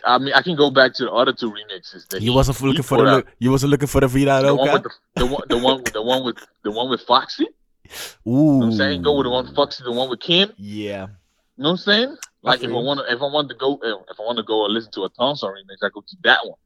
[0.04, 2.08] I mean, I can go back to the other two remixes.
[2.08, 3.16] That You he- wasn't he looking for the out.
[3.16, 4.72] look, you wasn't looking for the Vida the one Loca.
[4.72, 4.82] with
[5.14, 7.46] the, the one the one the one with the one with Foxy.
[7.90, 9.02] You Ooh, know what I'm saying?
[9.02, 10.52] Go with the one with Foxy, the one with Kim.
[10.56, 11.08] Yeah,
[11.56, 12.16] You know what I'm saying?
[12.42, 14.64] Like if I want to, if I want to go, if I want to go
[14.64, 16.58] and listen to a Thong Song remix, I go to that one.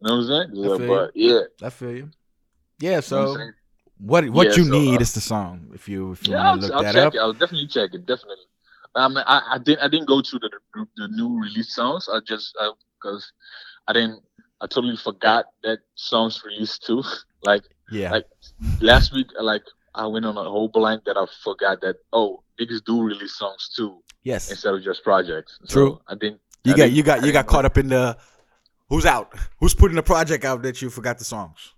[0.00, 0.50] You know what I'm saying?
[0.52, 2.10] Yeah, but yeah, I feel you.
[2.78, 3.52] Yeah, you know what so
[3.98, 5.70] what what Yeah, you so, need uh, is the song.
[5.74, 7.18] If you if you yeah, want to look I'll that check up, it.
[7.18, 8.06] I'll definitely check it.
[8.06, 8.44] Definitely.
[8.94, 12.08] I mean, I, I didn't I didn't go to the the, the new release songs.
[12.12, 12.56] I just
[13.00, 13.32] because
[13.86, 14.22] I didn't.
[14.60, 17.02] I totally forgot that songs released too.
[17.42, 18.24] like yeah, like
[18.80, 19.62] last week, like
[19.98, 23.70] I went on a whole blank that I forgot that oh niggas do release songs
[23.76, 25.58] too yes, instead of just projects.
[25.64, 26.00] So True.
[26.08, 26.40] I didn't.
[26.64, 28.16] you I got you got you got caught up in the
[28.88, 31.74] who's out, who's putting the project out that you forgot the songs.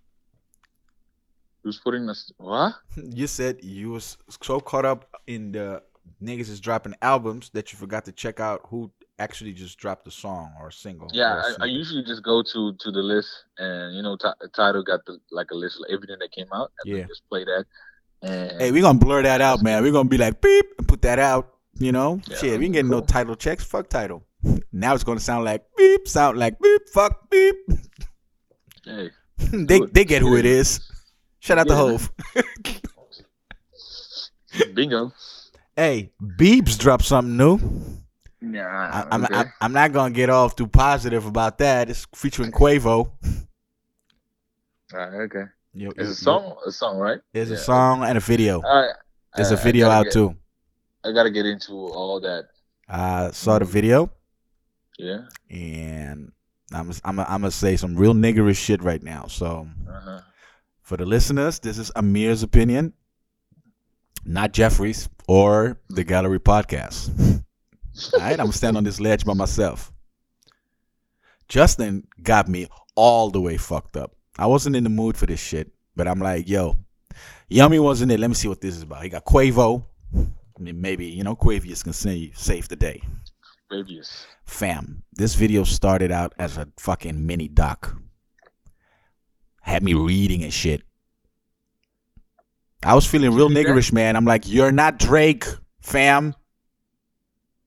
[1.63, 2.33] Who's putting this?
[2.39, 2.75] What?
[3.21, 5.83] You said you was so caught up in the
[6.23, 10.11] niggas is dropping albums that you forgot to check out who actually just dropped a
[10.11, 11.09] song or a single.
[11.13, 11.71] Yeah, I, snippet.
[11.71, 13.29] usually just go to to the list,
[13.59, 16.73] and you know, Ti- Tidal got the like a list of everything that came out.
[16.85, 17.07] And Yeah.
[17.07, 17.65] just play that.
[18.23, 19.83] Hey, we're gonna blur that out, man.
[19.83, 21.55] We're gonna be like beep and put that out.
[21.79, 22.59] You know, Yeah, shit.
[22.59, 23.65] We ain't getting no Tidal checks.
[23.65, 24.23] Fuck Tidal.
[24.73, 27.57] Now it's gonna sound like beep, sound like beep, fuck beep.
[28.85, 29.11] hey,
[29.53, 30.81] they they get who it is.
[31.41, 32.11] Shout out to Hov.
[34.75, 35.13] bingo.
[35.77, 37.59] hey, Beeps dropped something new.
[38.41, 39.35] Nah, I, I'm, okay.
[39.35, 41.91] I'm I'm not gonna get off too positive about that.
[41.91, 43.11] It's featuring Quavo.
[44.93, 45.45] Alright, okay.
[45.73, 47.21] You- It's a song, a song, right?
[47.33, 48.61] There's a song and a video.
[48.61, 48.91] Right.
[49.37, 50.37] There's I- a I video out get- too.
[51.05, 52.49] I gotta get into all that.
[52.89, 54.11] I saw the video
[54.99, 55.29] Yeah.
[55.49, 56.33] and
[56.73, 59.27] I'm I'm I'm gonna say some real niggerish shit right now.
[59.29, 60.21] So Uh-huh.
[60.83, 62.93] for the listeners, this is Amir's opinion,
[64.25, 67.11] not Jeffrey's or the Gallery Podcast.
[68.15, 69.93] All right, I'm gonna stand on this ledge by myself.
[71.49, 74.15] Justin got me all the way fucked up.
[74.41, 76.79] I wasn't in the mood for this shit, but I'm like, yo,
[77.51, 78.19] Yummy wasn't it.
[78.19, 79.03] Let me see what this is about.
[79.03, 79.85] He got Quavo.
[80.17, 83.03] I mean, maybe you know Quavius can say save the day.
[83.69, 84.27] Previous.
[84.47, 87.95] Fam, this video started out as a fucking mini doc.
[89.61, 90.85] Had me reading and shit.
[92.83, 94.17] I was feeling real niggerish, man.
[94.17, 95.45] I'm like, you're not Drake,
[95.83, 96.35] fam.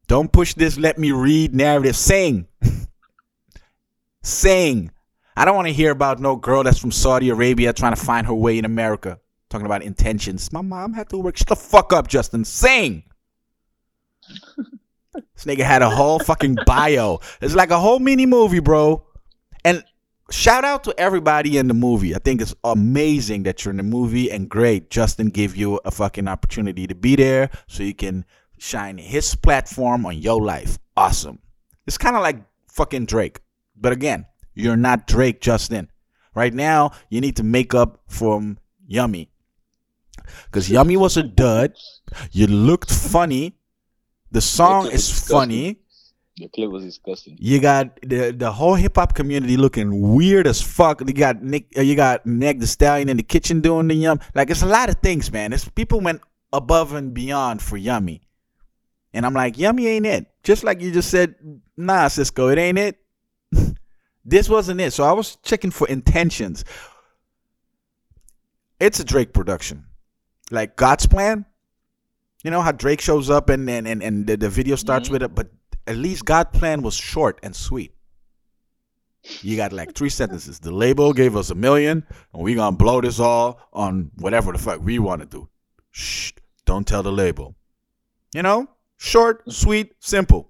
[0.08, 1.96] Don't push this let me read narrative.
[1.96, 2.48] Sing.
[4.24, 4.90] Sing.
[5.36, 8.28] I don't want to hear about no girl that's from Saudi Arabia trying to find
[8.28, 9.20] her way in America.
[9.50, 10.52] Talking about intentions.
[10.52, 11.38] My mom had to work.
[11.38, 12.46] Shut the fuck up, Justin.
[12.46, 13.04] Sing.
[15.36, 17.20] This nigga had a whole fucking bio.
[17.42, 19.06] It's like a whole mini movie, bro.
[19.64, 19.84] And
[20.32, 22.16] shout out to everybody in the movie.
[22.16, 24.90] I think it's amazing that you're in the movie and great.
[24.90, 28.26] Justin gave you a fucking opportunity to be there so you can
[28.58, 30.80] shine his platform on your life.
[30.96, 31.40] Awesome.
[31.86, 32.38] It's kind of like
[32.70, 33.40] fucking Drake.
[33.76, 35.90] But again, you're not Drake, Justin.
[36.36, 38.58] Right now, you need to make up from
[38.88, 39.30] Yummy.
[40.46, 41.74] Because Yummy was a dud.
[42.32, 43.56] You looked funny.
[44.32, 45.36] The song is disgusting.
[45.36, 45.80] funny.
[46.38, 47.38] The clip was disgusting.
[47.40, 51.02] You got the the whole hip hop community looking weird as fuck.
[51.06, 54.20] You got Nick, uh, you got Meg the Stallion in the kitchen doing the yum.
[54.34, 55.54] Like it's a lot of things, man.
[55.54, 56.22] It's people went
[56.52, 58.24] above and beyond for Yummy,
[59.14, 60.26] and I'm like, Yummy ain't it.
[60.42, 61.36] Just like you just said,
[61.78, 62.98] nah, Sisqo, it ain't it.
[64.26, 64.92] this wasn't it.
[64.94, 66.64] So I was checking for intentions.
[68.80, 69.86] It's a Drake production,
[70.52, 71.46] like God's plan.
[72.44, 75.12] You know how Drake shows up and and and, and the, the video starts Mhm.
[75.14, 75.50] with it, but
[75.88, 77.94] at least God's plan was short and sweet.
[79.42, 80.60] You got like three sentences.
[80.60, 84.58] The label gave us a million, and we gonna blow this all on whatever the
[84.58, 85.50] fuck we want to do.
[85.92, 86.34] Shh,
[86.66, 87.56] don't tell the label.
[88.36, 88.68] You know,
[88.98, 90.50] short, sweet, simple.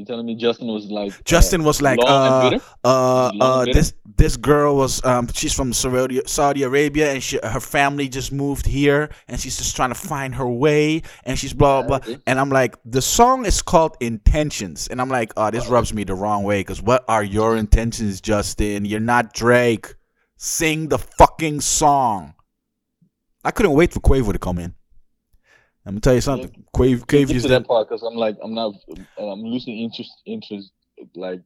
[0.00, 4.76] You telling me Justin was like Justin was like, uh, uh, uh, this this girl
[4.76, 9.38] was, um, she's from Saudi Saudi Arabia, and she, her family just moved here, and
[9.38, 11.98] she's just trying to find her way, and she's blah blah.
[11.98, 12.16] blah.
[12.26, 16.04] And I'm like, the song is called Intentions, and I'm like, oh, this rubs me
[16.04, 18.86] the wrong way, because what are your intentions, Justin?
[18.86, 19.94] You're not Drake.
[20.36, 22.32] Sing the fucking song.
[23.44, 24.74] I couldn't wait for Quavo to come in.
[25.86, 26.48] I'm gonna tell you something.
[26.50, 27.66] Get Quavo's to that.
[27.66, 28.74] part because I'm like I'm not
[29.18, 30.70] I'm losing interest interest
[31.16, 31.40] like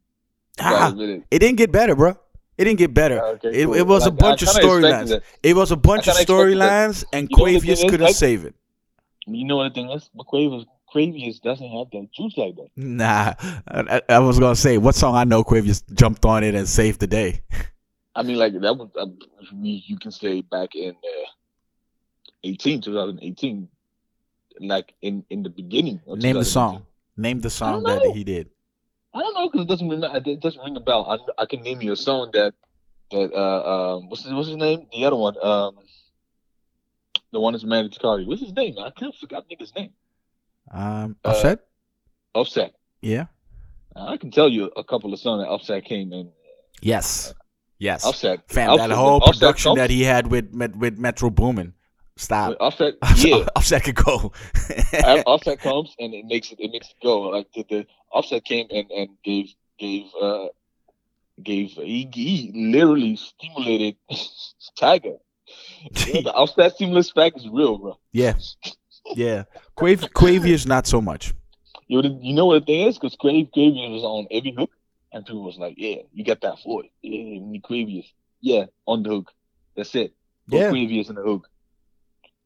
[0.60, 1.22] Ah, it.
[1.30, 2.16] it didn't get better, bro.
[2.56, 3.20] It didn't get better.
[3.20, 3.74] Okay, It, cool.
[3.74, 5.20] it was a Like, I bunch of storylines.
[5.42, 6.90] It was a bunch of kinda expected that.
[6.90, 8.54] storylines, and You know what the Quavius couldn't like- save it.
[9.26, 10.10] You know what the thing is?
[10.16, 12.68] McQuavius Quavius doesn't have that juice like that.
[12.76, 13.34] Nah,
[13.66, 16.68] I, I- I was gonna say what song I know Quavius jumped on it and
[16.68, 17.40] saved the day.
[18.14, 19.56] I mean, like that was for.
[19.86, 21.26] You can say back in uh,
[22.44, 23.68] 18, 2018,
[24.60, 26.00] like in in the beginning.
[26.06, 26.86] Name the song.
[27.16, 28.50] Name the song that he did.
[29.14, 30.02] I don't know because it doesn't ring.
[30.02, 31.06] It doesn't ring a bell.
[31.38, 32.54] I, I can name you a song that
[33.10, 34.86] that uh um what's his, what's his name?
[34.92, 35.76] The other one um
[37.32, 38.24] the one that's married to Cardi.
[38.24, 38.76] What's his name?
[38.78, 39.90] I can't forget nigga's name.
[40.70, 41.60] Um, Uh, Offset.
[42.34, 42.74] Offset.
[43.02, 43.26] yeah.
[43.96, 46.30] I can tell you a couple of songs that Offset came in.
[46.82, 47.32] Yes.
[47.78, 48.04] Yes.
[48.04, 48.40] Offset.
[48.48, 51.74] Fam, Offset- that whole Offset production comes- that he had with with, with Metro Boomin.
[52.16, 52.56] Stop.
[52.60, 52.94] Offset.
[53.16, 53.46] Yeah.
[53.56, 54.32] Offset could go.
[55.26, 57.22] Offset comes and it makes it it makes it go.
[57.22, 60.46] Like the, the Offset came and and gave gave uh
[61.42, 63.96] gave he, he literally stimulated
[64.78, 65.16] Tiger.
[65.90, 67.98] Know, the Offset stimulus pack is real, bro.
[68.12, 68.34] yeah.
[69.14, 69.44] Yeah.
[69.76, 71.34] Quav Quavius not so much.
[71.88, 72.96] You know, you know what the thing is?
[72.98, 74.70] Because Crave Quavius was on every hook,
[75.12, 76.90] and people was like, "Yeah, you got that for it.
[77.02, 78.06] Yeah, Quavius.
[78.40, 79.30] Yeah, on the hook.
[79.76, 80.14] That's it.
[80.48, 80.70] Yeah.
[80.70, 81.46] Quavius in the hook.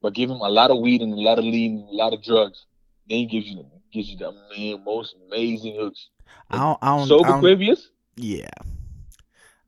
[0.00, 2.12] But give him a lot of weed and a lot of lean and a lot
[2.12, 2.66] of drugs.
[3.08, 6.08] Then he gives you the gives you the man, most amazing hooks.
[6.50, 7.88] I don't, I don't, Sober I Quavius?
[8.16, 8.48] yeah.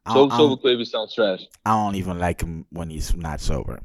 [0.06, 1.46] I So don't, Sober Quavius sounds trash.
[1.64, 3.80] I don't even like him when he's not sober.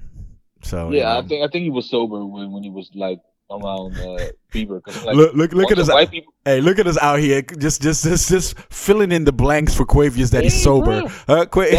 [0.64, 3.20] So you Yeah, I think I think he was sober when, when he was like
[3.52, 4.82] around uh, Bieber.
[4.84, 6.34] 'cause, like, look look look at of us white people.
[6.46, 9.86] Hey, look at us out here, just just just just filling in the blanks for
[9.86, 11.02] Quavius that he's sober.
[11.02, 11.12] bro.
[11.28, 11.64] Uh, Qua-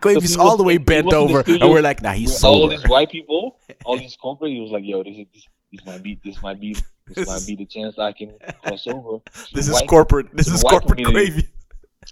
[0.00, 2.12] Quavius he all was- the way bent was in the over, and we're like, nah,
[2.12, 2.76] he's with all sober.
[2.76, 6.02] these white people, all these corporate, he was like, "Yo, this is this, this might
[6.02, 6.82] be this might be this
[7.16, 8.32] This might be the chance I can
[8.64, 9.18] cross over."
[9.52, 10.28] This the is corporate.
[10.32, 11.42] This is corporate community.
[11.42, 11.48] Quavius.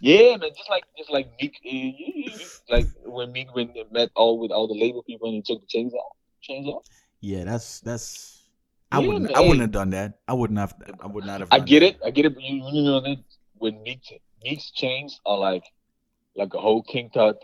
[0.01, 2.39] Yeah, man, just like just like Meek, uh,
[2.75, 5.67] like when Meek when met all with all the label people and he took the
[5.67, 6.85] chains off, chains off.
[7.21, 8.40] Yeah, that's that's.
[8.93, 9.25] I Yeah, wouldn't.
[9.27, 10.19] man, I wouldn't have done that.
[10.27, 10.75] I wouldn't have.
[11.01, 11.49] I would not have.
[11.53, 11.87] I get that.
[11.87, 13.19] it, I get it, but you, you know that
[13.59, 14.01] when Meek
[14.43, 15.65] Meek's chains are like
[16.35, 17.37] like a whole King Tut,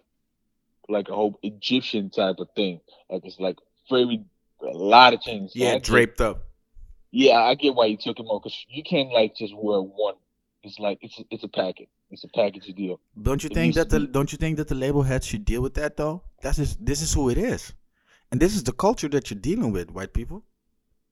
[0.89, 2.81] like a whole Egyptian type of thing.
[3.11, 3.57] Like it's like
[3.91, 4.25] very
[4.63, 5.53] a lot of chains.
[5.53, 6.43] So Yeah, get- draped up.
[7.13, 10.17] Yeah, I get why you took him off because you can't like just wear one.
[10.65, 11.89] It's like it's it's a package.
[12.11, 13.01] It's a package deal.
[13.21, 15.45] Don't you It think that the be- don't you think that the label heads should
[15.45, 16.23] deal with that though?
[16.43, 17.73] That's just this is who it is,
[18.33, 20.43] and this is the culture that you're dealing with, white people.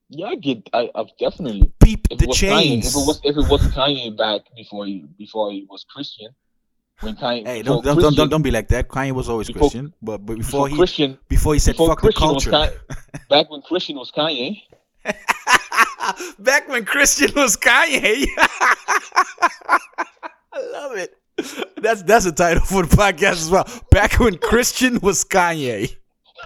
[0.09, 0.69] Yeah, I get.
[0.73, 1.71] I, I've definitely.
[1.79, 2.53] Peep If the chains.
[2.53, 6.29] Kanye, if it was if it was Kanye back before he before he was Christian,
[6.99, 8.87] when Kanye hey, don't don't, don't don't don't be like that.
[8.87, 11.87] Kanye was always Before- Christian, but but before, before he Christian before he said before
[11.89, 12.51] fuck Christian the culture.
[12.51, 14.61] Kanye, back when Christian was Kanye,
[16.39, 18.27] Back when Christian was Kanye.
[18.37, 19.79] I
[20.71, 21.15] love it.
[21.77, 23.67] That's that's a title for the podcast as well.
[23.91, 25.95] Back when Christian was Kanye.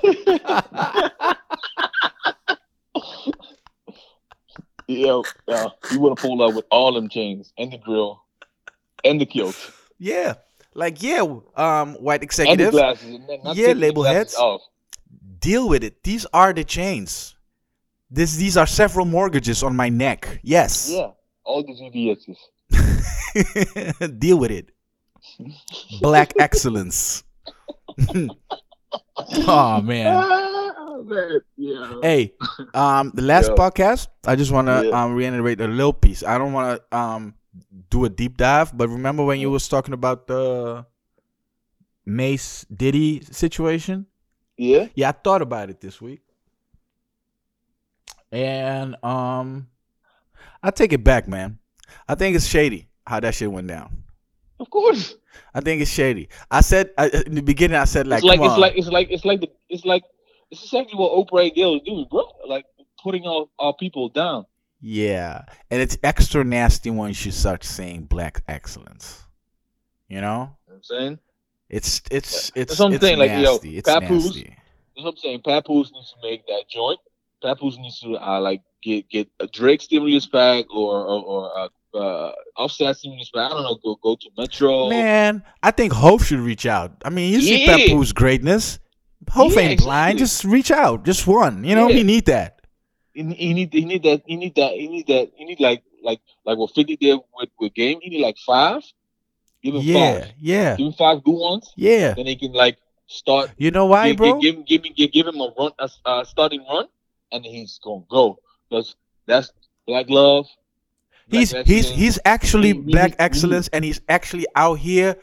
[4.90, 8.24] yeah, yeah, he would have pulled up with all them chains and the grill
[9.06, 10.34] and the kilt Yeah.
[10.74, 11.22] Like yeah,
[11.56, 13.20] um white and the executives glasses.
[13.54, 14.36] Yeah, label heads.
[14.36, 14.62] Off.
[15.40, 16.04] deal with it.
[16.04, 17.36] These are the chains.
[18.10, 20.40] This these are several mortgages on my neck.
[20.44, 20.90] Yes.
[20.92, 21.12] Yeah,
[21.44, 22.38] all the VVS's.
[24.20, 24.70] deal with it.
[26.02, 27.24] Black excellence.
[29.48, 30.16] oh man.
[30.92, 31.94] Ah, man, yeah.
[32.02, 32.34] Hey,
[32.74, 33.56] um, the last Yeah.
[33.56, 35.04] podcast, I just want to Yeah.
[35.04, 36.24] um reiterate a little piece.
[36.24, 37.36] I don't want to um
[37.90, 40.86] do a deep dive, but remember when you was talking about the
[42.06, 44.08] Mase Diddy situation?
[44.58, 46.20] Yeah, Yeah, I thought about it this week,
[48.32, 49.68] and um,
[50.62, 51.60] I take it back, man.
[52.08, 54.04] I think it's shady how that shit went down.
[54.60, 55.16] Of course.
[55.54, 56.30] I think it's shady.
[56.52, 59.08] I said I, in the beginning, I said like, it's like it's like it's like
[59.12, 60.04] it's like the it's like
[60.52, 62.24] it's exactly what Oprah and Gayle is doing, bro.
[62.48, 62.66] Like
[63.02, 64.46] putting our, our people down.
[64.82, 69.24] Yeah, and it's extra nasty once you start saying black excellence.
[70.08, 71.20] You know, You know what I'm saying?
[71.70, 74.56] it's it's it's That's what I'm it's saying, like, yo, it's Papoose- nasty.
[74.96, 75.42] That's what I'm saying.
[75.42, 77.00] Papoose needs to make that joint.
[77.42, 81.70] Papoose needs to uh, like get get a Drake stimulus pack or or, or uh,
[81.94, 83.46] uh, Offset stimulus pack.
[83.52, 83.76] I don't know.
[83.84, 84.90] Go go to Metro.
[84.90, 86.94] Man, I think Hov should reach out.
[87.04, 87.78] I mean, you see Yeah.
[87.78, 88.80] Papoose greatness.
[89.30, 90.20] Hov Yeah, ain't blind.
[90.20, 90.20] exactly.
[90.20, 91.04] Just reach out.
[91.06, 91.64] Just one.
[91.64, 91.96] You know, Yeah.
[91.98, 92.62] he need that.
[93.14, 95.84] He, he need he need that he need that he need that he need like
[96.04, 98.00] like like what Fifty did with with Game.
[98.02, 98.84] He need like five.
[99.62, 100.32] Give him Yeah, five.
[100.40, 101.74] yeah, Give him five good ones.
[101.76, 102.14] yeah.
[102.14, 104.40] Then he can like start You know why, give, bro?
[104.40, 106.86] Give, give, give, him- give, give him a run, a, a starting run,
[107.34, 108.40] and he's gonna go.
[108.70, 108.96] Because
[109.26, 109.52] that's
[109.86, 110.48] black love.
[111.30, 115.16] He's he's he's actually We- we black need- excellence, and he's actually out here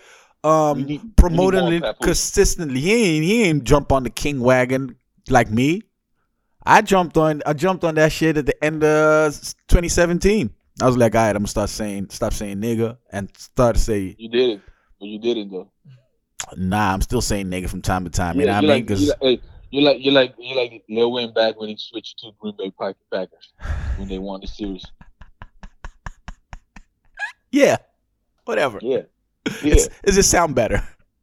[0.45, 2.81] um need- promoting it consistently.
[2.81, 4.97] He ain't he ain't jump on the king wagon
[5.29, 5.83] like me.
[6.65, 9.33] I jumped on I jumped on that shit at the end of
[9.69, 10.51] 2017.
[10.83, 14.17] I was like, all right, I'm gonna start saying stop saying nigga and start saying
[14.19, 14.61] You did it,
[15.01, 15.71] but you didn't though.
[16.57, 16.93] nah.
[16.93, 18.37] I'm still saying nigga from time to time.
[18.37, 19.11] You're You know like, what I mean?
[19.21, 22.55] like, you're like you're like you're like Lil Wayne back when he switched to Green
[22.59, 22.71] Bay
[23.13, 23.53] Packers
[23.97, 24.85] when they won the series.
[27.51, 27.77] Yeah,
[28.45, 28.79] Whatever.
[28.83, 29.03] Yeah.
[29.63, 30.77] It's, it just sound better.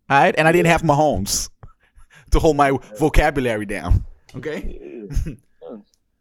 [0.10, 1.50] All right, and I didn't have Mahomes
[2.32, 4.06] to hold my vocabulary down.
[4.36, 5.08] Okay.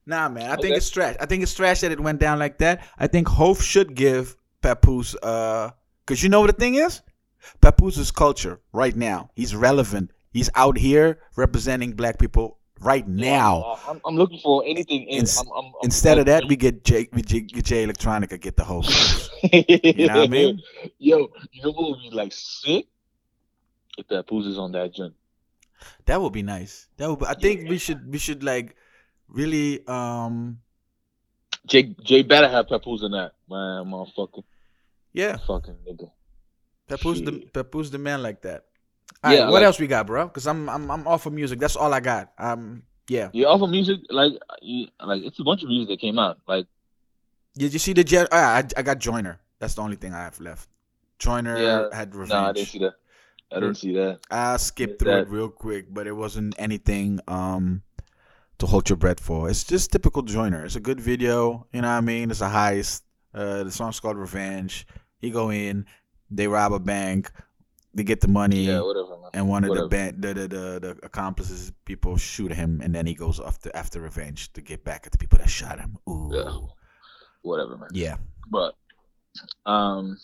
[0.04, 0.50] Nah, man.
[0.50, 0.74] I think Okay.
[0.78, 1.14] it's trash.
[1.20, 2.84] I think it's trash that it went down like that.
[2.98, 5.70] I think Hov should give Papoose, uh,
[6.06, 7.02] cause you know what the thing is,
[7.60, 9.30] Papoose culture right now.
[9.36, 10.10] He's relevant.
[10.32, 13.62] He's out here representing black people right now.
[13.62, 15.02] Uh, I'm, I'm looking for anything.
[15.02, 18.40] In, Ins- I'm, I'm, Instead of that, we get J, we J, get Jay Electronica
[18.40, 19.30] get the host.
[19.52, 20.62] You know what I mean?
[20.98, 22.86] Yo, you know what would be like sick?
[23.98, 25.14] If that is on that joint.
[26.06, 26.86] That would be nice.
[26.96, 27.18] That would.
[27.18, 28.76] Be, I think we should we should like
[29.28, 30.60] really um
[31.66, 34.44] Jay Jay better have Papoose in that, man, motherfucker,
[35.12, 36.10] yeah fucking nigga.
[36.86, 38.66] Papoose the Papoose the man like that.
[39.24, 40.26] All right, Yeah, what like- else we got, bro?
[40.26, 41.58] Because I'm I'm I'm off of music.
[41.60, 42.32] That's all I got.
[42.38, 43.30] Um, yeah.
[43.32, 44.32] Yeah, off of music, like,
[44.62, 46.38] you, like it's a bunch of music that came out.
[46.48, 46.66] Like,
[47.56, 48.28] Did you see the jet?
[48.32, 49.38] Ah, I I got Joyner.
[49.58, 50.68] That's the only thing I have left.
[51.18, 52.30] Joyner Yeah, had revenge.
[52.30, 52.94] nah, I didn't see that.
[53.52, 54.20] I didn't see that.
[54.30, 57.82] I skipped through it that- real quick, but it wasn't anything um
[58.58, 59.48] to hold your breath for.
[59.50, 60.64] It's just typical Joyner.
[60.64, 62.30] It's a good video, you know what I mean?
[62.30, 63.02] It's a heist.
[63.34, 64.86] Uh, the song's called Revenge.
[65.18, 65.86] He go in,
[66.30, 67.30] they rob a bank,
[67.94, 70.98] they get the money, Yeah, whatever, and one of the, band, the, the the the
[71.02, 75.12] accomplices people shoot him, and then he goes after after revenge to get back at
[75.12, 75.98] the people that shot him.
[76.08, 76.50] Ooh, Yeah.
[77.42, 77.88] Whatever, man.
[77.92, 78.16] yeah.
[78.48, 78.74] But
[79.66, 80.16] um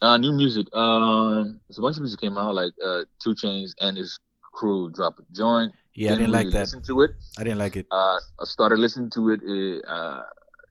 [0.00, 0.66] uh new music.
[0.74, 4.18] Um there's a bunch of music came out like uh 2 Chainz and his
[4.52, 5.72] crew dropped a joint.
[5.94, 6.60] Yeah, I didn't like that.
[6.60, 7.10] Listen to it.
[7.38, 7.86] I didn't like it.
[7.90, 9.40] Uh I started listening to it.
[9.44, 10.22] it uh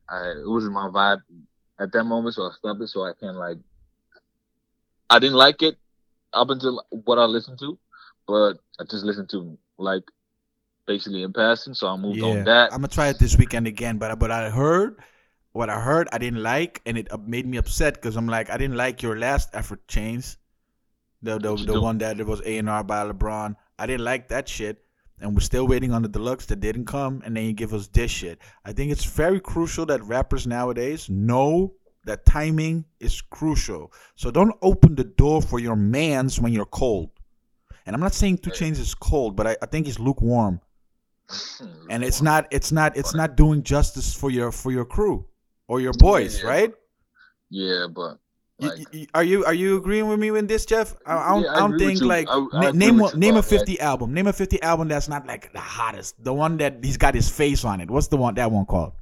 [0.10, 1.22] I it wasn't my vibe
[1.80, 3.58] at that moment, so I stopped it so I can like
[5.12, 5.76] I didn't like it
[6.34, 7.78] up until what I listened to,
[8.28, 10.04] but I just listened to like
[10.88, 12.72] basically in passing, so I moved Yeah, on that.
[12.72, 13.98] I'm gonna try it this weekend again.
[13.98, 15.04] But but I heard
[15.52, 16.08] what I heard.
[16.14, 19.04] I didn't like, and it uh, made me upset because I'm like, I didn't like
[19.04, 20.38] your last effort, Chainz.
[21.22, 21.82] The the, the do?
[21.82, 23.56] one that it was A and R by LeBron.
[23.78, 24.84] I didn't like that shit,
[25.20, 27.88] and we're still waiting on the deluxe that didn't come, and then you give us
[27.88, 28.40] this shit.
[28.64, 31.74] I think it's very crucial that rappers nowadays know
[32.06, 33.92] that timing is crucial.
[34.16, 37.10] So don't open the door for your mans when you're cold.
[37.86, 40.62] And I'm not saying 2 Chainz is cold, but I, I think he's lukewarm.
[41.90, 45.26] And it's not it's not it's not doing justice for your for your crew
[45.68, 46.50] or your boys Yeah.
[46.50, 46.74] right?
[47.50, 48.18] Yeah, but
[48.60, 50.96] like, you- are you are you agreeing with me in this jeff?
[51.06, 53.36] I, I don't, Yeah, I I don't think like I- I na- name a, name
[53.38, 54.14] a 50 album.
[54.14, 56.22] Name a 50 album that's not like the hottest.
[56.24, 57.90] The one that he's got his face on it.
[57.90, 58.94] What's the one that one called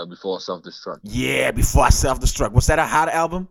[0.00, 1.00] uh, before self destruct.
[1.04, 3.48] yeah before i self-destruct was that a hot album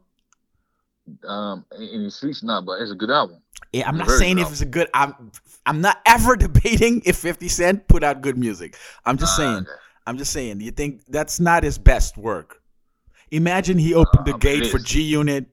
[1.28, 3.42] Um, in, the streets, not, but it's a good album.
[3.74, 4.88] yeah, I'm It's not saying if it's a good.
[4.94, 5.32] I'm
[5.66, 8.78] I'm not ever debating if 50 Cent put out good music.
[9.06, 9.56] I'm just Ah, saying.
[9.66, 9.80] okay.
[10.06, 10.62] I'm just saying.
[10.62, 12.62] You think that's not his best work?
[13.32, 14.78] Imagine he opened the Uh, it gate for.
[14.78, 15.46] G Unit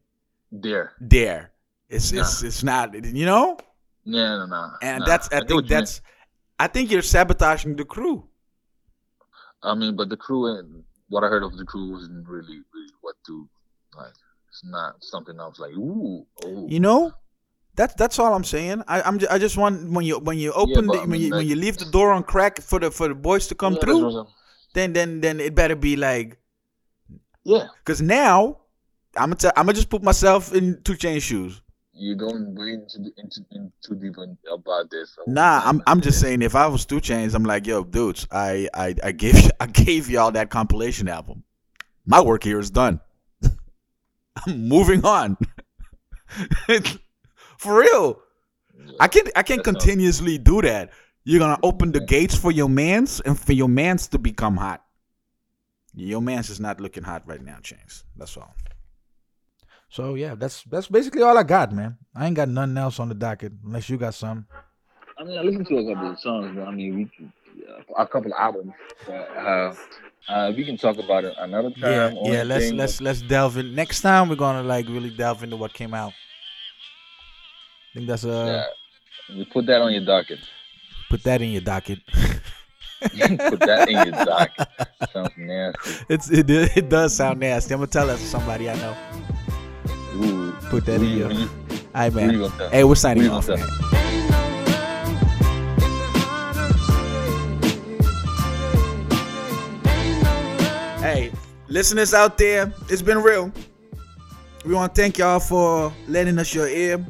[0.53, 0.93] There.
[1.01, 1.53] there.
[1.89, 2.93] It's it's it's not.
[2.93, 3.57] You know.
[4.05, 4.63] Yeah, no, no.
[4.83, 5.07] And nah.
[5.09, 6.03] that's I, what think that's.
[6.61, 8.29] I think you're sabotaging the crew.
[9.65, 9.73] Mean.
[9.73, 12.93] I mean, but the crew and what I heard of the crew wasn't really, really
[13.01, 13.49] what to
[13.97, 14.13] like.
[14.49, 16.67] It's not something I was like, ooh, oh.
[16.69, 17.13] You know.
[17.77, 18.85] That's that's all I'm saying.
[18.89, 21.11] I I'm ju- I just want when you when you open but the, I when
[21.11, 23.55] mean, you when you leave the door on crack for the for the boys to
[23.55, 24.27] come Yeah, through,
[24.73, 26.39] then then then it better be like
[27.45, 28.61] Yeah, Cause now
[29.15, 31.61] I'm gonna I'm gonna just put myself in Two Chain shoes.
[31.99, 34.17] You don't wade into, the- into, into too deep
[34.53, 35.17] about this.
[35.27, 38.69] Nah, I'm I'm just saying if I was 2 Chainz, I'm like, yo, dudes, I
[38.75, 41.43] I I gave I gave y'all that compilation album.
[42.05, 43.01] My work here is done.
[44.47, 45.39] I'm moving on.
[47.59, 48.21] For real,
[49.01, 50.93] I can I can't continuously do that.
[51.25, 54.85] You're gonna open the gates for your mans and for your mans to become hot.
[55.95, 58.05] Your man's is not looking hot right now, Chainz.
[58.17, 58.55] That's all.
[59.89, 61.97] So yeah, that's that's basically all I got, man.
[62.15, 64.47] I ain't got nothing else on the docket unless you got some.
[65.19, 67.31] I mean, I listened to a couple of songs, but I mean, we
[67.69, 68.73] uh, a couple of albums.
[69.07, 69.75] But, uh,
[70.29, 71.81] uh, we can talk about it another time.
[71.81, 72.43] Yeah, or yeah.
[72.43, 73.75] Let's let's let's delve in.
[73.75, 76.13] Next time we're gonna like really delve into what came out.
[76.13, 78.65] I think that's but, uh yeah.
[79.29, 80.39] You put that on your docket.
[81.11, 82.01] put that in your docket.
[83.01, 84.69] put that in your docket.
[85.13, 86.05] Sounds nasty.
[86.09, 87.75] It's it, it does sound nasty.
[87.75, 88.97] I'm gonna tell that to somebody I know.
[90.67, 90.71] Ooh.
[90.71, 91.31] Put that Who in you- your.
[91.31, 91.75] Mm-hmm.
[91.75, 92.39] who All right, man.
[92.39, 92.69] gonna?
[92.71, 94.87] Hey, we're signing Who you off, gonna man.
[101.01, 101.31] Hey,
[101.69, 103.53] listeners out there, it's been real.
[104.65, 107.05] We want to thank y'all for lending us your ear.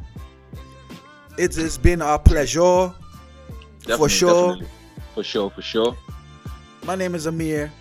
[1.39, 2.93] It has been our pleasure.
[3.97, 4.53] for sure.
[4.57, 4.66] definitely.
[5.15, 5.97] For sure, for sure.
[6.85, 7.73] My name is Amir.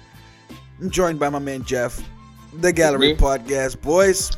[0.80, 2.02] I'm joined by my man Jeff.
[2.54, 4.32] The Gallery Podcast, boys.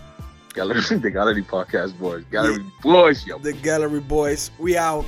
[0.58, 2.24] Gallery, the Gallery Podcast boys.
[2.32, 3.38] Gallery boys, yo.
[3.38, 4.50] The Gallery Boys.
[4.58, 5.06] We out.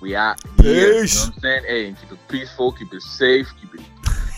[0.00, 0.74] We out here.
[0.74, 1.62] You know what I'm saying?
[1.68, 3.82] Hey, keep it peaceful, keep it safe, keep it.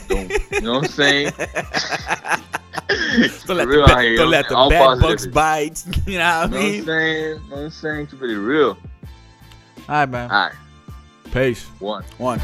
[0.09, 1.33] Don't, you know what I'm saying?
[3.47, 5.01] Don't let real the, here, don't let the positive.
[5.01, 5.83] bugs bite.
[6.07, 6.85] You know what I what I'm saying?
[6.85, 8.07] You know what I'm saying?
[8.09, 8.69] Keep it real.
[8.69, 8.77] All
[9.89, 10.31] right, man.
[10.31, 10.55] All right,
[11.33, 11.65] Peace.
[11.79, 12.05] one.
[12.19, 12.41] One.